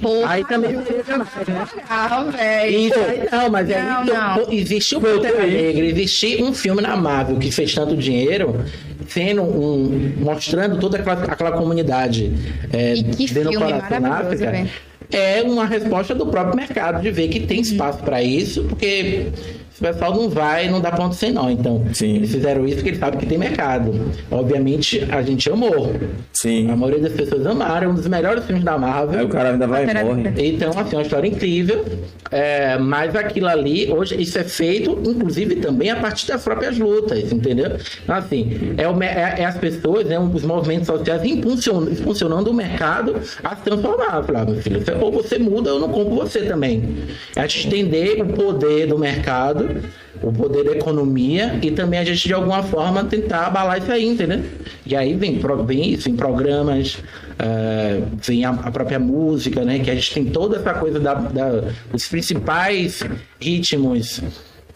[0.00, 2.36] Porra, Aí também velho.
[2.38, 2.90] Aí
[3.32, 4.52] não, mas aí Não, então, não.
[4.52, 8.56] existiu o Pantera Negra, existiu um filme na Marvel que fez tanto dinheiro,
[9.08, 12.32] sendo um, mostrando toda aquela, aquela comunidade
[12.72, 14.68] é, E que dentro do filme coração na maravilhoso, África.
[15.10, 19.28] É uma resposta do próprio mercado de ver que tem espaço para isso, porque
[19.78, 21.48] o pessoal não vai, não dá ponto sem nó.
[21.50, 22.16] Então, Sim.
[22.16, 23.92] eles fizeram isso porque eles sabem que tem mercado.
[24.30, 25.92] Obviamente, a gente amou.
[26.32, 26.70] Sim.
[26.70, 27.86] A maioria das pessoas amaram.
[27.86, 29.20] É um dos melhores filmes da Marvel.
[29.20, 30.32] Aí o cara ainda vai e morre.
[30.38, 31.84] Então, assim, uma história incrível.
[32.30, 37.30] É, mas aquilo ali, hoje, isso é feito, inclusive, também a partir das próprias lutas,
[37.30, 37.76] entendeu?
[38.02, 42.54] Então, assim, é, o é- é as pessoas, né, os movimentos sociais impulsion- impulsionando o
[42.54, 43.14] mercado
[43.44, 44.24] a se transformar.
[44.24, 46.82] Falar, meu filho, ou você muda, eu não compro você também.
[47.36, 49.65] É a gente entender o poder do mercado,
[50.22, 54.06] o poder da economia e também a gente, de alguma forma, tentar abalar isso aí,
[54.06, 54.40] entendeu?
[54.86, 56.98] E aí vem, vem isso em programas,
[57.38, 59.78] é, vem a, a própria música, né?
[59.78, 63.02] Que a gente tem toda essa coisa da, da- os principais
[63.40, 64.22] ritmos.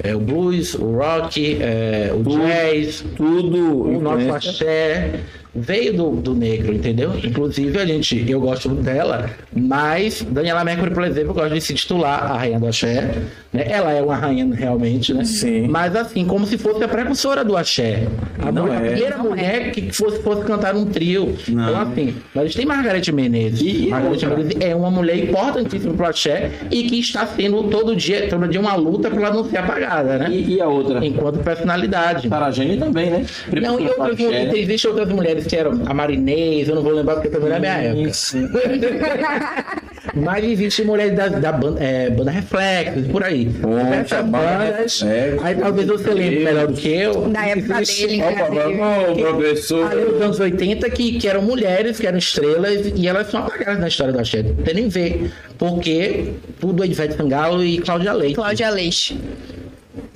[0.02, 3.82] É, o blues, o rock, é, o jazz, Tudo.
[3.82, 5.20] o nosso axé
[5.54, 7.12] veio do, do negro, entendeu?
[7.22, 12.30] Inclusive a gente, eu gosto dela, mas Daniela Mercury, por exemplo, gosta de se titular
[12.30, 13.10] a rainha do axé,
[13.52, 13.64] né?
[13.68, 15.24] Ela é uma rainha realmente, né?
[15.24, 15.66] Sim.
[15.68, 18.06] Mas assim, como se fosse a precursora do axé.
[18.38, 18.90] A, Não mulher- a é.
[18.90, 19.28] primeira Não é.
[19.28, 21.34] mulher que fosse, fosse cantar um trio.
[21.48, 21.68] Não.
[21.68, 23.60] Então assim, a gente tem Margarete Menezes.
[23.60, 24.26] E- Margarete?
[24.26, 28.60] Menezes é uma mulher importantíssima pro axé e que está sendo todo dia, todo dia
[28.60, 30.28] uma luta para ela não ser apagada, né?
[30.30, 31.04] E, e a outra?
[31.04, 32.28] Enquanto personalidade.
[32.28, 33.26] Sarajane também, né?
[33.60, 37.14] Não, e outras mulheres, existem outras mulheres que eram a Marinês, eu não vou lembrar
[37.16, 38.10] porque também não é minha época.
[40.14, 43.50] Mas existem mulheres da, da banda, é, banda Reflexos, por aí.
[43.60, 45.44] Poxa, bandas, Reflexos.
[45.44, 47.28] aí talvez você lembre melhor do que eu.
[47.28, 49.90] Da época Existe- dele, Opa, professor.
[49.90, 53.78] Ali nos anos 80, que, que eram mulheres, que eram estrelas, e elas são apagadas
[53.78, 54.42] na história da Axé.
[54.42, 55.30] Não tem nem ver.
[55.58, 58.34] Porque tudo é Ivete Sangalo e Cláudia Leite.
[58.34, 59.18] Cláudia Leite.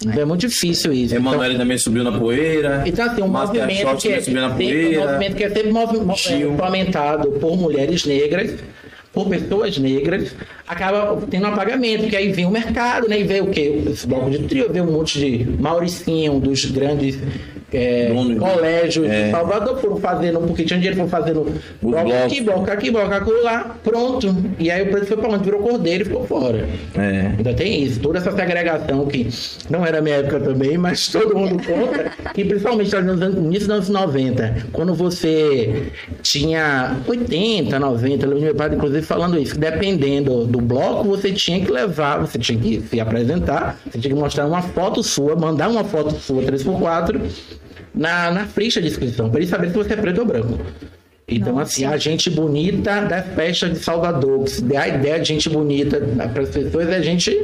[0.04, 1.14] Então é muito difícil isso.
[1.14, 2.82] Então, Emanuele também subiu na poeira.
[2.86, 6.56] Então, assim, um movimento, que é, sempre, um movimento que é sempre movi- mo- Gil.
[6.56, 8.54] é, por mulheres negras,
[9.12, 10.34] por pessoas negras,
[10.66, 13.20] acaba tendo um apagamento, porque aí vem o mercado, né?
[13.20, 13.82] E vê o quê?
[13.86, 17.16] Esse bloco de trio, vê um monte de Mauricinho, dos grandes
[17.74, 19.24] é, colégios é.
[19.24, 21.46] de Salvador, foram fazendo, porque tinha dinheiro, foram fazendo
[21.82, 24.34] bloco aqui, bloco aqui, bloco lá, pronto.
[24.58, 25.44] E aí o preço foi pra onde?
[25.44, 26.68] Virou cordeiro e ficou fora.
[26.96, 27.32] É.
[27.36, 29.28] Ainda tem isso, toda essa segregação que
[29.68, 33.88] não era minha época também, mas todo mundo conta, que principalmente no início dos anos
[33.88, 35.90] 90, quando você
[36.22, 41.32] tinha 80, 90, eu lembro meu pai inclusive falando isso, que dependendo do bloco, você
[41.32, 45.36] tinha que levar, você tinha que se apresentar, você tinha que mostrar uma foto sua,
[45.36, 47.20] mandar uma foto sua 3x4
[47.94, 50.58] na, na ficha de inscrição, para eles saberem se você é preto ou branco.
[51.26, 55.28] Então, assim, a gente bonita da festa de Salvador, que se der a ideia de
[55.28, 55.98] gente bonita
[56.32, 57.34] para as pessoas é gente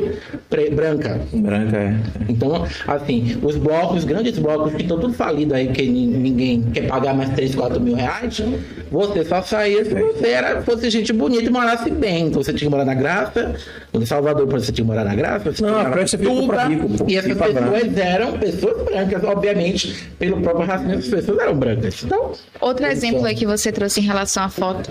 [0.75, 1.19] branca.
[1.33, 1.95] Branca, é.
[2.29, 6.61] Então, assim, os blocos, os grandes blocos que estão tudo falidos aí, que ni- ninguém
[6.63, 8.43] quer pagar mais 3, 4 mil reais,
[8.91, 12.27] você só saía se você era, fosse gente bonita e morasse bem.
[12.27, 13.55] Então você tinha que morar na Graça,
[13.95, 16.65] em Salvador você tinha que morar na Graça, você Não, tinha que morar Tuba, pra
[16.67, 17.05] rico, pô.
[17.09, 18.01] E essas pessoas branco.
[18.01, 22.05] eram pessoas brancas, obviamente, pelo próprio racismo, as pessoas eram brancas.
[22.05, 24.91] Então, Outro exemplo aí que você trouxe em relação à foto.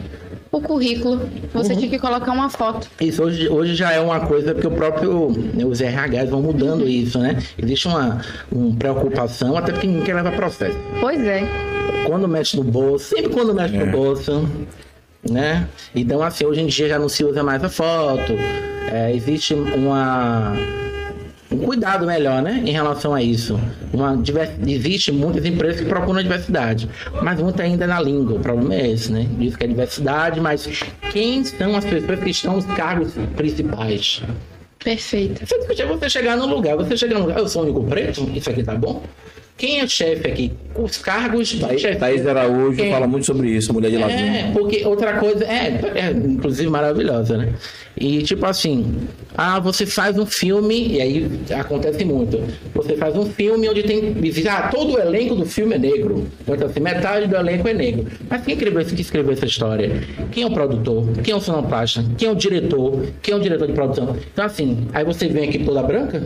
[0.52, 1.30] O currículo.
[1.54, 2.90] Você tinha que colocar uma foto.
[3.00, 6.88] Isso hoje, hoje já é uma coisa porque o próprio né, os RHs vão mudando
[6.88, 7.38] isso, né?
[7.58, 8.20] Existe uma,
[8.52, 10.78] uma preocupação, até porque ninguém quer levar processo.
[11.00, 11.44] Pois é.
[12.08, 14.50] Quando mexe no bolso, sempre quando mexe no bolso,
[15.30, 15.68] né?
[15.94, 18.34] Então assim, hoje em dia já não se usa mais a foto.
[18.92, 20.56] É, existe uma
[21.52, 23.60] um cuidado melhor, né, em relação a isso.
[23.91, 24.52] Uma diver...
[24.66, 26.89] existe muitas empresas que procuram diversidade,
[27.22, 28.38] mas muito ainda na língua.
[28.38, 29.28] O problema é esse, né?
[29.38, 30.68] Diz que é diversidade, mas
[31.12, 34.22] quem são as pessoas que estão nos cargos principais?
[34.84, 35.41] Perfeito.
[35.45, 38.64] Você chegar num lugar, você chegar num lugar, eu sou o único preto, isso aqui
[38.64, 39.04] tá bom?
[39.60, 40.51] Quem é chefe aqui?
[40.74, 41.97] Os cargos de Thaís, chefe.
[41.99, 42.89] Thaís Araújo Quem?
[42.91, 44.51] fala muito sobre isso, mulher de É, Lavinha.
[44.53, 47.53] porque outra coisa, é, é, inclusive maravilhosa, né?
[47.99, 48.95] E tipo assim,
[49.38, 51.30] ah, você faz um filme, e aí
[51.60, 52.41] acontece muito.
[52.74, 54.16] Você faz um filme onde tem.
[54.49, 56.26] Ah, todo o elenco do filme é negro.
[56.47, 58.05] Então, assim, metade do elenco é negro.
[58.30, 59.91] Mas quem escreveu, quem escreveu essa história?
[60.32, 61.05] Quem é o produtor?
[61.22, 62.05] Quem é o sonoplasta?
[62.18, 63.05] Quem é o diretor?
[63.22, 64.16] Quem é o diretor de produção?
[64.32, 66.24] Então, assim, aí você vem aqui toda branca,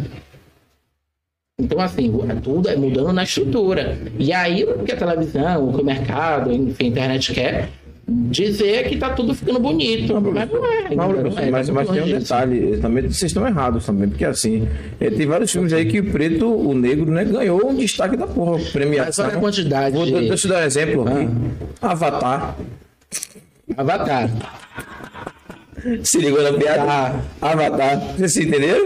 [1.60, 3.98] então, assim, tudo é mudando na estrutura.
[4.18, 7.70] E aí, o que a televisão, o que o mercado, enfim, a internet quer
[8.08, 10.20] dizer que tá tudo ficando bonito.
[10.20, 10.96] Mas não é.
[10.96, 14.68] Não, não é, mas, mas tem um detalhe, também vocês estão errados também, porque assim,
[15.00, 18.28] eh, tem vários filmes aí que o preto, o negro, né, ganhou um destaque da
[18.28, 19.24] porra, premiação.
[19.26, 20.20] Mas olha a quantidade Vou, de- Ah.
[20.22, 21.30] Deixa eu dar um exemplo aqui.
[21.82, 22.58] Avatar.
[23.78, 24.30] Avatar.
[26.04, 26.84] Se ligou na piada?
[26.86, 27.16] Tá.
[27.42, 28.00] Avatar.
[28.18, 28.86] Vocês entenderam?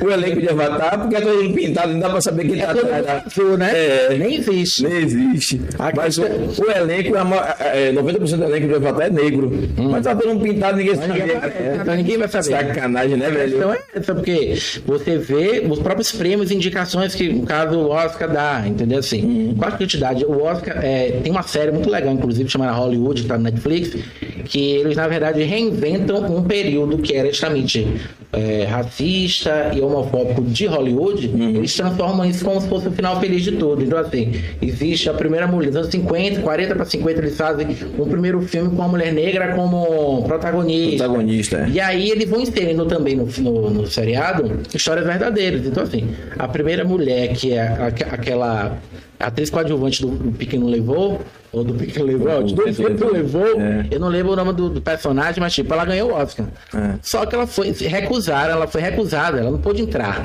[0.00, 2.74] O elenco de Avatar, porque é todo mundo pintado, não dá pra saber quem tá
[2.74, 3.06] todo atrás.
[3.06, 3.70] da- azul, né?
[3.74, 4.16] É.
[4.18, 4.82] Nem existe.
[4.82, 5.60] Nem existe.
[5.78, 6.28] Aqui Mas o, tá-
[6.66, 9.52] o elenco, é, é, 90% do elenco de Avatar é negro.
[9.76, 11.06] Mas tá todo mundo pintado, ninguém sabe.
[11.20, 12.44] Ninguém vai- Então ninguém vai saber.
[12.66, 13.56] Sacanagem, né, velho?
[13.56, 14.54] Então é essa, porque
[14.84, 18.98] você vê os próprios prêmios e indicações que, no caso, o Oscar dá, entendeu?
[18.98, 20.24] Assim, qual a quantidade?
[20.24, 23.96] O Oscar é, tem uma série muito legal, inclusive, chamada Hollywood, que tá no Netflix,
[24.44, 27.86] que eles, na verdade, reinventam um período que era extremamente
[28.32, 33.42] é, racista e homofóbico de Hollywood, eles transformam isso como se fosse o final feliz
[33.42, 33.82] de tudo.
[33.82, 38.04] Então, assim, existe a primeira mulher, nos anos 50, 40 para 50, eles fazem um
[38.06, 41.04] primeiro filme com a mulher negra como protagonista.
[41.04, 41.70] Protagonista, é.
[41.70, 45.64] E aí eles vão inserindo também no, no, no seriado histórias verdadeiras.
[45.66, 46.08] Então, assim,
[46.38, 48.78] a primeira mulher, que é aque- aquela
[49.18, 51.20] atriz coadjuvante do Pequeno Levou,
[51.56, 53.86] ou do Pequeno Levou, do Pequeno Levou, É.
[53.90, 56.46] eu não lembro o nome do, do personagem, mas tipo, ela ganhou o Oscar.
[56.74, 56.94] É.
[57.02, 60.24] Só que ela foi recusada, ela foi recusada, ela não pôde entrar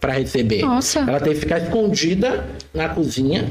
[0.00, 0.62] para receber.
[0.62, 1.00] Nossa.
[1.00, 2.44] Ela teve que ficar escondida
[2.74, 3.46] na cozinha.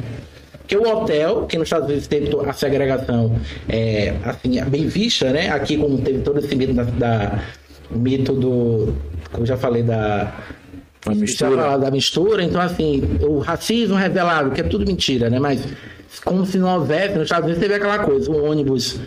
[0.68, 3.36] Que o hotel, que nos Estados Unidos teve a segregação
[3.68, 5.50] é, assim, é bem vista, né?
[5.50, 7.40] Aqui, como teve todo esse mito da, da-
[7.92, 8.94] mito do.
[9.32, 10.34] Como eu já falei, da.
[11.06, 11.52] A mistura.
[11.56, 15.40] Já falar da mistura, então assim, o racismo revelado, que é tudo mentira, né?
[15.40, 15.62] Mas
[16.20, 19.00] como se não houvesse, nos Estados Unidos teve aquela coisa, o ônibus,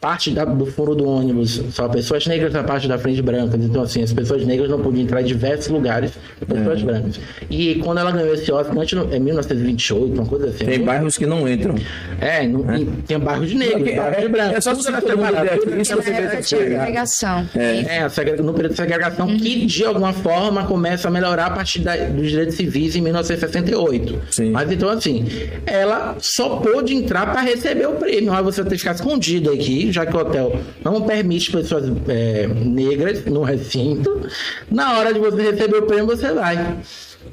[0.00, 3.60] parte da- do fundo do ônibus, só pessoas negras na parte da frente brancas.
[3.64, 7.18] Então, assim, as pessoas negras não podiam entrar em diversos lugares de pessoas brancas.
[7.50, 10.64] E quando ela ganhou esse Oscar, antes, é 1928, uma coisa assim.
[10.64, 11.74] Tem bairros que não entram.
[12.20, 14.56] É, no, e tem bairros de negros, bairros de brancos.
[14.56, 16.42] é só você aqui, isso você.
[16.42, 17.48] Segregação.
[17.54, 21.80] É, segre- no período de segregação, que de alguma forma começa a melhorar a partir
[21.80, 24.20] da- dos direitos civis em 1968.
[24.30, 24.50] Sim.
[24.50, 25.24] Mas então, assim,
[25.66, 28.32] ela só pôde entrar para receber o prêmio.
[28.32, 32.46] Aí você tem que ficar escondido aqui, já que o hotel não permite pessoas é,
[32.46, 34.28] negras no recinto.
[34.70, 36.78] Na hora de você receber o prêmio, você vai.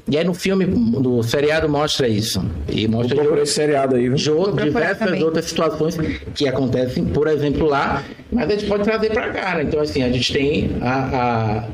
[0.08, 2.44] E aí no filme, no seriado, mostra isso.
[2.68, 4.52] E mostra por esse seriado aí, viu?
[4.52, 5.22] de diversas também.
[5.22, 5.96] outras situações
[6.34, 9.62] que acontecem, por exemplo, lá, mas a gente pode trazer para cá, né?
[9.62, 11.66] Então, assim, a gente tem a,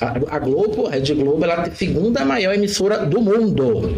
[0.00, 3.96] a, a, a Globo, a Rede Globo, ela é a segunda maior emissora do mundo.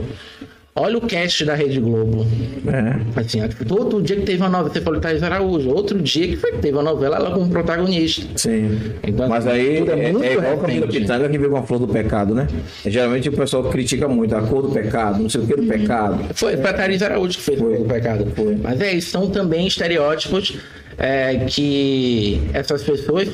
[0.74, 2.26] Olha o cast da Rede Globo.
[2.66, 3.20] É.
[3.20, 6.26] Assim, acho que todo dia que teve uma novela, você falou Thais Araújo, outro dia
[6.26, 8.26] que foi que teve uma novela, ela como protagonista.
[8.36, 8.80] Sim.
[9.06, 10.86] Então, Mas assim, aí é é, é igual a Camila.
[10.86, 12.48] Pitanga que veio com a flor do pecado, né?
[12.86, 16.18] Geralmente o pessoal critica muito a cor do pecado, não sei o que do pecado.
[16.34, 17.76] Foi foi a Thaís Araújo que fez Foi.
[17.76, 18.32] o pecado.
[18.34, 18.56] Foi.
[18.56, 20.56] Mas é isso, são também estereótipos
[20.98, 23.28] é, que essas pessoas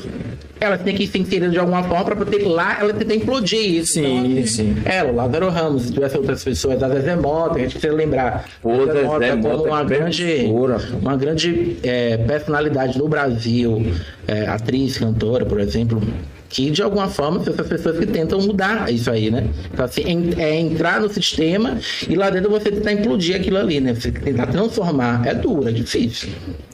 [0.59, 3.93] elas têm que se inserir de alguma forma para poder lá ela tentar implodir isso.
[3.93, 4.75] Sim, Então, sim.
[4.83, 8.45] Ela, o Lázaro Ramos, se tivesse outras pessoas, a Zezé Mota, a gente precisa lembrar.
[8.61, 10.77] Pô, A Zezé como Mota, uma que grande, figura.
[11.01, 13.85] uma grande é, personalidade no Brasil,
[14.27, 16.01] é, atriz, cantora, por exemplo.
[16.49, 19.47] Que de alguma forma são essas pessoas que tentam mudar isso aí, né?
[19.71, 21.77] Então, assim, é entrar no sistema
[22.09, 23.93] e lá dentro você tentar implodir aquilo ali, né?
[23.93, 25.25] Você tentar transformar.
[25.27, 26.29] É duro, é difícil.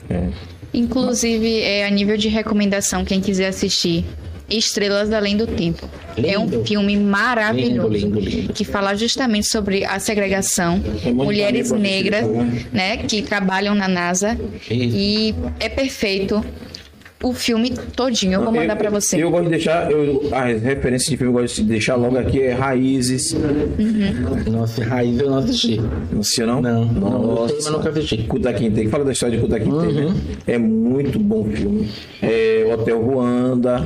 [0.08, 0.28] É.
[0.76, 4.04] Inclusive, é, a nível de recomendação, quem quiser assistir,
[4.48, 5.88] Estrelas Além do Tempo.
[6.16, 6.64] É um Lindo.
[6.64, 7.88] filme maravilhoso.
[7.88, 8.52] Lindo, lindo, lindo.
[8.52, 14.38] Que fala justamente sobre a segregação, muito mulheres negras, assistir, né, que trabalham na NASA.
[14.70, 14.96] Isso.
[14.96, 16.44] E é perfeito
[17.22, 18.34] o filme todinho.
[18.34, 19.22] Eu vou mandar pra você.
[19.22, 22.42] Eu gosto de deixar, eu, as referências de filme eu gosto de deixar logo aqui
[22.42, 23.34] é Raízes.
[24.50, 25.80] Nossa, raiz eu não assisti.
[26.12, 26.60] Não sei não?
[26.60, 27.48] Não, não, Nossa.
[27.48, 28.16] sei, mas nunca assisti.
[28.24, 30.10] Kuta Kinte, fala da história de Kuta Kinte, Uhum.
[30.10, 30.14] né?
[30.46, 31.88] É muito bom filme.
[32.22, 33.76] É Hotel Ruanda,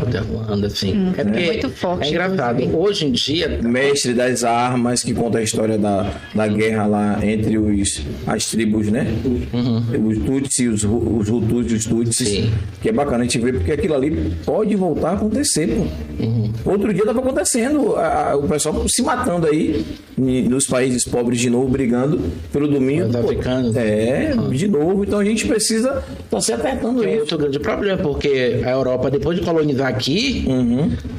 [0.49, 1.13] Anda assim.
[1.17, 2.77] É porque Muito forte, É engraçado.
[2.77, 7.59] Hoje em dia, Mestre das Armas, que conta a história da, da guerra lá entre
[7.59, 9.07] os, as tribos, né?
[10.05, 12.29] Os Tutsi, os, os Hutus e os Tutsis.
[12.29, 12.35] Uhum.
[12.45, 12.51] Sim.
[12.83, 16.23] Que é bacana a gente ver, porque aquilo ali pode voltar a acontecer, pô.
[16.25, 16.51] Uhum.
[16.65, 19.85] Outro dia estava acontecendo, a- a- o pessoal se matando aí,
[20.19, 22.21] nos países pobres de novo, brigando
[22.53, 23.07] pelo domingo.
[23.07, 23.19] Os pô.
[23.21, 23.75] africanos.
[23.77, 25.05] É, de novo.
[25.05, 27.21] Então a gente precisa estar se apertando é isso.
[27.21, 30.45] outro grande problema, porque a Europa, depois de colonizar aqui,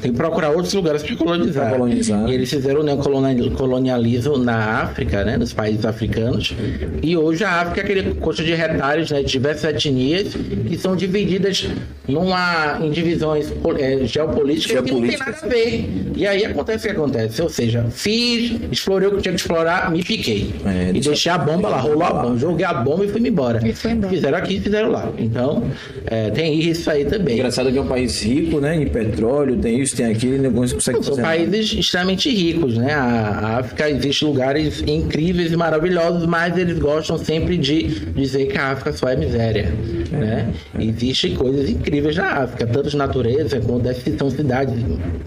[0.00, 1.68] tem que procurar outros lugares para colonizar.
[1.68, 2.28] Pra colonizar.
[2.28, 6.54] E eles fizeram o neocolonialismo na África, né, nos países africanos.
[7.02, 10.28] E hoje a África é aquele coxa de retalhos né, de diversas etnias
[10.68, 11.66] que são divididas
[12.08, 16.12] numa, em divisões eh, geopolíticas que não tem nada a ver.
[16.16, 17.42] E aí acontece o que acontece.
[17.42, 20.54] Ou seja, fiz, explorei o que tinha que explorar, me piquei.
[20.64, 23.66] É, e deixei a bomba lá, rolou a bomba, joguei a bomba e fui embora.
[23.66, 24.12] E foi embora.
[24.12, 25.10] Fizeram aqui e fizeram lá.
[25.18, 25.64] Então,
[26.06, 27.34] é, tem isso aí também.
[27.34, 28.76] Engraçado que é um país rico, né?
[28.76, 32.94] Em petróleo, tem isso, tem aquilo, não consegue São países extremamente ricos, né?
[32.94, 37.82] A a África existe lugares incríveis e maravilhosos, mas eles gostam sempre de
[38.12, 39.72] dizer que a África só é miséria,
[40.10, 40.52] né?
[40.78, 41.81] Existem coisas incríveis
[42.16, 44.74] na África, tanto de natureza quanto são cidades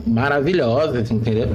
[0.05, 1.49] maravilhosas, entendeu?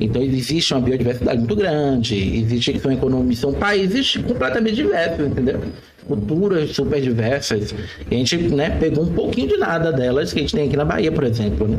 [0.00, 5.60] Então existe uma biodiversidade muito grande, existe são economias, são países completamente diversos, entendeu?
[6.06, 7.74] Culturas super diversas.
[8.10, 10.76] E a gente né, pegou um pouquinho de nada delas que a gente tem aqui
[10.76, 11.66] na Bahia, por exemplo.
[11.66, 11.78] Né?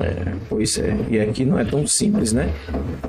[0.00, 0.96] É, pois é.
[1.10, 2.50] E aqui não é tão simples, né?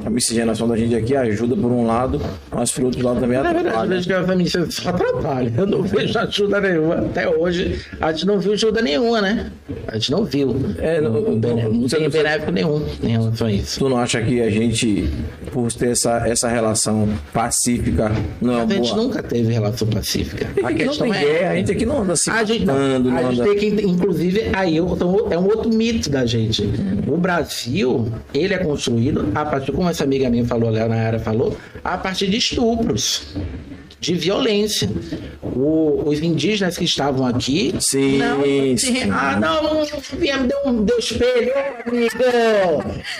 [0.06, 2.22] A miscigenação da gente aqui ajuda por um lado,
[2.52, 3.90] mas por outro lado também Na verdade, eu atrapalha.
[3.95, 5.53] vejo que a feminista só atrapalha.
[5.57, 6.95] Eu não vejo ajuda nenhuma.
[6.95, 9.52] Até hoje, a gente não viu ajuda nenhuma, né?
[9.88, 10.56] A gente não viu.
[10.78, 13.80] É, não- não, não- não, tem benéfico nenhum em relação a isso.
[13.80, 15.10] Tu não acha que a gente,
[15.52, 19.03] por ter essa, essa relação pacífica, não é A gente boa...
[19.03, 20.48] nunca teve relação pacífica.
[20.64, 23.22] A gente não tem guerra, a gente aqui não anda se A gente, matando, a
[23.22, 24.98] não gente tem que, inclusive, aí eu-
[25.32, 26.74] é um outro mito da gente.
[27.07, 31.57] O Brasil, ele é construído a partir, como essa amiga minha falou, a Leonara falou,
[31.84, 33.35] a partir de estupros.
[33.99, 34.89] De violência.
[35.41, 37.73] O- os indígenas que estavam aqui.
[37.80, 38.41] Sim, não,
[38.77, 39.09] sim.
[39.11, 39.84] Ah, não,
[40.19, 41.51] viemos, deu um deu espelho,
[41.85, 42.15] amigo.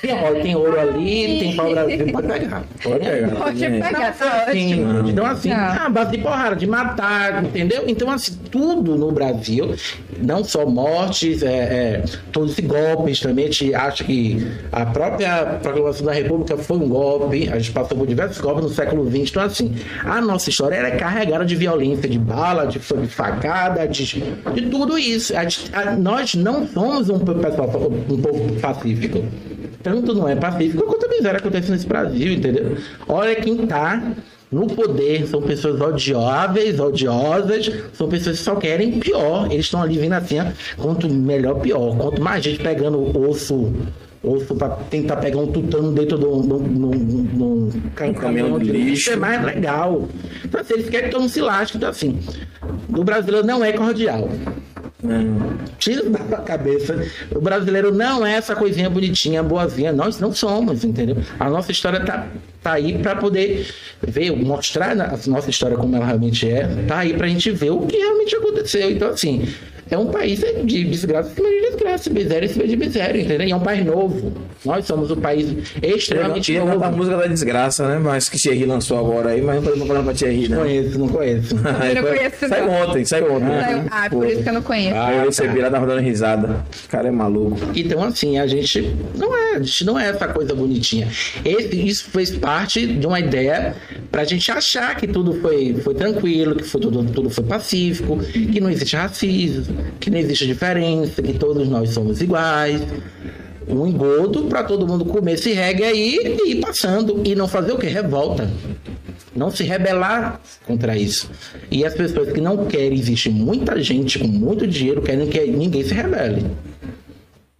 [0.02, 2.64] Tem, ó, tem ouro ali, tem pau-brasil, pode pegar.
[2.84, 3.36] Pode pegar.
[3.36, 5.10] Pode pegar, tá Sim, ótimo.
[5.10, 5.58] então assim, Não.
[5.58, 7.84] ah, base de porrada, de matar, entendeu?
[7.88, 9.76] Então, assim, tudo no Brasil,
[10.22, 15.58] não só mortes, é, é, todos esses golpes também, a gente acha que a própria
[15.62, 19.30] proclamação da República foi um golpe, a gente passou por diversos golpes no século XX,
[19.30, 19.74] então assim,
[20.04, 24.06] a nossa história era carregada de violência, de bala, de, de facada, de,
[24.54, 25.34] de tudo isso.
[25.36, 25.42] A
[25.80, 27.70] a- nós não somos um pessoal,
[28.10, 29.24] um povo pacífico.
[29.84, 32.78] Tanto não é pacífico quanto a miséria acontece nesse Brasil, entendeu?
[33.08, 34.02] Olha quem tá
[34.52, 39.46] no poder, são pessoas odiáveis, odiosas, são pessoas que só querem pior.
[39.52, 40.46] Eles estão ali vindo assim, ó,
[40.82, 41.96] quanto melhor, pior.
[41.98, 43.74] Quanto mais gente pegando osso,
[44.58, 48.14] pra tentar pegar um tutano dentro de um, de um- de um- de um ca-
[48.14, 49.12] caminhão de lixo.
[49.12, 50.08] é mais legal.
[50.44, 51.78] Então, assim, eles querem que todo mundo se lasque.
[51.78, 52.20] Então, assim,
[52.90, 54.30] o brasileiro não é cordial.
[55.78, 57.06] Tira da cabeça.
[57.36, 59.92] O brasileiro não é essa coisinha bonitinha, boazinha.
[59.94, 61.18] Nós não somos, entendeu?
[61.40, 62.28] A nossa história tá,
[62.64, 63.68] tá aí para poder
[64.02, 66.68] ver, mostrar a nossa história como ela realmente é.
[66.88, 68.90] Tá aí pra gente ver o que realmente aconteceu.
[68.90, 69.48] Então, assim,
[69.90, 73.48] é um país de desgraça em cima de desgraça, miséria em cima de miséria, entendeu?
[73.48, 74.34] E é um país novo.
[74.66, 75.48] Nós somos um país
[75.82, 76.98] extremamente Ia cantar a novo.
[76.98, 78.00] música da desgraça, né?
[78.00, 80.64] Mas que Thierry lançou agora aí, mas não tô preparando pra Thierry, Não né?
[80.64, 81.56] conheço, não conheço.
[81.56, 82.74] Eu não conheço, Saiu não.
[82.74, 83.48] ontem, saiu ontem.
[83.62, 84.96] Saiu- Ah, por isso que eu não conheço.
[84.98, 85.62] Ah, eu recebi tá.
[85.64, 86.66] lá, tava dando risada.
[86.86, 87.58] O cara é maluco.
[87.76, 91.08] Então, assim, a gente não é, a gente não é essa coisa bonitinha.
[91.46, 93.76] Isso fez parte de uma ideia
[94.12, 98.60] pra gente achar que tudo foi, foi tranquilo, que foi tudo, tudo foi pacífico, que
[98.60, 102.82] não existe racismo, que não existe diferença, que todos nós somos iguais.
[103.68, 107.22] Um engodo pra todo mundo comer esse reggae aí e ir passando.
[107.26, 107.88] E não fazer o que?
[107.88, 108.50] Revolta.
[109.36, 111.30] Não se rebelar contra isso.
[111.70, 115.84] E as pessoas que não querem, existe muita gente com muito dinheiro, querem que ninguém
[115.84, 116.46] se rebele.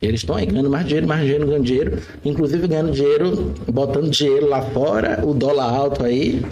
[0.02, 2.00] Eles estão aí ganhando mais dinheiro, mais dinheiro, ganhando dinheiro.
[2.24, 6.46] Inclusive ganhando dinheiro, botando dinheiro lá fora, o dólar alto aí.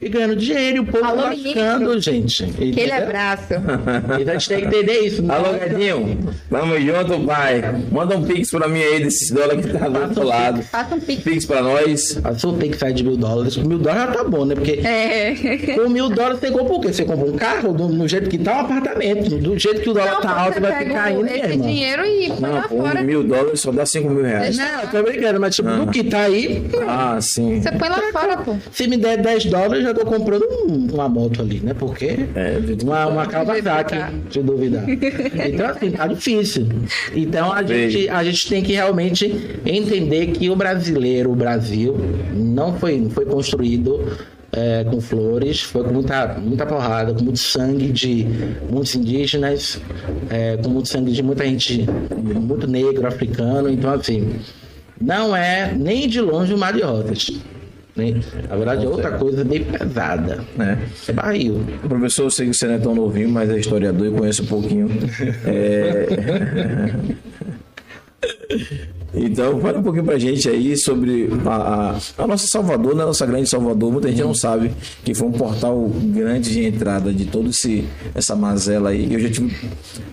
[0.00, 2.00] E ganhando dinheiro e o povo Alô, lascando, ministro.
[2.00, 2.44] gente.
[2.44, 2.94] Aquele Entendeu?
[2.98, 3.42] abraço.
[4.20, 5.24] Então a gente tem que entender isso.
[5.28, 6.18] Alô, Nós- Gadinho.
[6.48, 7.62] Tamo junto, pai.
[7.90, 10.62] Manda um pix pra mim aí desses dólares que tá do outro lado.
[10.62, 11.22] Faça um pix.
[11.24, 12.12] Pix pra nós.
[12.22, 13.56] Passou tem que sair de mil dólares.
[13.56, 14.54] Mil dólares já tá bom, né?
[14.54, 15.34] Porque É.
[15.74, 16.92] com mil dólares você compra o quê?
[16.92, 19.30] Você compra um carro do, no jeito que tá um apartamento.
[19.36, 21.66] Do jeito que o dólar Não, tá alto, você vai ficar indo, minha esse irmã.
[21.66, 23.00] dinheiro e põe lá Não, fora.
[23.00, 24.56] um mil dólares só dá cinco mil reais.
[24.56, 27.60] Não, eu tô brincando, mas tipo, no que tá aí, Ah, sim.
[27.60, 28.54] Você põe lá fora, pô.
[28.70, 31.74] se me der 10 dólares, tô comprando um- uma moto ali, né?
[31.74, 33.96] Porque É, uma, uma Kawasaki,
[34.30, 34.84] se duvidar.
[34.88, 36.66] Então, assim, tá difícil.
[37.14, 37.90] Então, a Veja.
[37.90, 41.96] gente, a gente tem que realmente entender que o brasileiro, o Brasil,
[42.34, 44.00] não foi, foi construído
[44.52, 48.26] é, com flores, foi com muita, muita porrada, com muito sangue de
[48.70, 49.78] muitos indígenas,
[50.30, 51.86] é, com muito sangue de muita gente,
[52.40, 53.68] muito negro, africano.
[53.70, 54.36] Então, assim,
[55.00, 57.30] não é nem de longe o mar de rosas.
[57.98, 58.20] Né?
[58.48, 60.44] Na verdade, é outra coisa bem pesada.
[60.56, 60.78] né?
[61.06, 61.60] É barril.
[61.86, 64.46] Professor, eu sei que você não é tão novinho, mas é historiador e conhece um
[64.46, 64.88] pouquinho.
[65.44, 66.06] É...
[69.14, 73.02] Então, fala um pouquinho pra gente aí sobre a, a- a nossa Salvador, né?
[73.02, 73.90] A nossa grande Salvador.
[73.90, 74.70] Muita gente não sabe
[75.02, 77.84] que foi um portal grande de entrada de esse
[78.14, 79.12] essa mazela aí.
[79.12, 79.56] Eu já tive,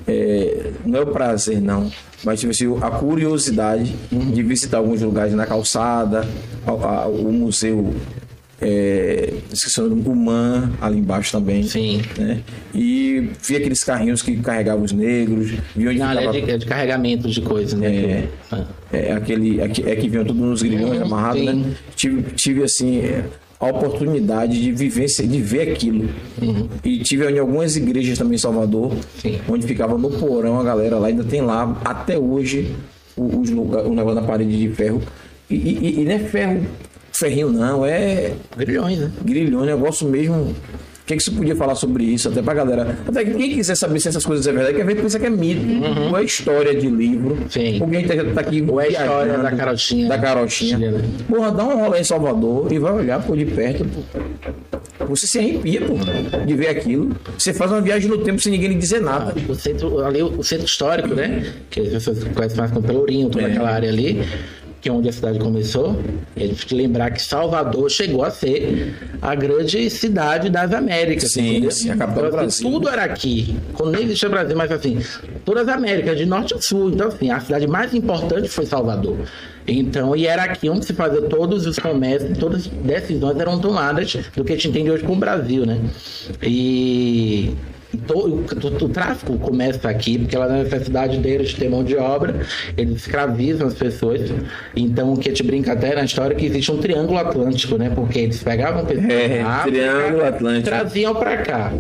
[0.07, 1.91] é, não é o prazer não,
[2.26, 6.27] mas tive assim, a curiosidade de visitar alguns lugares na calçada,
[6.65, 6.72] a-
[7.03, 7.93] a- o museu
[8.61, 11.64] é, esqueci o Man ali embaixo também.
[11.64, 12.02] Sim.
[12.18, 12.39] Né?
[12.73, 16.57] E vi aqueles carrinhos que carregavam os negros, vi onde Não, ficava, é de, é
[16.57, 17.88] de carregamento de coisa, né?
[17.95, 18.27] É.
[18.52, 18.65] Ah.
[18.93, 21.73] é, aquele, aqui- é que vinham tudo nos grilhões amarrados, né?
[21.95, 23.26] Tive, tive assim, é,
[23.60, 26.10] a oportunidade de viver, de ver aquilo.
[26.84, 28.91] E tive em algumas igrejas também em Salvador,
[29.22, 29.40] Sim.
[29.49, 32.76] onde ficava no porão a galera lá, ainda tem lá até hoje
[33.15, 35.02] o, os lugar- o negócio da parede de ferro.
[35.49, 36.65] E, e- e não é ferro,
[37.14, 39.11] ferrinho não, é Grilhões, né?
[39.23, 40.53] grilhão, um negócio mesmo.
[41.06, 42.30] O que, que você podia falar sobre isso?
[42.30, 42.98] Até pra galera.
[43.07, 45.30] Até que quem quiser saber se essas coisas é verdade, quer ver pensa que é
[45.30, 45.61] mito.
[46.10, 47.38] Ou é história de livro.
[47.48, 47.80] Sim.
[47.80, 48.65] Alguém tá, tá aqui.
[48.68, 50.10] Ou é história da carochinha.
[50.10, 50.77] Da carochinha.
[50.80, 51.03] Chilena.
[51.30, 53.86] Porra, dá um rolê em Salvador e vai olhar por de perto.
[53.86, 55.06] pô.
[55.10, 55.94] Você se arrepia, pô,
[56.44, 57.15] de ver aquilo.
[57.38, 59.32] Você faz uma viagem no tempo sem ninguém lhe dizer nada.
[59.48, 61.53] O centro, ali, o centro histórico, né?
[61.69, 63.52] Que as pessoas conhecem mais como Pelourinho, toda É.
[63.52, 64.23] aquela área ali,
[64.85, 65.99] que é onde a cidade começou.
[66.35, 70.71] E a gente tem que lembrar que Salvador chegou a ser a grande cidade das
[70.71, 71.31] Américas.
[71.31, 71.71] Sim, entendeu?
[71.71, 72.71] sim, a capital do Então, assim, Brasil.
[72.71, 73.57] Tudo era aqui.
[73.73, 74.99] Quando nem existia Brasil, mas assim,
[75.43, 76.91] todas as Américas, de norte a sul.
[76.91, 79.17] Então, assim, a cidade mais importante foi Salvador.
[79.67, 84.15] Então, e era aqui onde se fazia todos os comércios, todas as decisões eram tomadas
[84.35, 85.81] do que a gente entende hoje como Brasil, né?
[86.43, 87.55] E
[88.13, 91.95] o, o- o tráfico começa aqui, porque ela na necessidade deles de ter mão de
[91.95, 92.35] obra,
[92.77, 94.22] eles escravizam as pessoas.
[94.76, 97.77] Então, o que a gente brinca até na história é que existe um triângulo atlântico,
[97.77, 97.89] né?
[97.93, 100.69] Porque eles pegavam pessoas É, África, Triângulo Atlântico.
[100.69, 101.72] traziam para cá.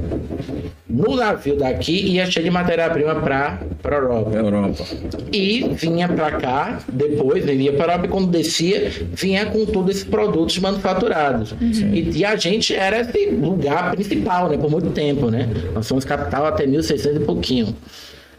[0.87, 4.37] No navio daqui ia cheio de matéria-prima para a Europa.
[4.37, 4.83] Europa.
[5.33, 9.95] E vinha para cá, depois vinha para a Europa e quando descia, vinha com todos
[9.95, 11.55] esses produtos manufaturados.
[11.59, 14.57] E, e a gente era esse lugar principal, né?
[14.57, 15.49] Por muito tempo, né?
[15.73, 17.75] Nós fomos capital até 1600 e pouquinho.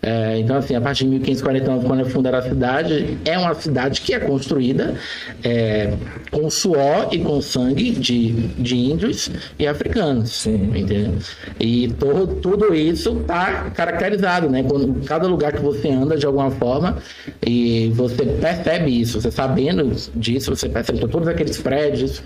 [0.02, 4.00] É, então, assim, a partir de 1549, quando é fundada a cidade, é uma cidade
[4.00, 4.94] que é construída
[5.42, 5.94] é,
[6.30, 10.30] com suor e com sangue de, de índios e africanos.
[10.30, 10.72] Sim.
[10.74, 11.14] Entendeu?
[11.58, 14.62] E to, tudo isso está caracterizado, né?
[14.62, 16.98] Quando, cada lugar que você anda, de alguma forma,
[17.44, 19.20] e você percebe isso.
[19.20, 22.22] Você sabendo disso, você percebe todos aqueles prédios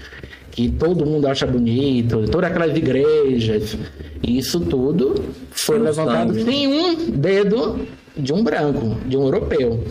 [0.50, 3.76] que todo mundo acha bonito, todas aquelas igrejas,
[4.22, 5.14] isso tudo
[5.50, 6.44] foi levantado sangue.
[6.44, 7.80] sem um dedo
[8.16, 9.84] de um branco, de um europeu.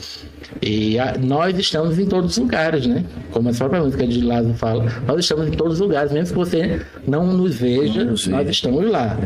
[0.62, 3.06] E a- nós estamos em todos os lugares, né?
[3.32, 6.38] Como a própria música de Lázaro fala, nós estamos em todos os lugares, mesmo que
[6.50, 8.52] você não nos veja, Não nos nós veja.
[8.52, 9.18] estamos lá.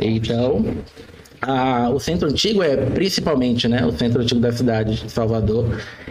[0.00, 0.64] Então,
[1.42, 5.66] a- o centro antigo é principalmente, né, o centro antigo da cidade de Salvador,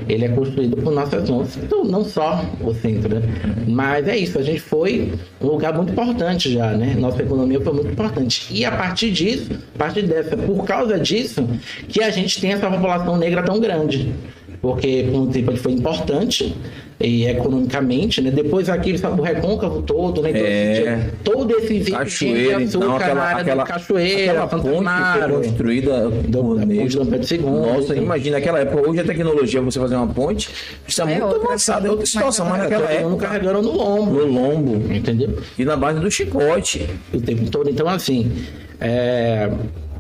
[0.08, 1.58] ele é construído por nossas mãos.
[1.58, 3.22] Então, não só o centro, né?
[3.68, 6.96] Mas é isso, a gente foi um lugar muito importante já, né?
[7.00, 8.48] Nossa economia foi muito importante.
[8.52, 11.48] E a partir disso, a partir dessa, por causa disso,
[11.88, 14.14] que a gente tem essa população negra tão grande.
[14.62, 16.56] Porque por um ele foi importante
[17.04, 18.32] e economicamente, né?
[18.32, 20.30] Depois aqui o recôncavo todo, né?
[20.32, 20.94] Então, É.
[20.96, 24.78] assim, todo esse vídeo Cachoeira, de então, açúcar aquela, aquela, Cachoeira, aquela ponte que foi
[24.78, 27.40] Amaro, construída do, da ponte Dom Pedro II.
[27.42, 28.90] Nossa, imagina naquela época.
[28.90, 30.50] Hoje a tecnologia, você fazer uma ponte,
[30.88, 31.48] está É muito outra.
[31.50, 35.38] avançada, é outra situação, mas naquela época, carregando no ombro, no lombo entendeu?
[35.58, 36.88] e na base do chicote.
[37.14, 37.70] o tempo todo.
[37.70, 38.32] Então, assim,
[38.80, 39.50] é,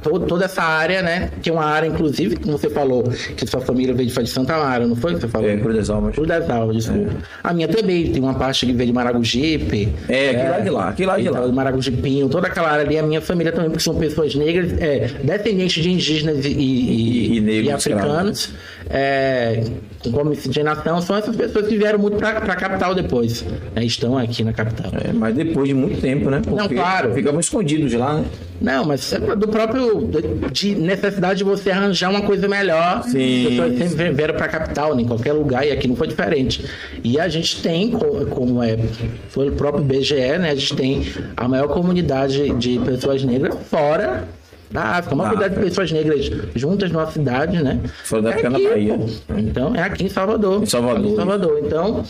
[0.01, 1.29] to- toda essa área, né?
[1.41, 3.03] Que é uma área, inclusive, como você falou,
[3.35, 5.49] que sua família veio de Santa Amaro, não foi que você falou?
[5.49, 6.13] É, Cruz das Almas.
[6.15, 7.11] Cruz das Almas, desculpa.
[7.43, 9.89] A minha também, tem uma parte que veio de Maragogipe.
[10.09, 11.37] É, aquilo lá de lá, aquilo lá de lá.
[11.39, 14.73] Então, de Maragujipinho, toda aquela área ali, a minha família também, porque são pessoas negras,
[14.79, 18.49] é, descendentes de indígenas e, e, E- e negros, africanos,
[18.89, 19.63] é,
[20.11, 23.43] com miscigenação, são essas pessoas que vieram muito para a capital depois,
[23.75, 24.91] né, estão aqui na capital.
[25.03, 26.41] É, mas depois de muito tempo, né?
[26.43, 27.13] Porque claro.
[27.13, 28.25] Ficavam escondidos lá, né?
[28.61, 30.07] Não, mas é do próprio
[30.51, 33.03] de necessidade de você arranjar uma coisa melhor.
[33.03, 33.43] Sim.
[33.43, 36.63] As pessoas sempre vieram para a capital, em qualquer lugar, e aqui não foi diferente.
[37.03, 38.77] E a gente tem, co- como é,
[39.29, 40.51] foi o próprio BGE, né?
[40.51, 41.05] A gente tem
[41.35, 44.25] a maior comunidade de pessoas negras fora
[44.69, 45.15] da África.
[45.15, 47.79] Uma Da quantidade de pessoas negras juntas numa cidade, né?
[48.03, 48.99] Fora da É África, na aqui, Bahia.
[49.37, 50.61] Então, é aqui em Salvador.
[50.61, 50.99] Em Salvador.
[51.01, 51.61] Aqui em Salvador.
[51.65, 52.03] Então,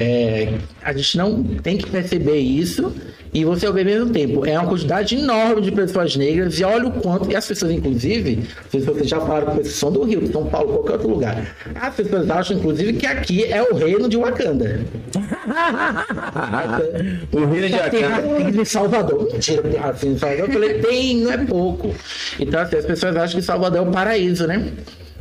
[0.00, 2.92] é, a gente não tem que perceber isso
[3.32, 6.92] e você ao mesmo tempo é uma quantidade enorme de pessoas negras e olha o
[6.92, 10.02] quanto e as pessoas inclusive não sei se vocês já falaram com pessoas são do
[10.02, 13.76] Rio, de São Paulo, qualquer outro lugar as pessoas acham inclusive que aqui é o
[13.76, 14.80] reino de Wakanda
[17.32, 19.32] o Rio de Só tem Salvador.
[19.32, 20.46] Mentira, tem racismo em Salvador.
[20.46, 21.94] Eu falei, tem, não é pouco.
[22.38, 24.70] Então, assim, as pessoas acham que Salvador é um paraíso, né?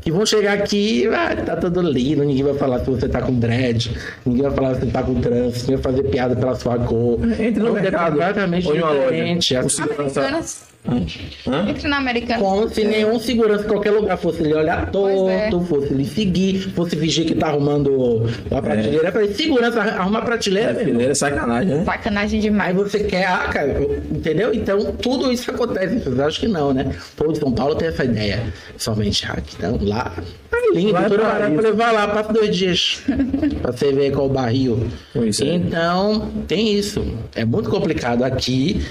[0.02, 3.34] Que vão chegar aqui, ah, tá tudo lindo, ninguém vai falar se você tá com
[3.34, 3.92] dread,
[4.26, 7.20] ninguém vai falar se você tá com trans, ninguém vai fazer piada pela sua cor.
[7.40, 9.00] Entre no é mercado, completamente uma loja.
[9.02, 9.56] diferente.
[9.56, 10.69] O Assim, segurança-.
[10.88, 11.70] Hã?
[11.70, 12.40] Entre na Americana.
[12.40, 14.86] como se nenhum segurança em qualquer lugar fosse lhe olhar é.
[14.86, 19.10] torto, fosse lhe seguir, fosse fingir que tá arrumando a prateleira.
[19.10, 21.02] Eu falei, segurança, arruma a prateleira, irmão.
[21.02, 21.84] É sacanagem, né?
[21.86, 22.76] Sacanagem Aí demais.
[22.76, 24.54] você quer, ah, cara, eu- entendeu?
[24.54, 26.00] Então tudo isso acontece.
[26.00, 26.90] Vocês acham que não, né?
[27.14, 28.42] O povo de São Paulo tem essa ideia.
[28.78, 30.14] Somente, ah, então lá.
[30.52, 30.94] Aí lindo.
[30.94, 31.54] Vai pra hora isso.
[31.60, 33.02] pra levar lá, passa dois dias.
[33.62, 34.88] pra você ver qual o barril.
[35.14, 35.46] É.
[35.56, 37.06] Então, tem isso.
[37.36, 38.82] É muito complicado aqui,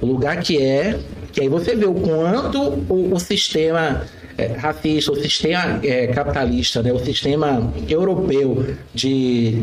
[0.00, 0.98] o lugar que é,
[1.32, 4.02] que aí você vê o quanto o, o sistema
[4.36, 9.62] é, racista, o sistema é, capitalista, né, o sistema europeu de,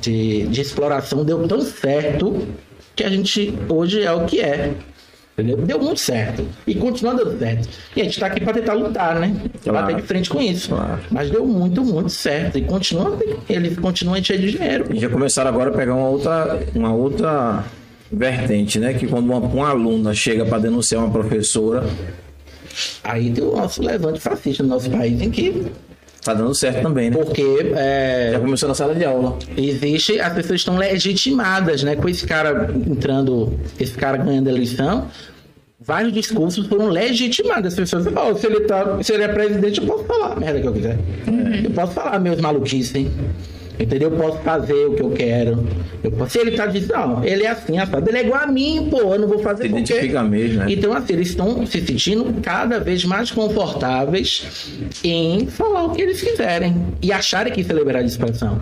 [0.00, 2.46] de, de exploração deu tão certo
[2.94, 4.74] que a gente hoje é o que é.
[5.38, 5.58] Entendeu?
[5.58, 6.46] Deu muito certo.
[6.66, 7.68] E continua dando certo.
[7.94, 9.36] E a gente tá aqui para tentar lutar, né?
[9.62, 9.86] Claro.
[9.86, 10.70] Bater de frente com isso.
[10.70, 10.98] Claro.
[11.10, 12.56] Mas deu muito, muito certo.
[12.56, 14.86] E continua, eles continuam cheios de dinheiro.
[14.94, 17.64] E já começaram agora a pegar uma outra, uma outra
[18.10, 18.94] vertente, né?
[18.94, 21.84] Que quando uma, uma aluna chega para denunciar uma professora,
[23.02, 25.66] Aí tem o nosso levante fascista no nosso país, em que,
[26.22, 27.16] tá dando certo também, né?
[27.16, 27.42] porque
[27.74, 29.38] é, Já começou na sala de aula.
[29.56, 31.96] existe, as pessoas estão legitimadas, né?
[31.96, 35.06] Com esse cara entrando, esse cara ganhando a eleição,
[35.80, 37.68] vários discursos foram legitimados.
[37.68, 40.36] As pessoas falam, "Ó, se ele, tá, se ele é presidente, eu posso falar a
[40.36, 40.98] merda que eu quiser.
[41.64, 43.06] Eu posso falar meus maluquices.
[43.78, 44.10] Entendeu?
[44.10, 45.66] Eu posso fazer o que eu quero.
[46.02, 48.08] Eu posso- se ele tá dizendo, não, ele é assim, assado.
[48.08, 50.66] Ele é igual a mim, pô, eu não vou fazer Se porque- identifica mesmo, né?
[50.68, 54.70] Então, assim, eles estão se sentindo cada vez mais confortáveis
[55.04, 58.58] em falar o que eles quiserem e acharem que isso é liberdade de expressão,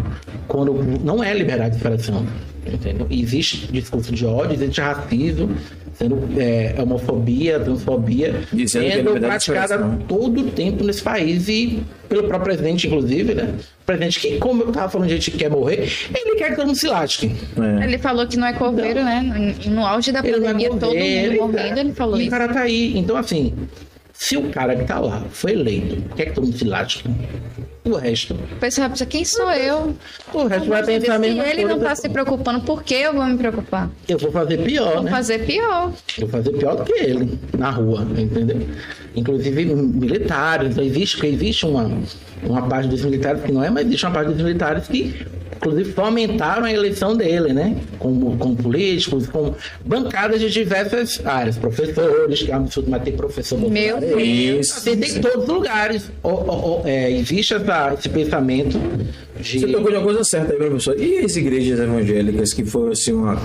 [0.49, 0.73] quando
[1.05, 2.27] não é liberdade de expressão.
[2.67, 3.07] Entendeu?
[3.11, 5.51] Existe discurso de ódio, existe racismo,
[5.95, 9.99] sendo é, homofobia, transfobia, Dizendo é sendo praticada expressão.
[10.09, 13.55] todo o tempo nesse país e pelo próprio presidente, inclusive, né?
[13.83, 16.67] O presidente que, como eu tava falando, gente que quer morrer, ele quer que todo
[16.67, 17.31] mundo se lasque.
[17.81, 17.85] É.
[17.85, 19.55] Ele falou que não é coveiro, né?
[19.67, 22.29] No- auge da é pandemia, todo governo, mundo morrendo, ele falou e isso.
[22.29, 22.99] o cara tá aí.
[22.99, 23.53] Então, assim,
[24.25, 27.05] se o cara que tá lá foi eleito, quer que todo mundo se lasque,
[27.85, 29.95] o resto, O pessoal pensa, quem sou eu?
[30.33, 33.27] o resto vai pensar a Se ele não tá se preocupando, por que eu vou
[33.27, 33.91] me preocupar?
[34.09, 35.11] Eu vou fazer pior, Vou né?
[35.11, 35.93] fazer pior.
[36.17, 38.67] Eu vou fazer pior do que ele na rua, entendeu?
[39.15, 41.91] Inclusive militares, então existe, existe uma,
[42.43, 45.27] uma parte dos militares que não é, mas existe uma parte dos militares que,
[45.65, 47.77] inclusive, fomentaram a eleição dele, né?
[47.99, 49.55] Com, com políticos, com
[49.85, 53.99] bancadas de diversas áreas, professores, que é um absurdo, mas tem professor Meu.
[53.99, 54.71] Deus.
[54.71, 56.11] Assim, tem em todos os lugares.
[56.23, 58.79] O- o- o- é, existe essa, esse pensamento
[59.41, 59.61] de.
[59.61, 61.01] Você tocou de uma coisa certa aí, professor.
[61.01, 63.41] E as igrejas evangélicas, que foi assim, uma,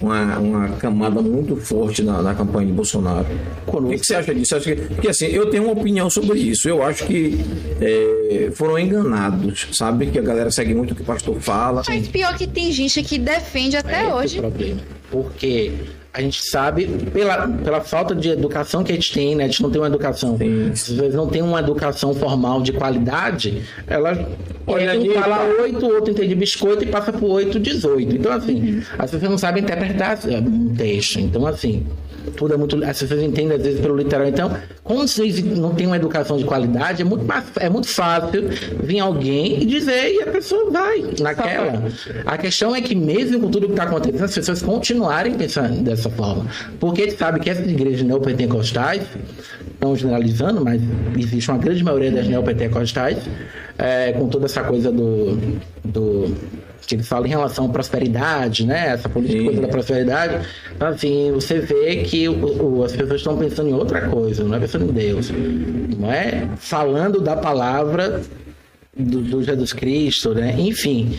[0.00, 3.26] uma, uma camada muito forte na, na campanha de Bolsonaro?
[3.66, 4.56] O que, que você acha disso?
[4.56, 6.68] Acho que, porque assim, eu tenho uma opinião sobre isso.
[6.68, 7.38] Eu acho que
[7.80, 10.06] é, foram enganados, sabe?
[10.06, 11.82] Que a galera segue muito o que o pastor fala.
[11.86, 14.38] Mas pior que tem gente que defende até hoje.
[14.38, 14.80] É o problema.
[15.10, 15.72] Porque
[16.12, 19.44] a gente sabe, pela, pela falta de educação que a gente tem, né?
[19.44, 20.36] A gente não tem uma educação.
[20.36, 20.70] Sim.
[20.72, 24.28] Às vezes não tem uma educação formal de qualidade, ela
[24.66, 25.62] Olha um fala tá.
[25.62, 28.16] 8, o outro entende biscoito e passa pro 8, 18.
[28.16, 31.20] Então, assim, as pessoas não sabem interpretar é, um texto.
[31.20, 31.86] Então, assim.
[32.36, 32.82] Tudo é muito.
[32.84, 34.26] As pessoas entendem às vezes pelo literal.
[34.26, 37.24] Então, como vocês não tem uma educação de qualidade, é muito,
[37.58, 38.48] é muito fácil
[38.82, 41.82] vir alguém e dizer e a pessoa vai naquela.
[42.26, 46.10] A questão é que, mesmo com tudo que está acontecendo, as pessoas continuarem pensando dessa
[46.10, 46.46] forma.
[46.78, 49.02] Porque a gente sabe que essas igrejas neopentecostais,
[49.80, 50.80] não generalizando, mas
[51.16, 53.18] existe uma grande maioria das neopentecostais,
[53.78, 55.36] é, com toda essa coisa do.
[55.84, 56.34] do
[56.86, 58.88] que ele fala em relação à prosperidade, né?
[58.88, 60.46] Essa política coisa da prosperidade.
[60.74, 64.54] Então, assim, você vê que o- o- as pessoas estão pensando em outra coisa, não
[64.54, 65.30] é pensando em Deus.
[65.98, 68.20] Não é falando da palavra
[68.96, 70.54] do, do Jesus Cristo, né?
[70.58, 71.16] Enfim,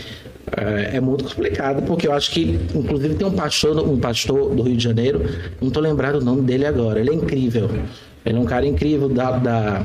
[0.58, 4.64] é, é muito complicado, porque eu acho que, inclusive, tem um pastor, um pastor do
[4.64, 5.22] Rio de Janeiro,
[5.62, 7.70] não estou lembrado o nome dele agora, ele é incrível.
[8.26, 9.84] Ele é um cara incrível da, da,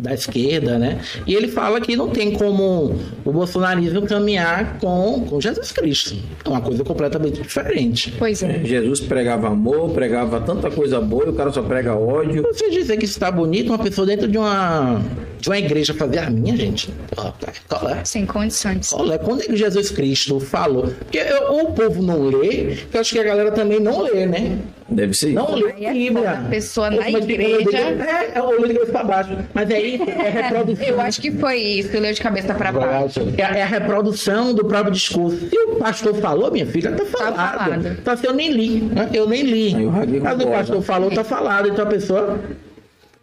[0.00, 1.00] da esquerda, né?
[1.26, 2.94] E ele fala que não tem como
[3.24, 6.16] o bolsonarismo caminhar com, com Jesus Cristo.
[6.44, 8.14] É uma coisa completamente diferente.
[8.18, 8.64] Pois é.
[8.64, 12.42] Jesus pregava amor, pregava tanta coisa boa e o cara só prega ódio.
[12.42, 15.02] Você dizer que isso está bonito, uma pessoa dentro de uma,
[15.40, 16.92] de uma igreja fazer a minha, gente.
[17.16, 17.32] Ó,
[17.68, 18.04] Qual é?
[18.04, 18.92] Sem condições.
[18.92, 20.88] Olha, quando é que Jesus Cristo falou?
[20.98, 24.02] Porque eu- ou o povo não lê, que eu acho que a galera também não
[24.02, 24.58] lê, né?
[24.88, 25.32] Deve ser.
[25.32, 26.30] Não lê Aí é Bíblia.
[26.32, 29.30] a pessoa Ou na é fica igreja- É, é o livro para baixo.
[29.54, 30.84] Mas é isso, é reprodução.
[30.86, 33.20] Eu acho que foi isso, leu de cabeça pra baixo.
[33.38, 35.48] É, é a reprodução do próprio discurso.
[35.48, 37.34] Se o pastor falou, minha filha, tá falado.
[37.58, 37.86] falado.
[38.00, 38.80] Então, assim, eu nem li.
[38.82, 39.08] né?
[39.14, 39.74] Eu nem li.
[39.76, 41.68] Aí Mas o pastor falou, tá falado.
[41.68, 42.40] Então a pessoa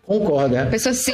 [0.08, 0.64] concorda.
[0.64, 1.12] A pessoa se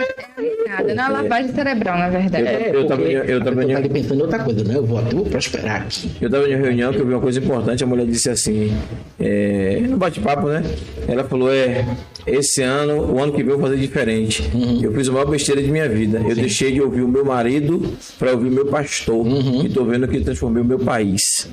[0.68, 2.44] nada, não é lavagem cerebral, na verdade.
[2.44, 4.76] Eu- É, eu tava- eu pessoa tava- tá ali pensando em outra coisa, né?
[4.78, 6.12] Eu vou, eu vou prosperar aqui.
[6.22, 8.72] Eu estava em uma reunião que eu vi uma coisa importante, a mulher disse assim,
[9.20, 10.64] é, no bate-papo, né?
[11.08, 11.86] Ela falou, é,
[12.28, 14.44] esse ano, o ano que vem eu vou fazer diferente.
[14.82, 16.20] Eu fiz a maior besteira de minha vida.
[16.28, 17.82] Eu deixei de ouvir o meu marido
[18.20, 19.26] para ouvir o meu pastor.
[19.66, 21.50] E tô vendo que transformei o meu país.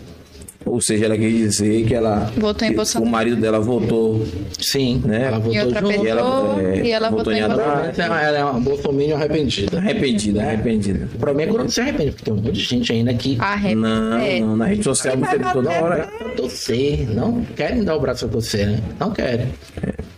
[0.66, 2.30] Ou seja, ela quer dizer que ela.
[2.36, 3.08] Votou em Bolsonaro.
[3.08, 4.26] O marido dela votou.
[4.58, 5.24] Sim, Né?
[5.28, 5.88] ela E votou outra junto.
[5.90, 7.86] pessoa, E ela, é, e ela votou votou em Haddad.
[7.86, 8.24] Bolsonaro.
[8.26, 9.78] Ela é uma bolsominion arrependida.
[9.78, 11.08] Arrependida, arrependida.
[11.14, 13.74] O problema é quando você arrepende, porque tem um monte de gente ainda que Arre-
[13.74, 14.40] Não, é.
[14.40, 16.08] não, na rede social você toda hora.
[16.36, 17.08] torcer.
[17.14, 18.80] Não querem dar o braço a torcer, né?
[18.98, 19.46] Não querem.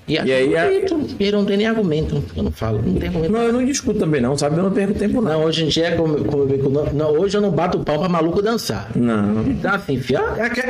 [0.09, 0.69] E, E aí a-
[1.20, 2.23] E não tem nem argumento.
[2.36, 3.32] Eu não falo, não tem argumento.
[3.32, 4.56] Não, eu não discuto também não, sabe?
[4.59, 5.32] Eu não perco tempo não.
[5.32, 7.85] Não, hoje em dia, como, como eu vi com- não, hoje eu não bato o
[7.85, 8.90] pau pra maluco dançar.
[8.97, 9.43] Não.
[9.47, 10.20] Então, assim, fia,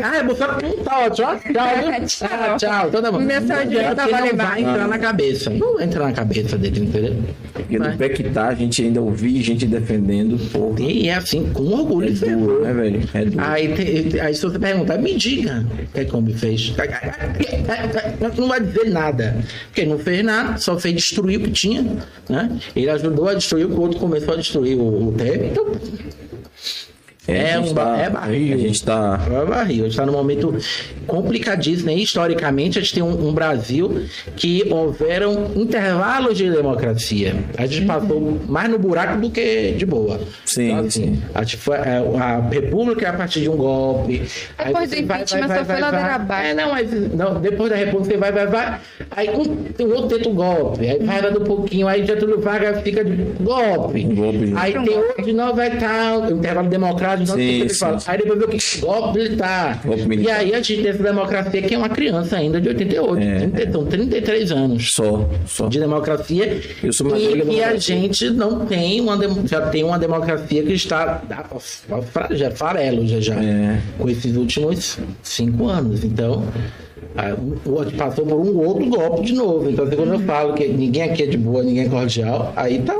[0.02, 2.06] ah, é, Bolsonaro, hum, tá ótimo, ó, tchau, viu?
[2.06, 2.28] Tchau.
[2.30, 3.30] Ah, tchau, mundo.
[3.32, 4.50] Agenda Porque vale não mais.
[4.50, 7.16] vai entrar na cabeça, não entra na cabeça dele, entendeu?
[7.52, 10.80] Porque no pé que tá, a gente ainda ouvi gente defendendo, porra.
[10.80, 13.00] E é assim, com orgulho, é Duro, né, velho?
[13.14, 13.44] É duro.
[13.44, 16.74] Aí, te- aí se você perguntar, me diga o que é que o homem fez.
[18.36, 19.36] Não vai dizer nada.
[19.68, 21.84] Porque não fez nada, só fez destruir o que tinha.
[22.28, 22.58] Né?
[22.74, 25.14] Ele ajudou a destruir o que o outro começou a destruir o, o.
[25.20, 25.66] Então,
[27.36, 28.54] é um tá- é barril.
[28.54, 29.20] A gente tá.
[29.26, 29.80] é barril.
[29.80, 30.54] A gente está num momento
[31.06, 31.86] complicadíssimo.
[31.86, 31.94] Né?
[31.96, 34.02] Historicamente, a gente tem um, um Brasil
[34.36, 37.34] que houveram intervalos de democracia.
[37.56, 40.20] A gente passou mais no buraco do que de boa.
[40.44, 41.22] Sim, assim, sim.
[41.34, 44.22] A, gente foi- a, a República é a partir de um golpe.
[44.64, 46.48] Depois do impeachment só foi ladeira abaixo.
[46.50, 48.80] É, não, mas não, depois da República você vai, vai, vai.
[49.10, 50.88] Aí um, tem um outro tenta o golpe.
[50.88, 51.88] Aí vai dando um pouquinho.
[51.88, 54.02] Aí Getúlio Vargas fica de golpe.
[54.04, 54.52] Golpe.
[54.56, 57.21] Aí tem outro de novo, vai tal, intervalo democrático.
[57.28, 57.98] Não Sim, ele sim, fala.
[58.00, 58.10] sim.
[58.10, 59.80] Aí depois vê o que golpe militar.
[59.84, 60.36] Golpe E militar.
[60.40, 63.18] aí a gente tem essa democracia que é uma criança ainda de 88.
[63.22, 63.38] É.
[63.48, 65.68] 30, são 33 anos Só, só.
[65.68, 70.62] de democracia Eu sou e que a gente não tem uma já tem uma democracia
[70.62, 71.22] que está
[72.32, 73.78] já farelo já, já É.
[73.98, 76.44] com esses últimos cinco anos então
[77.16, 77.36] a-
[77.96, 81.22] passou por um outro golpe de novo então assim, quando eu falo que ninguém aqui
[81.24, 82.94] é de boa ninguém é cordial aí tá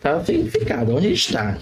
[0.00, 1.58] tá significado onde está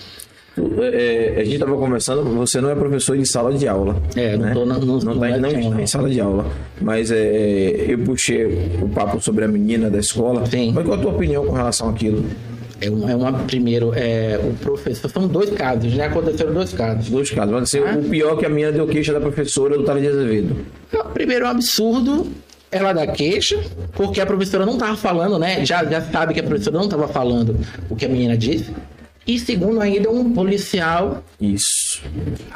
[0.57, 3.97] É, a gente estava conversando, você não é professor de sala de aula.
[4.15, 4.53] É, não né?
[4.55, 6.47] tô na- não- não, não tá, é não está em sala de aula.
[6.81, 8.45] Mas é, eu puxei
[8.81, 10.47] o papo sobre a menina da escola.
[10.47, 10.73] Sim.
[10.73, 12.25] Mas qual a tua opinião com relação àquilo?
[12.81, 17.09] é uma, é uma primeiro é o professor são dois casos né aconteceram dois casos
[17.09, 17.53] Dois casos.
[17.53, 17.97] Vai ser Ah.
[17.99, 20.57] o pior que a menina deu queixa da professora do Tara de Azevedo.
[20.93, 22.27] Não, Primeiro, é um absurdo
[22.71, 23.59] ela dar queixa,
[23.93, 25.65] porque a professora não estava falando, né?
[25.65, 27.57] Já, já sabe que a professora não estava falando
[27.89, 28.67] o que a menina disse.
[29.27, 32.03] E segundo, ainda um policial Isso.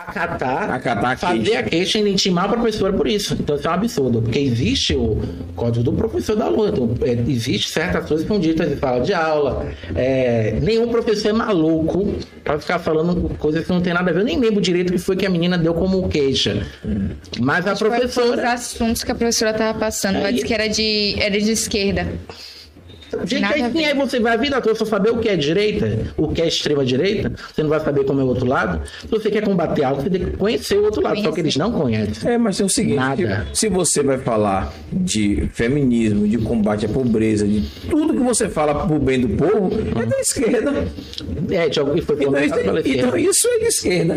[0.07, 1.59] acatar, Acatar a fazer queixa.
[1.59, 3.35] a queixa e intimar a professora por isso.
[3.41, 5.19] Então isso é um absurdo, porque existe o
[5.57, 6.69] código do professor da aluno.
[6.95, 9.67] Então, é, existe certas coisas que são ditas em sala de aula.
[9.95, 12.15] É, nenhum professor é maluco
[12.45, 14.21] para ficar falando coisas que não tem nada a ver.
[14.21, 16.67] Eu nem lembro direito o que foi que a menina deu como queixa.
[17.41, 18.53] Mas a Foi Os professora.
[18.53, 20.17] assuntos que a professora estava passando.
[20.17, 22.07] Ela É, disse que era de, era de esquerda.
[23.25, 25.37] Gente, Nada aí, sim, aí você vai a vida toda só saber o que é
[25.37, 28.81] direita, o que é extrema direita, você não vai saber como é o outro lado.
[29.01, 31.57] Se você quer combater algo, você tem que conhecer o outro lado, só que eles
[31.57, 32.31] não conhecem.
[32.31, 33.47] É, mas é o seguinte: Nada.
[33.53, 38.87] se- você vai falar de feminismo, de combate à pobreza, de tudo que você fala
[38.87, 39.71] pro bem do povo,
[40.01, 40.87] é da esquerda.
[41.51, 42.55] É, Tiago, e foi Então isso,
[42.85, 44.17] então isso é de esquerda.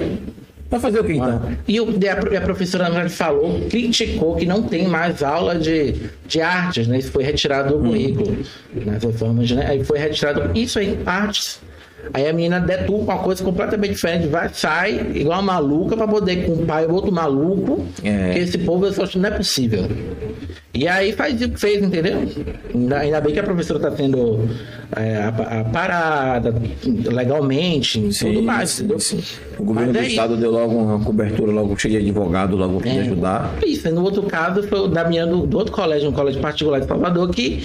[0.71, 1.51] Vai fazer o que então?
[1.67, 5.95] E, o- a, a professora na verdade, falou, criticou que não tem mais aula de,
[6.25, 6.97] de artes, né?
[6.97, 8.37] Isso foi retirado do currículo
[8.85, 9.65] nas reformas, né?
[9.67, 11.59] Aí foi retirado isso aí, artes.
[12.13, 16.45] Aí a menina deturpa uma coisa completamente diferente, vai, sai igual uma maluca pra poder
[16.45, 18.31] com o pai ou outro maluco, É.
[18.33, 19.87] que esse povo eu só acho que não é possível.
[20.73, 22.23] E aí faz o que fez, entendeu?
[22.73, 24.47] Ainda, ainda bem que a professora está sendo
[24.95, 26.53] é, a- a parada
[27.11, 28.79] legalmente e tudo mais.
[28.79, 28.97] entendeu?
[29.59, 32.79] O governo Mas do é estado deu logo uma cobertura, logo cheia de advogado, logo
[32.79, 32.99] pra É.
[33.01, 33.53] ajudar.
[33.65, 36.41] Isso, e no outro caso foi o da minha do, do outro colégio, um colégio
[36.41, 37.63] particular de Salvador, que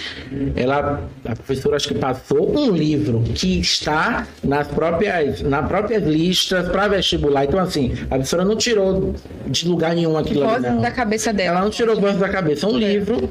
[0.57, 6.69] ela, a professora acho que passou um livro que está nas próprias, nas próprias listas
[6.69, 7.45] para vestibular.
[7.45, 9.15] Então, assim, a professora não tirou
[9.47, 10.67] de lugar nenhum aquilo ali.
[10.67, 10.81] Não.
[10.81, 11.57] da cabeça dela.
[11.57, 12.67] Ela não tirou voz da cabeça.
[12.67, 13.29] É um livro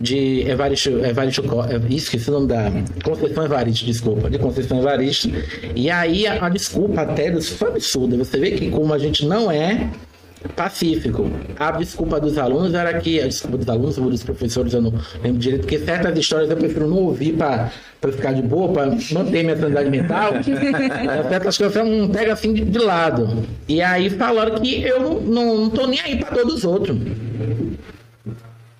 [0.00, 2.70] de Evaristo, Evaristo é, esqueci o nome da
[3.02, 5.30] Conceição Evaristo, desculpa, de Conceição Evaristo.
[5.74, 8.16] E aí a, a desculpa até dos foi absurda.
[8.16, 9.88] Você vê que como a gente não é
[10.54, 11.30] pacífico.
[11.58, 14.92] A desculpa dos alunos era que a desculpa dos alunos ou dos professores eu não
[15.22, 17.70] lembro direito, porque certas histórias eu prefiro não ouvir para
[18.12, 20.32] ficar de boa, para manter minha sanidade mental.
[21.28, 23.44] Certas coisas eu não pego assim de, de lado.
[23.68, 26.96] E aí falaram que eu não, não, não tô nem aí para todos os outros.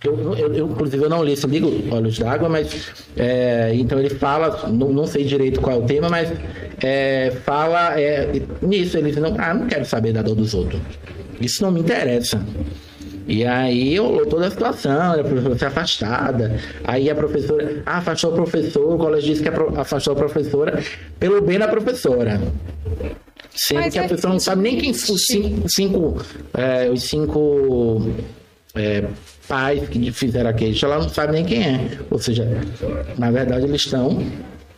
[0.05, 2.93] Eu, eu, eu, inclusive, eu não li esse livro, Olhos d'Água, mas.
[3.17, 6.31] é, então ele fala, não, não sei direito qual é o tema, mas
[6.83, 8.99] é, fala é, nisso.
[8.99, 10.81] Ele diz: não, ah, não quero saber da dor dos outros.
[11.41, 12.41] Isso não me interessa.
[13.27, 16.61] E aí rolou toda a situação, a professora foi afastada.
[16.85, 19.49] Aí a professora ah, afastou o professor, o colégio disse que
[19.79, 20.83] afastou a professora
[21.19, 22.41] pelo bem da professora.
[23.55, 27.05] Sendo Mas que a é pessoa não sabe nem quem os cinco, cinco, é, os
[27.05, 28.11] cinco
[28.75, 29.05] é,
[29.49, 31.99] pais que fizeram a queixa, ela não sabe nem quem é.
[32.11, 32.47] Ou seja,
[33.17, 34.23] na verdade eles estão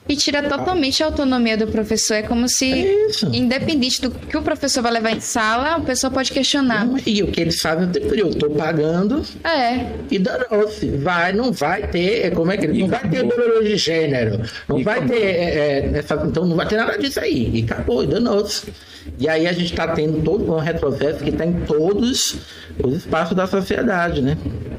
[0.09, 2.15] E tira totalmente a autonomia do professor.
[2.15, 6.11] É como se, É independente do que o professor vai levar em sala, a pessoa
[6.11, 6.87] pode questionar.
[7.05, 10.89] E o que eles fazem, eu tô pagando É, e danou-se.
[10.99, 12.31] Vai, não vai ter.
[12.33, 12.79] Como é que ele.
[12.81, 14.41] Não vai ter ideologia de gênero.
[14.69, 15.17] Não E vai acabou.
[15.17, 15.23] ter.
[15.25, 17.51] é, é, essa- então não vai ter nada disso aí.
[17.53, 18.73] E acabou, e danou-se.
[19.19, 22.37] E aí a gente está tendo todo um retrocesso que está em todos
[22.83, 24.37] os espaços da sociedade, né?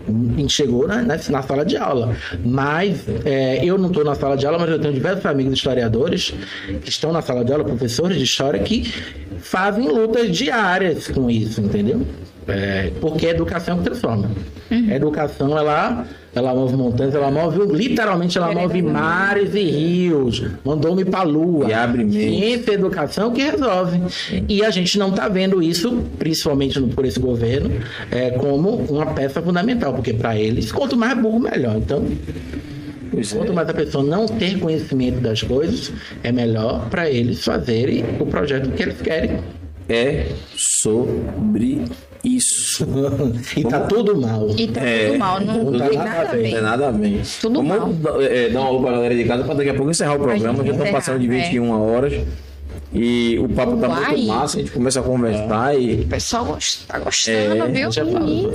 [0.08, 2.16] A gente chegou na, na, na sala de aula.
[2.46, 6.34] Mas é, eu não estou na sala de aula, mas eu tenho diversos amigos historiadores
[6.82, 8.94] que estão na sala de aula, professores de história, que
[9.40, 12.06] fazem lutas diárias com isso, entendeu?
[12.48, 14.32] É, porque a educação é que transforma.
[14.72, 16.06] A educação, ela,
[16.38, 21.70] ela move montanhas, ela move, literalmente, ela move mares e rios, mandou-me para a lua.
[21.70, 22.10] E abre.
[22.12, 24.02] Ciência e educação que resolve.
[24.48, 27.72] E a gente não está vendo isso, principalmente por esse governo,
[28.12, 31.78] é, como uma peça fundamental, porque para eles, quanto mais burro, melhor.
[31.78, 32.06] Então,
[33.10, 33.38] Pois é.
[33.38, 35.92] quanto mais a pessoa não ter conhecimento das coisas,
[36.24, 39.40] é melhor para eles fazerem o projeto que eles querem.
[39.90, 41.86] É sobre
[42.24, 42.86] isso.
[43.56, 44.50] e tá tudo mal.
[44.58, 45.08] e tá É.
[45.08, 45.40] tudo mal.
[45.40, 46.52] Não, Não tá tem nada nada a a ver, ver.
[46.52, 47.22] Não é nada bem.
[47.42, 48.22] Tudo Vamos mal.
[48.22, 50.66] é, dar uma alô pra galera de casa para daqui a pouco encerrar o programa.
[50.66, 51.30] Já estão passando de é.
[51.30, 52.14] 21 horas.
[52.94, 54.12] E o papo tá Uai.
[54.16, 56.02] muito massa, a gente começa a conversar e.
[56.02, 57.92] O pessoal gost- tá gostando, É, viu?
[57.92, 58.54] já falou.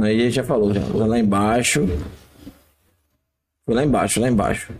[0.00, 0.80] Aí a gente já falou, já.
[0.80, 1.88] Foi lá embaixo.
[3.66, 4.72] Foi lá embaixo, lá embaixo.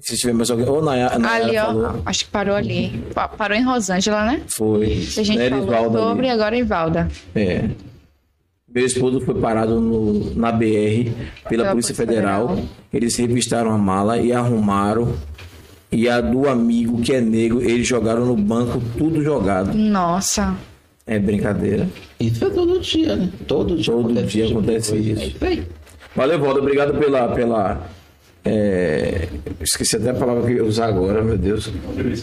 [0.00, 0.64] Se tiver mais alguém.
[0.82, 1.94] Nayara, Nayara Ali, ó.
[2.06, 3.04] Acho que parou ali.
[3.14, 4.40] Pa- Parou em Rosângela, né?
[4.48, 4.86] Foi.
[5.16, 6.06] A gente Nery falou Valdo ali.
[6.08, 7.08] sobre, agora em Valda.
[7.34, 7.68] É.
[8.74, 12.48] Meu esposo foi parado no- na BR pela Pela Polícia Polícia Federal.
[12.48, 12.68] Federal.
[12.92, 15.14] Eles revistaram a mala e arrumaram.
[15.90, 19.74] E a do amigo, que é negro, eles jogaram no banco, tudo jogado.
[19.74, 20.56] Nossa.
[21.06, 21.86] É brincadeira.
[22.18, 23.28] Isso é todo dia, né?
[23.46, 25.36] Todo dia Todo acontece dia tipo acontece isso.
[25.44, 25.62] É.
[26.16, 26.60] Valeu, Valdo.
[26.60, 27.28] Obrigado pela.
[27.34, 27.82] pela
[28.44, 29.28] é,
[29.60, 31.70] Esqueci até a palavra que eu ia usar agora, meu Deus.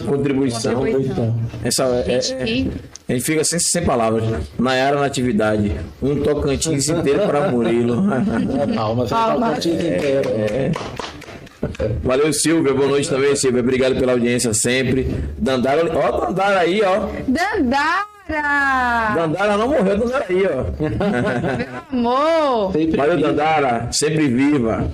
[0.06, 0.74] Contribuição.
[0.74, 1.40] Contribuição.
[1.64, 2.70] Essa, é- é- que-
[3.08, 4.24] a gente fica sem, sem palavras.
[4.58, 5.72] Nayara na atividade.
[6.02, 7.96] Um Tocantins inteiro para Murilo.
[8.76, 9.10] Palmas, Palmas.
[9.10, 9.66] palmas.
[9.66, 10.30] inteiro.
[12.02, 12.72] Valeu, Silvia.
[12.74, 13.60] Boa noite também, Silvia.
[13.60, 15.08] Obrigado pela audiência sempre.
[15.38, 17.08] Dandara, ó, Dandara aí, ó.
[17.26, 19.14] Dandara!
[19.14, 21.92] Dandara não morreu, Dandara aí, ó.
[21.92, 22.72] Amor!
[22.72, 23.20] Sempre Valeu.
[23.20, 23.88] Dandara.
[23.92, 24.90] Sempre viva.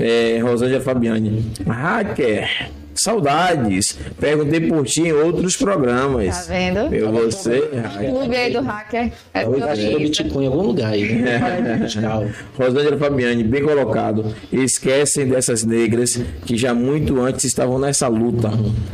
[0.00, 1.44] É, Rosângela Fabiane.
[1.66, 2.70] Hacker.
[2.94, 3.96] Saudades.
[4.18, 6.46] Perguntei por ti em outros programas.
[6.46, 6.94] Tá vendo?
[6.94, 8.10] Eu, você, hacker.
[8.10, 9.12] Clube aí do hacker.
[9.32, 10.22] É Eu acho que eu isso.
[10.22, 11.12] Bitcoin em algum lugar aí.
[11.14, 11.86] né?
[11.88, 12.26] Tchau.
[12.58, 14.24] Rosângela Fabiane, bem colocado.
[14.52, 18.50] Esquecem dessas negras que já muito antes estavam nessa luta.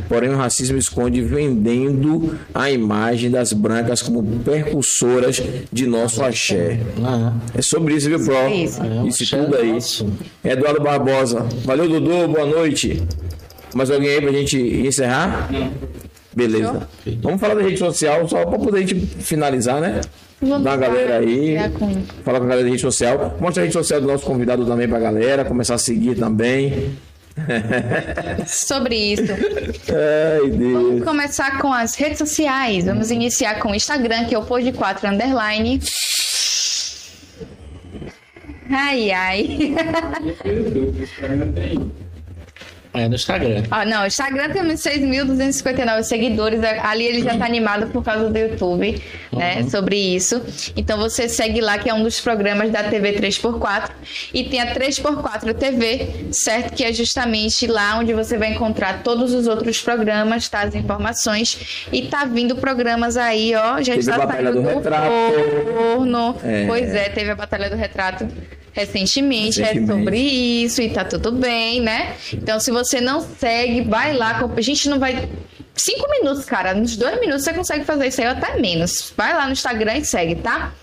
[0.07, 5.41] Porém, o racismo esconde vendendo a imagem das brancas como percussoras
[5.71, 6.79] de nosso axé.
[7.03, 8.35] Ah, É sobre isso, viu, Pro?
[8.35, 8.81] É isso.
[9.07, 9.77] Isso axé tudo aí.
[10.43, 11.45] Eduardo Barbosa.
[11.65, 12.27] Valeu, Dudu.
[12.27, 13.01] Boa noite.
[13.75, 15.49] Mais alguém aí pra gente encerrar?
[16.35, 16.87] Beleza.
[17.21, 20.01] Vamos falar da rede social, só pra poder a gente finalizar, né?
[20.39, 21.57] Vamos Dá uma galera aí.
[21.79, 23.35] Com- Falar com a galera da rede social.
[23.39, 25.43] Mostra a rede social do nosso convidado também pra galera.
[25.43, 26.95] Começar a seguir também.
[28.45, 29.23] Sobre isso.
[29.31, 30.73] Ai, Deus.
[30.73, 32.85] Vamos começar com as redes sociais.
[32.85, 35.79] Vamos iniciar com o Instagram, que é o Pod 4 Underline.
[38.69, 39.75] Ai, ai.
[42.97, 43.63] É no Instagram.
[43.71, 46.59] Ó, não, o Instagram tem 6.259 seguidores.
[46.63, 49.01] Ali ele já tá animado por causa do YouTube,
[49.31, 49.63] né?
[49.69, 50.41] Sobre isso.
[50.75, 53.89] Então você segue lá, que é um dos programas da TV 3x4.
[54.33, 56.73] E tem a 3x4 TV, certo?
[56.73, 60.61] Que é justamente lá onde você vai encontrar todos os outros programas, tá?
[60.61, 61.85] As informações.
[61.91, 63.77] E tá vindo programas aí, ó.
[63.81, 65.11] Já Teve está a Batalha saindo do Retrato.
[65.73, 66.35] forno.
[66.43, 66.65] É.
[66.67, 68.27] Pois é, teve a Batalha do Retrato
[68.77, 69.91] recentemente, Recentemente.
[69.91, 72.13] é sobre isso e tá tudo bem, né?
[72.31, 74.47] Então, se você não segue, vai lá.
[74.55, 75.27] A gente não vai.
[75.75, 76.73] Cinco minutos, cara.
[76.73, 79.11] Nos dois minutos você consegue fazer isso aí, ou até menos.
[79.17, 80.73] Vai lá no Instagram e segue, tá?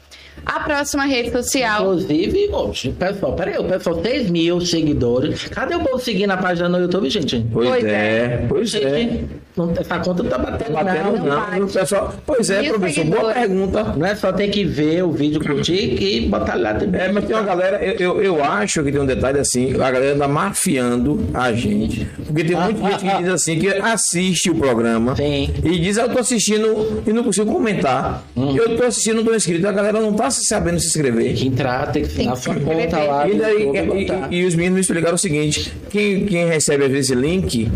[0.45, 1.83] A próxima rede social.
[1.83, 5.45] Inclusive, oxe, pessoal, peraí, o pessoal, 6 mil seguidores.
[5.45, 7.45] Cadê o povo seguindo a página no YouTube, gente?
[7.53, 9.21] Pois, Pois é, pois é.
[9.57, 11.25] Não- essa conta não tá batendo, Batendo não.
[11.27, 11.55] não, bate.
[11.57, 12.15] viu, pessoal?
[12.27, 13.05] Pois é, Mil professor.
[13.05, 13.83] Boa pergunta.
[13.97, 17.01] Não é só ter que ver o vídeo, curtir e botar lá também.
[17.01, 19.91] É, mas tem uma galera, eu, eu, eu acho que tem um detalhe assim, a
[19.93, 22.05] galera anda mafiando a gente.
[22.27, 25.49] Porque tem muita gente que diz assim, que assiste o programa Sim.
[25.63, 28.25] e diz, ah, eu tô assistindo e não consigo comentar.
[28.37, 29.67] Eu tô assistindo, não tô inscrito.
[29.69, 31.27] A galera não tá sabendo se inscrever.
[31.27, 33.29] Tem que entrar, tem que que sua conta lá.
[33.29, 36.91] E, daí, e- e- e os meninos me explicaram o seguinte: quem, quem recebe às
[36.91, 37.71] vezes link,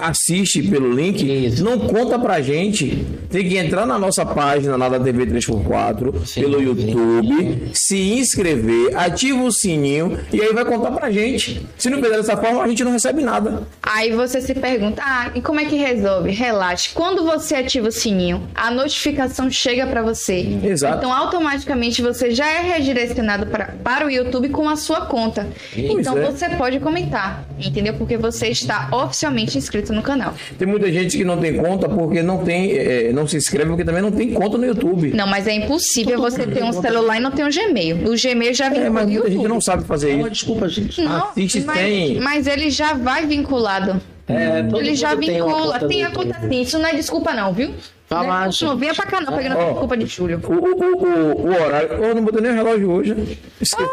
[0.00, 1.64] assiste pelo link link, Isso.
[1.64, 3.06] não conta pra gente.
[3.30, 6.64] Tem que entrar na nossa página lá da TV 3x4, Sim, pelo sim.
[6.64, 11.66] YouTube, se inscrever, ativa o sininho e aí vai contar pra gente.
[11.76, 13.66] Se não fizer dessa forma, a gente não recebe nada.
[13.82, 16.30] Aí você se pergunta, ah, e como é que resolve?
[16.30, 16.90] Relaxe.
[16.94, 20.58] Quando você ativa o sininho, a notificação chega para você.
[20.64, 20.98] Exato.
[20.98, 25.46] Então, automaticamente você já é redirecionado pra, para o YouTube com a sua conta.
[25.76, 26.24] então, é.
[26.24, 27.94] você pode comentar, entendeu?
[27.94, 30.34] Porque você está oficialmente inscrito no canal.
[30.58, 33.84] Tem muita gente que não tem conta porque não tem, eh, não se inscreve porque
[33.84, 35.12] também não tem conta no YouTube.
[35.14, 37.96] Não, mas é impossível você ter um celular e não ter um Gmail.
[38.08, 40.30] O Gmail já É, vincula mas o muita gente não sabe fazer É isso.
[40.30, 41.02] desculpa, gente.
[41.02, 44.00] Não, assiste mas, sem- mas ele já vai vinculado.
[44.26, 45.78] É, todo ele já tem vincula.
[45.78, 46.60] conta Tem a conta sim.
[46.60, 47.70] Isso não é desculpa, não, viu?
[48.08, 48.64] Fala, não, é acho.
[48.64, 49.60] não venha pra cá, não, pegando Ó.
[49.60, 50.40] a desculpa de Júlio.
[50.42, 53.38] O, o, o, o- o horário, eu não botei nem o relógio hoje.
[53.60, 53.88] Esqueci.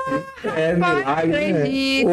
[0.56, 2.04] é milagre, né?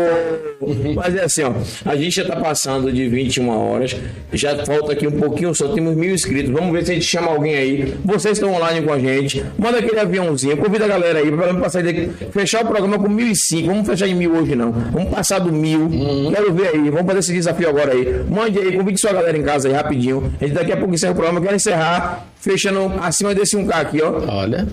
[0.61, 1.53] O- Mas é assim, ó.
[1.85, 3.97] A gente já tá passando de 21 horas.
[4.33, 5.69] Já falta aqui um pouquinho só.
[5.69, 6.51] Temos mil inscritos.
[6.51, 7.95] Vamos ver se a gente chama alguém aí.
[8.05, 9.45] Vocês estão online com a gente.
[9.59, 10.57] Manda aquele aviãozinho.
[10.57, 12.11] Convida a galera aí pra passar daqui.
[12.33, 13.66] Fechar o programa com 1.005.
[13.66, 14.73] Vamos fechar em mil hoje, não.
[14.73, 15.89] Vamos passar do mil.
[16.35, 16.91] Quero ver aí.
[16.91, 18.24] Vamos fazer esse desafio agora aí.
[18.29, 18.77] Mande aí.
[18.77, 20.33] Convide sua galera em casa aí rapidinho.
[20.41, 21.39] A gente daqui a pouco encerra o programa.
[21.39, 21.91] Eu quero encerrar
[22.40, 24.12] fechando acima desse 1K aqui, ó.
[24.28, 24.66] Olha.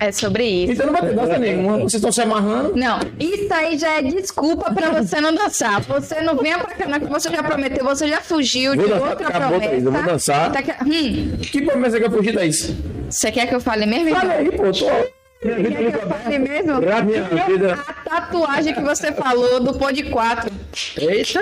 [0.00, 0.72] É sobre isso.
[0.74, 1.78] Então não vai ter dança nenhuma.
[1.78, 2.76] Vocês estão se amarrando.
[2.76, 5.80] Não, isso aí já é desculpa pra você não dançar.
[5.80, 8.90] Você não venha pra cá, não, que você já prometeu, você já fugiu Vou de
[8.92, 9.70] dançar, outra acabou, promessa.
[9.70, 10.52] Thaís, eu vou dançar.
[10.52, 12.52] Tá que- Hum, Que promessa que eu fugi daí?
[13.10, 14.10] você quer que eu fale mesmo?
[14.14, 14.70] Fala aí, pô.
[14.70, 14.86] Tô...
[15.44, 16.80] Minha vida Quer que eu fale mesmo?
[16.80, 17.72] Minha vida.
[17.74, 20.50] A tatuagem que você falou do Pod 4.
[20.96, 21.40] Eita.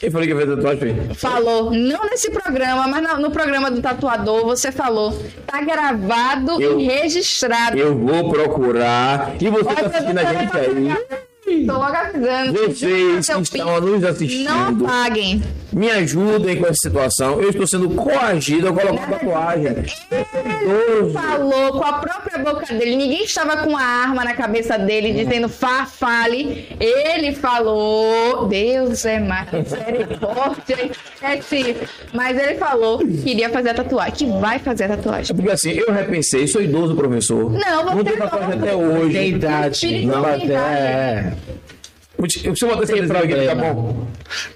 [0.00, 1.14] Quem falou que ia fazer tatuagem?
[1.14, 5.12] Falou, não nesse programa, mas no, programa do tatuador, você falou.
[5.46, 7.76] Tá gravado Eu- e registrado.
[7.76, 9.34] Eu vou procurar.
[9.38, 11.29] E você tá assistindo a gente aí.
[11.66, 12.52] Tô logo avisando.
[12.52, 15.42] Vocês que estão nos Não assistindo, apaguem.
[15.72, 17.40] me ajudem com essa situação.
[17.40, 19.66] Eu estou sendo coagido a colocar tatuagem.
[20.10, 25.12] Ele falou com a própria boca dele, ninguém estava com a arma na cabeça dele
[25.12, 26.66] dizendo fa, fale.
[26.78, 31.76] Ele falou, Deus é mais misericórdia, esquece.
[32.12, 35.36] Mas ele falou que iria fazer a tatuagem, que vai fazer a É tatuagem.
[35.36, 37.50] porque assim, eu repensei, sou idoso, professor.
[37.50, 38.28] Não, você Não tenho não.
[38.28, 39.00] tatuagem até Tem hoje.
[39.00, 39.86] Não, tem idade.
[40.52, 41.32] é.
[41.32, 41.69] Se happened.
[42.44, 44.06] Eu botar esse adesivo aqui, tá bom?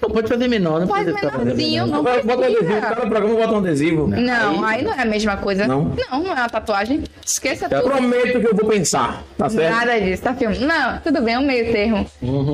[0.01, 1.95] Não pode fazer menor, não Faz precisa ficar fazendo menorzinho, menor.
[1.97, 4.07] não Bota bota um adesivo, cada programa bota um adesivo.
[4.07, 5.67] Não, aí não é a mesma coisa.
[5.67, 5.93] Não?
[6.11, 7.03] Não, não é uma tatuagem.
[7.25, 7.91] Esqueça Eu tudo.
[7.91, 9.75] prometo que eu vou pensar, tá certo?
[9.75, 10.65] Nada disso, tá filmando.
[10.65, 12.05] Não, tudo bem, é um meio termo.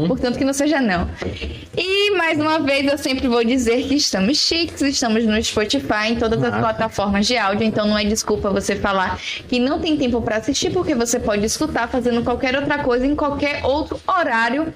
[0.08, 1.08] Portanto, que não seja não.
[1.78, 6.16] E mais uma vez eu sempre vou dizer que estamos chiques, estamos no Spotify, em
[6.16, 6.60] todas as Massa.
[6.62, 10.72] plataformas de áudio, então não é desculpa você falar que não tem tempo para assistir,
[10.72, 14.74] porque você pode escutar fazendo qualquer outra coisa em qualquer outro horário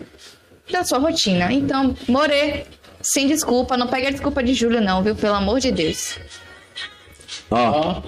[0.72, 1.52] da sua rotina.
[1.52, 2.66] Então, More,
[3.02, 5.16] sem desculpa, não pega a desculpa de Júlio não, viu?
[5.16, 6.18] Pelo amor de Deus.
[7.52, 8.02] Ó,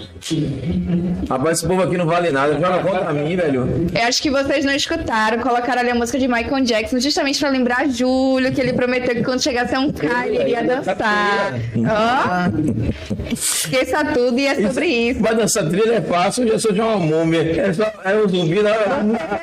[1.29, 2.53] rapaz, esse povo aqui não vale nada.
[2.53, 3.87] Joga contra mim, velho.
[3.93, 7.49] Eu acho que vocês não escutaram, colocaram ali a música de Michael Jackson justamente pra
[7.49, 11.53] lembrar Júlio, que ele prometeu que quando chegasse a um K ele iria dançar.
[11.77, 15.21] Ó, esqueça tudo e é sobre isso.
[15.21, 17.61] Mas dançar trilha é fácil, eu já sou já uma múmia.
[17.61, 18.73] É só é um zumbi, não.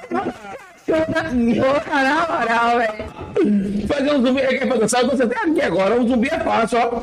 [0.08, 0.34] Porra,
[0.88, 3.86] na moral, velho.
[3.88, 6.00] Fazer um zumbi é que é pra dançar, você tem aqui agora.
[6.00, 7.02] Um zumbi é fácil, ó.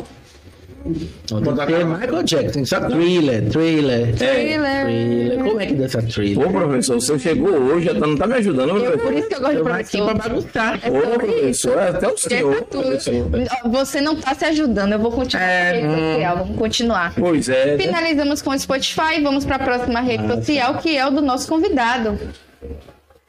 [0.84, 4.16] Tem Michael Jackson, só thriller, thriller.
[4.16, 4.86] Thriller.
[4.86, 5.38] Thriller.
[5.38, 6.48] Como é que dança thriller?
[6.48, 9.36] Ô, professor, você chegou hoje, já tá- não tá me ajudando, Eu, por isso que
[9.36, 10.80] eu gosto de Eu vou aqui pra bagunçar.
[10.82, 12.64] É Ô, professor, é até o senhor.
[12.64, 13.14] Professor.
[13.14, 13.72] tudo.
[13.72, 16.14] Você não tá se ajudando, eu vou continuar É, na rede hum.
[16.14, 17.14] social, vamos continuar.
[17.16, 17.78] Pois é.
[17.78, 17.84] né?
[17.84, 21.48] Finalizamos com o Spotify, vamos para a próxima rede social, que é o do nosso
[21.48, 22.18] convidado.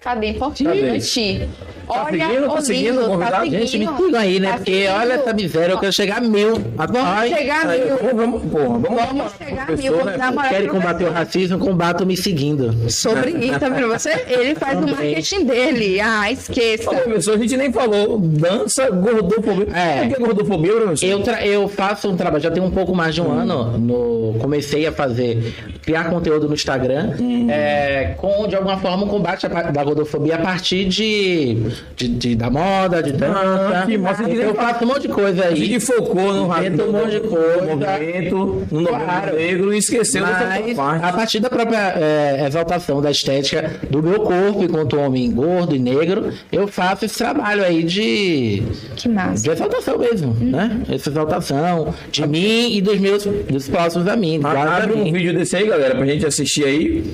[0.03, 0.29] Cadê?
[0.29, 1.49] Importante.
[1.89, 2.49] Olha seguindo?
[2.49, 3.51] Tá seguindo lindo, convidado?
[3.51, 4.49] Gente, me sigam aí, né?
[4.51, 4.95] Tá Porque seguindo.
[4.95, 6.55] olha essa miséria, eu quero chegar a mil.
[6.77, 7.97] Vamos Ai, chegar a mil.
[7.97, 9.93] Vamos, vamos, porra, vamos, Vamos chegar a mil.
[9.93, 10.49] Vamos né?
[10.49, 12.91] Querem combater o racismo, combatam me seguindo.
[12.91, 14.25] Sobre isso, tá vendo você?
[14.27, 16.01] Ele faz o marketing dele.
[16.01, 16.91] Ah, esqueça.
[16.91, 18.19] Ô, professor, a gente nem falou.
[18.19, 19.67] Dança, gordofobia.
[19.75, 20.05] É.
[20.05, 21.07] O que é gordofobia, professor?
[21.07, 24.87] Eu, eu faço um trabalho, já tem um pouco mais de um ano, no, comecei
[24.87, 27.13] a fazer, criar conteúdo no Instagram,
[27.49, 29.92] é, com, de alguma forma, um combate da gordofobia
[30.35, 31.57] a partir de,
[31.97, 33.39] de, de- da moda, de dança.
[33.83, 35.57] Ah, que massa, Então, eu faço um monte de coisa aí.
[35.57, 37.61] gente focou no Inventa um monte de coisa.
[37.63, 39.37] no movimento, no Claro.
[39.37, 41.05] negro e esqueceu dessa Mas, parte.
[41.05, 45.79] a partir da própria é, exaltação da estética do meu corpo enquanto homem gordo e
[45.79, 48.63] negro, eu faço esse trabalho aí de,
[48.97, 49.43] Que massa.
[49.43, 50.81] de exaltação mesmo, né?
[50.91, 54.41] Essa exaltação de mim e dos meus dos próximos a mim.
[54.43, 57.05] Abre um vídeo desse aí, galera, pra gente assistir aí.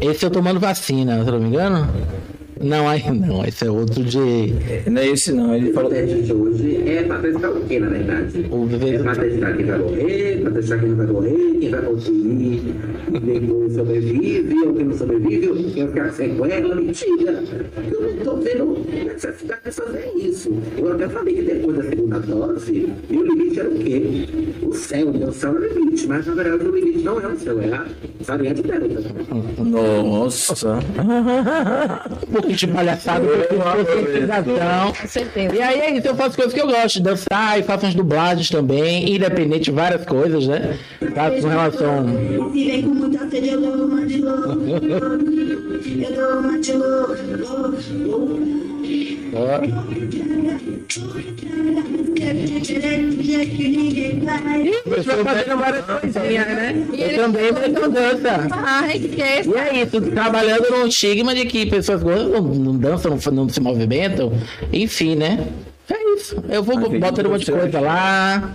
[0.00, 1.88] Esse eu tomando vacina, se eu não me engano.
[2.64, 4.18] Não, aí não, esse é outro de.
[4.90, 5.92] Não é esse não, ele falou.
[5.92, 8.46] A gente hoje é para testar o quê, na verdade?
[8.50, 11.70] O viver- É para testar quem vai morrer, para testar quem não vai morrer, quem
[11.70, 12.74] vai conseguir,
[13.12, 17.42] depois sobrevive, ou quem não sobrevive, ou quem vai ficar com sequela, mentira.
[17.92, 20.50] Eu não estou vendo necessidade de fazer isso.
[20.78, 24.26] Eu até falei que depois da segunda dose, e o limite era o quê?
[24.62, 25.08] O céu?
[25.10, 27.72] O céu é o limite, mas na verdade o limite não é o céu, é
[27.74, 27.86] a
[28.20, 29.02] variante delta.
[29.64, 30.78] Nossa.
[32.56, 34.92] De palhaçada, conscientização.
[34.92, 35.54] Com certeza.
[35.54, 38.48] E aí é isso, eu faço coisas que eu gosto, dançar e faço umas dublagens
[38.48, 40.78] também, independente de várias coisas, né?
[41.14, 42.06] Tá, com relação.
[42.52, 44.48] Se vem com muita sede, eu dou uma de louco.
[44.48, 48.73] Eu dou uma de louco.
[54.86, 56.86] Vai fazendo várias coisinhas, né?
[56.92, 58.48] Eu também faço dança.
[58.52, 63.16] Ai, que é E é isso, trabalhando no estigma de que pessoas não, não dançam,
[63.16, 64.32] não, não se movimentam,
[64.72, 65.46] enfim, né?
[65.90, 66.42] É isso.
[66.48, 68.54] Eu vou Acredito botando um monte de que coisa lá.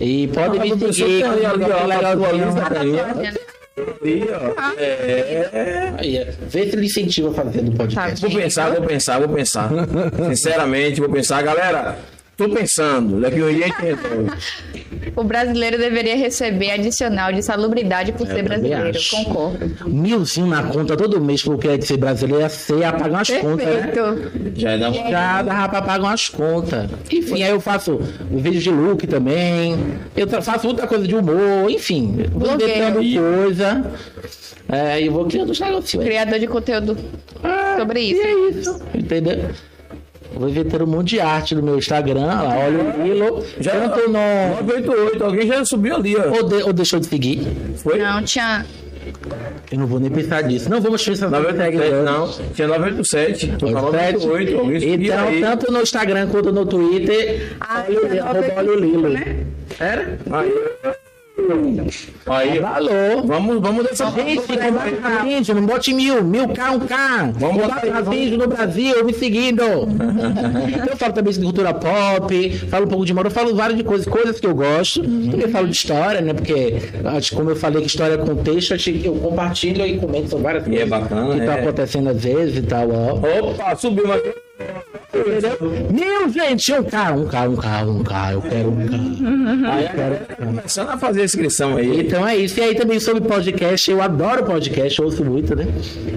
[0.00, 1.24] E pode Ah, me seguir.
[1.24, 1.42] aí,
[3.76, 4.80] Ali, ó.
[4.80, 5.94] É.
[5.98, 6.32] Aí, é.
[6.48, 8.20] Vê se ele incentiva a fazer do podcast.
[8.20, 8.28] Tá.
[8.28, 9.70] Vou pensar, vou pensar, vou pensar.
[10.30, 11.42] Sinceramente, vou pensar.
[11.42, 11.98] Galera,
[12.36, 13.20] tô pensando.
[13.20, 14.30] Daqui um dia a gente resolve.
[15.16, 18.90] O brasileiro deveria receber adicional de salubridade por ser brasileiro.
[18.90, 19.16] acho.
[19.24, 19.88] Concordo.
[19.88, 23.66] Milzinho na conta todo mês porque é de ser brasileiro, ia ser pagar umas contas,
[23.66, 23.86] né?
[23.88, 24.50] Perfeito.
[24.56, 25.10] Já dá uma.
[25.10, 26.90] Já dá pra pagar umas contas.
[27.10, 27.98] Enfim, aí eu faço
[28.30, 29.76] vídeo de look também.
[30.16, 32.26] Eu faço outra coisa de humor, enfim.
[32.32, 33.84] Vou inventando coisa.
[34.68, 36.02] É, e vou criando os negócios.
[36.02, 36.96] Criador de conteúdo
[37.78, 38.22] sobre E isso.
[38.22, 39.50] é isso, entendeu?
[40.34, 43.44] Vou inventando um monte de arte no meu Instagram, lá, olha o Lilo.
[43.60, 44.12] Já Tanto no.
[44.62, 46.30] 988, alguém já subiu ali, ó.
[46.36, 47.46] Ou, de- ou deixou de seguir.
[47.76, 47.98] Foi?
[47.98, 48.66] Não, tinha.
[49.70, 50.68] Eu não vou nem pensar nisso.
[50.70, 52.28] Não vamos pensar 987, não.
[52.54, 53.46] Tinha 987.
[53.58, 54.58] Tô com 988.
[54.58, 55.40] Alguém subiu Então, aí.
[55.40, 59.08] tanto no Instagram quanto no Twitter, Ah, olha o Lilo, arroba olha o Lilo.
[59.10, 59.36] né?
[59.78, 60.18] Era?
[60.32, 60.94] Aí.
[62.26, 62.58] Aí.
[62.60, 63.22] Alô?
[63.24, 67.32] Vamos, vamos dessa Gente, combata vídeo, não bote mil, mil K, um K.
[67.34, 69.62] Vamos botar vídeo no Brasil, me seguindo.
[69.62, 73.76] Então, eu falo também de cultura pop, falo um pouco de moda, eu falo várias
[73.76, 75.02] de coisas, coisas que eu gosto.
[75.02, 76.32] Também falo de história, né?
[76.32, 76.74] Porque,
[77.34, 78.74] como eu falei que história é contexto,
[79.04, 81.60] eu compartilho e comento sobre várias é coisas bacana, que estão é.
[81.60, 83.50] acontecendo às vezes e tal, ó.
[83.50, 84.20] Opa, subiu uma.
[86.32, 89.70] Gente, um K, um K, um K, um K, eu quero um K.
[89.70, 92.00] Aí, começando a fazer a inscrição aí.
[92.00, 92.58] Então é isso.
[92.58, 95.66] E aí também sobre podcast, eu adoro podcast, eu ouço muito, né?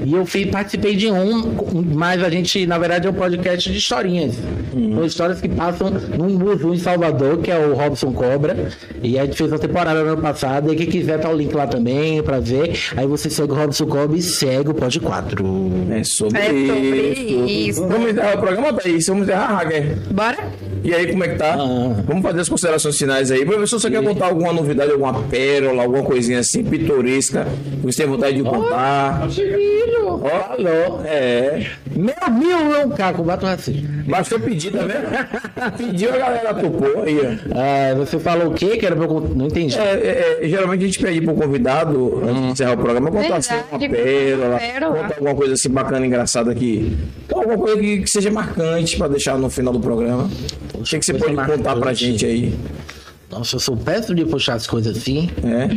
[0.06, 3.78] E eu fui, participei de um, mas a gente, na verdade, é um podcast de
[3.78, 4.36] historinhas.
[4.72, 8.70] São histórias que passam num museu em Salvador, que é o Robson Cobra.
[9.02, 10.72] E a gente fez uma temporada no ano passado.
[10.74, 12.78] E quem quiser tá o link lá também pra ver.
[12.96, 15.46] Aí você segue o Robson Cobra e segue o Pod 4.
[15.92, 17.70] É sobre, É sobre isso.
[17.70, 17.88] isso.
[17.88, 19.08] Vamos encerrar o programa, Thaís.
[19.08, 19.97] Vamos encerrar, Hager.
[20.12, 20.38] Bora?
[20.84, 21.54] E aí, como é que tá?
[21.56, 22.02] Ah.
[22.06, 23.46] Vamos fazer as considerações finais aí.
[23.46, 27.46] Professor, você quer contar alguma novidade, alguma pérola, alguma coisinha assim, pitoresca,
[27.82, 29.28] que você tem vontade de contar?
[29.30, 30.08] Filho!
[30.08, 31.68] Ó, alô, é.
[31.96, 33.88] Meu mil é um K, combate o racismo.
[34.08, 35.08] Bastou pedir, tá vendo?
[35.78, 37.20] Pediu, a galera topou aí.
[37.54, 38.78] Ah, você falou o quê?
[38.78, 39.10] Que era pra eu...
[39.10, 39.78] con- Não entendi.
[39.78, 43.36] É, é, é, geralmente a gente pede pro convidado, antes de encerrar o programa, contar
[43.38, 44.96] assim, uma Verdade, pérola, uma pérola.
[45.02, 46.98] contar alguma coisa assim bacana, engraçada aqui.
[47.26, 50.30] Então, alguma coisa que, que seja marcante pra deixar no final do programa.
[50.82, 52.54] Achei que você coisa pode contar pra gente aí.
[53.30, 55.30] Nossa, eu sou péssimo de puxar as coisas assim.
[55.44, 55.68] É.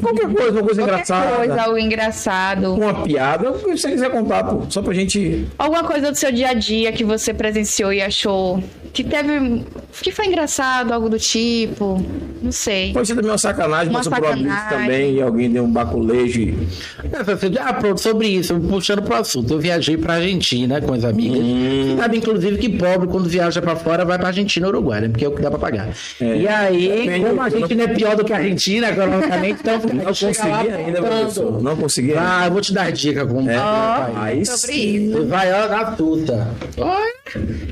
[0.00, 1.36] Qualquer coisa, uma coisa Qualquer engraçada.
[1.36, 2.74] coisa, algo engraçado.
[2.74, 5.46] Uma piada, o que você quiser contar, pô, só pra gente.
[5.56, 8.60] Alguma coisa do seu dia a dia que você presenciou e achou
[8.92, 9.64] que teve.
[10.02, 12.04] que foi engraçado, algo do tipo.
[12.42, 12.92] Não sei.
[12.92, 14.86] Pode ser também uma sacanagem, Uma passou por amigos sacanagem.
[14.88, 16.40] também, e alguém deu um baculejo.
[16.40, 16.68] e-
[17.12, 19.52] É, você- Ah, pronto, sobre isso, puxando pro assunto.
[19.54, 21.38] Eu viajei pra Argentina com as amigas.
[21.38, 25.08] Você sabe, inclusive, que pobre, quando viaja pra fora, vai pra Argentina ou Uruguai, né?
[25.08, 25.88] Porque é o que dá pra pagar.
[26.20, 26.87] E aí,
[27.20, 31.02] Como a gente não é pior do que a Argentina, economicamente, então Não consegui ainda,
[31.02, 31.62] professor.
[31.62, 32.14] Não consegui.
[32.16, 33.48] Ah, eu vou te dar dica como.
[33.48, 33.56] É.
[33.56, 34.12] vai.
[34.16, 35.26] Aí sim.
[35.26, 36.48] vai, ó, na tuta.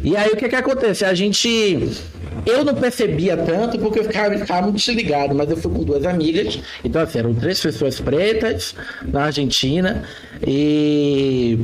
[0.02, 1.05] E aí, o que que acontece?
[1.05, 1.90] A gente...
[2.44, 6.05] Eu não percebia tanto porque eu ficava, ficava muito desligado, mas eu fui com duas
[6.05, 6.60] amigas.
[6.84, 10.05] Então, assim, eram três pessoas pretas na Argentina.
[10.47, 11.59] E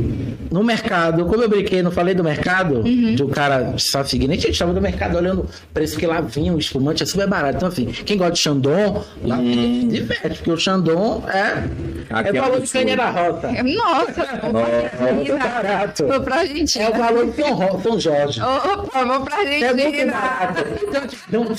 [0.51, 4.31] no mercado, como eu brinquei, não falei do mercado, de um cara só seguindo.
[4.31, 7.29] A gente estava no mercado olhando o preço que lá vinha, o espumante é super
[7.29, 7.42] barato.
[7.51, 11.65] Então, assim, quem gosta de Chandon, lá se diverte, porque o Chandon é,
[12.11, 13.49] Aqui é é valor de canha da rota.
[13.63, 15.39] Nossa, pra muito Argentina.
[15.39, 16.07] barato.
[16.07, 16.85] Vou pra Argentina.
[16.85, 18.41] É o valor de São, Ro- São Jorge.
[18.43, 20.65] Opa, vamos pra É muito barato.
[20.83, 21.53] Então, tipo,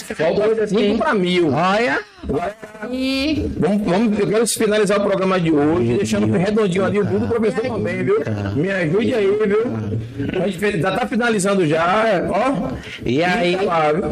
[0.64, 0.78] assim.
[0.78, 1.52] 5 pra mil.
[1.54, 2.00] Olha,
[2.92, 7.28] E Vamos, vamos, eu quero finalizar o programa de hoje, deixando redondinho ali o do
[7.28, 8.18] professor também, viu?
[8.56, 10.42] Me ajude aí, viu?
[10.42, 12.70] A gente já tá finalizando já, ó.
[13.06, 14.04] E aí, Tá lá, viu?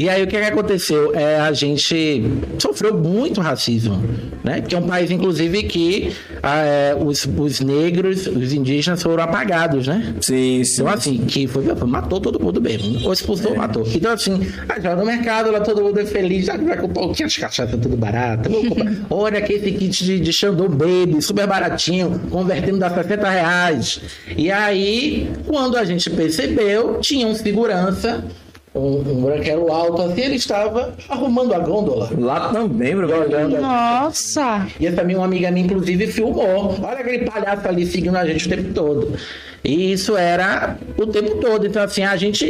[0.00, 1.14] E aí o que, que aconteceu?
[1.14, 2.24] É, a gente
[2.58, 4.02] sofreu muito racismo,
[4.42, 4.62] né?
[4.62, 9.86] Porque é um país, inclusive, que ah, é, os, os negros, os indígenas foram apagados,
[9.86, 10.14] né?
[10.22, 10.72] Sim, sim.
[10.80, 13.06] Então, assim, que foi, matou todo mundo mesmo.
[13.06, 13.86] Ou expulsou, matou.
[13.94, 14.40] Então, assim,
[14.70, 17.78] ah, já no mercado, lá todo mundo é feliz, já vai comprar que as cachaças
[17.78, 18.48] tudo barato.
[19.10, 24.00] Olha aqui esse kit de, de Xandão Baby, super baratinho, convertendo dá 60 reais.
[24.34, 28.24] E aí, quando a gente percebeu, tinha um segurança,
[28.74, 32.08] um, um branquelo alto assim, ele estava arrumando a gôndola.
[32.16, 33.48] Lá também, professor.
[33.60, 36.76] nossa, E essa minha uma amiga minha, inclusive, filmou.
[36.82, 39.18] Olha aquele palhaço ali seguindo a gente o tempo todo.
[39.62, 41.66] E isso era o tempo todo.
[41.66, 42.46] Então, assim, a gente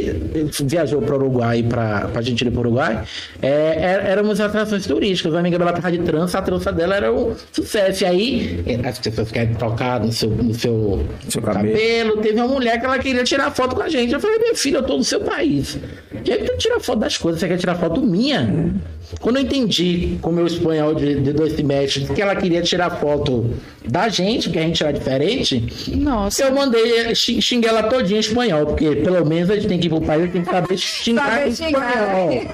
[0.64, 3.02] viajou para o Uruguai, para a gente ir para o Uruguai,
[3.42, 5.34] é, é, éramos atrações turísticas.
[5.34, 8.04] A amiga dela tava de trança, a trança dela era um sucesso.
[8.04, 11.74] E aí, as pessoas querem tocar no seu, no seu, Seu cabelo.
[11.74, 12.16] cabelo.
[12.18, 14.12] Teve uma mulher que ela queria tirar foto com a gente.
[14.12, 15.78] Eu falei, minha filha, eu tô no seu país.
[16.24, 18.72] E aí tu tira foto das coisas, você quer tirar foto minha?
[19.20, 22.90] Quando eu entendi com o meu espanhol de, de dois semestres que ela queria tirar
[22.90, 23.50] foto
[23.86, 25.66] da gente, que a gente era diferente,
[25.96, 26.44] nossa.
[26.44, 29.88] eu mandei xing- xinguei ela todinha em espanhol, porque pelo menos a gente tem que
[29.88, 31.90] ir pro país, tem que saber xingar Saber em xingar.
[31.90, 32.46] espanhol.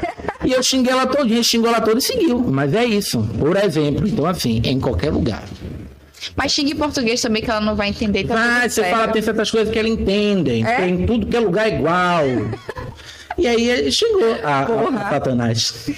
[0.44, 2.38] E eu xinguei ela todinha, xingou ela toda e seguiu.
[2.38, 4.06] Mas é isso, por exemplo.
[4.08, 5.44] Então, assim, em qualquer lugar.
[6.34, 8.24] Mas xingue em português também, que ela não vai entender.
[8.26, 8.90] Tá tudo você certo.
[8.90, 10.62] fala, tem certas coisas que ela entende.
[10.62, 10.76] É?
[10.76, 12.22] Tem tudo que é lugar igual.
[13.38, 14.62] E aí ele xingou a, a,
[15.06, 15.86] a Satanás.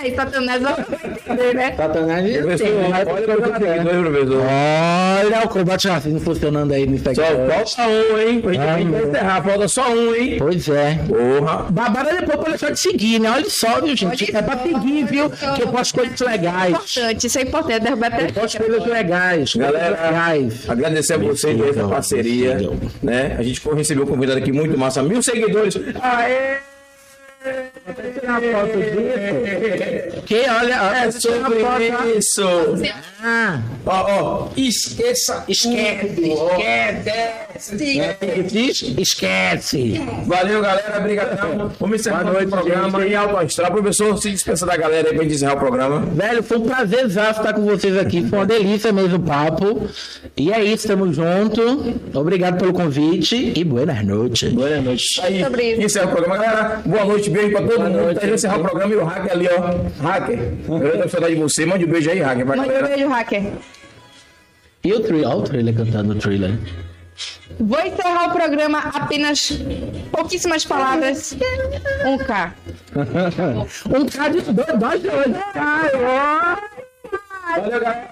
[0.00, 1.74] Aí, Satanás não vai entender, né?
[1.76, 3.06] Satanás Professor, olha
[4.02, 4.42] professor.
[5.26, 7.48] Olha o combate racismo funcionando aí no Só Instagram.
[7.48, 8.40] falta um, hein?
[8.40, 10.36] Pra gente, pra gente Ah, encerrar, falta só um, hein?
[10.38, 10.98] Pois é.
[11.06, 11.66] Porra.
[11.70, 13.30] Babada depois pode deixar de seguir, né?
[13.30, 14.26] Olha só, viu, gente?
[14.26, 15.30] Pode É pra seguir, viu?
[15.30, 16.70] Que eu posto coisas legais.
[16.70, 17.80] Importante, isso é importante.
[17.80, 19.54] Derrubar até Eu posto coisas legais.
[19.54, 20.68] Galera, legais.
[20.68, 22.58] agradecer a vocês sigam, parceria.
[23.02, 23.36] Né?
[23.38, 25.00] A gente recebeu um convidado aqui muito massa.
[25.02, 25.74] Mil seguidores.
[25.98, 26.69] Aê!
[27.42, 30.22] Tirar uma foto disso.
[30.26, 32.42] Que olha, É sobre isso.
[33.22, 34.48] Ah, Ó, ó.
[34.56, 35.44] Esqueça.
[35.48, 36.34] esquece,
[37.56, 38.42] esquece.
[38.50, 40.00] Diz, esquece.
[40.26, 40.98] Valeu, galera.
[40.98, 41.70] Obrigadão.
[41.80, 43.70] Vamos encerrar Boa o noite, programa Alto Astral.
[43.72, 46.00] Professor, se dispensa da galera aí pra encerrar o programa.
[46.00, 47.08] Velho, foi um prazer
[47.38, 48.26] estar com vocês aqui.
[48.28, 49.88] Foi uma delícia mesmo o papo.
[50.36, 51.94] E é isso, tamo junto.
[52.14, 54.52] Obrigado pelo convite e buenas noites.
[54.52, 55.20] Boa noite.
[55.22, 55.82] Aí, Obrigado.
[55.82, 56.80] encerra o programa, galera.
[56.84, 58.14] Boa noite, beijo pra todo mundo.
[58.20, 60.02] Tá encerrar o programa e o hacker ali, ó.
[60.02, 60.38] Hacker.
[60.68, 61.66] Eu tenho saudade de você.
[61.66, 62.46] Mande um beijo aí, hacker.
[62.46, 63.52] Pra Mande um beijo, hacker.
[64.82, 65.28] E o thriller?
[65.28, 66.58] Olha o thriller cantando o thriller.
[67.58, 69.52] Vou encerrar o programa apenas
[70.10, 71.36] pouquíssimas palavras.
[72.06, 72.54] Um K.
[73.86, 75.36] Um cara de dois, dois, dois.
[77.50, 78.10] Valeu, galera.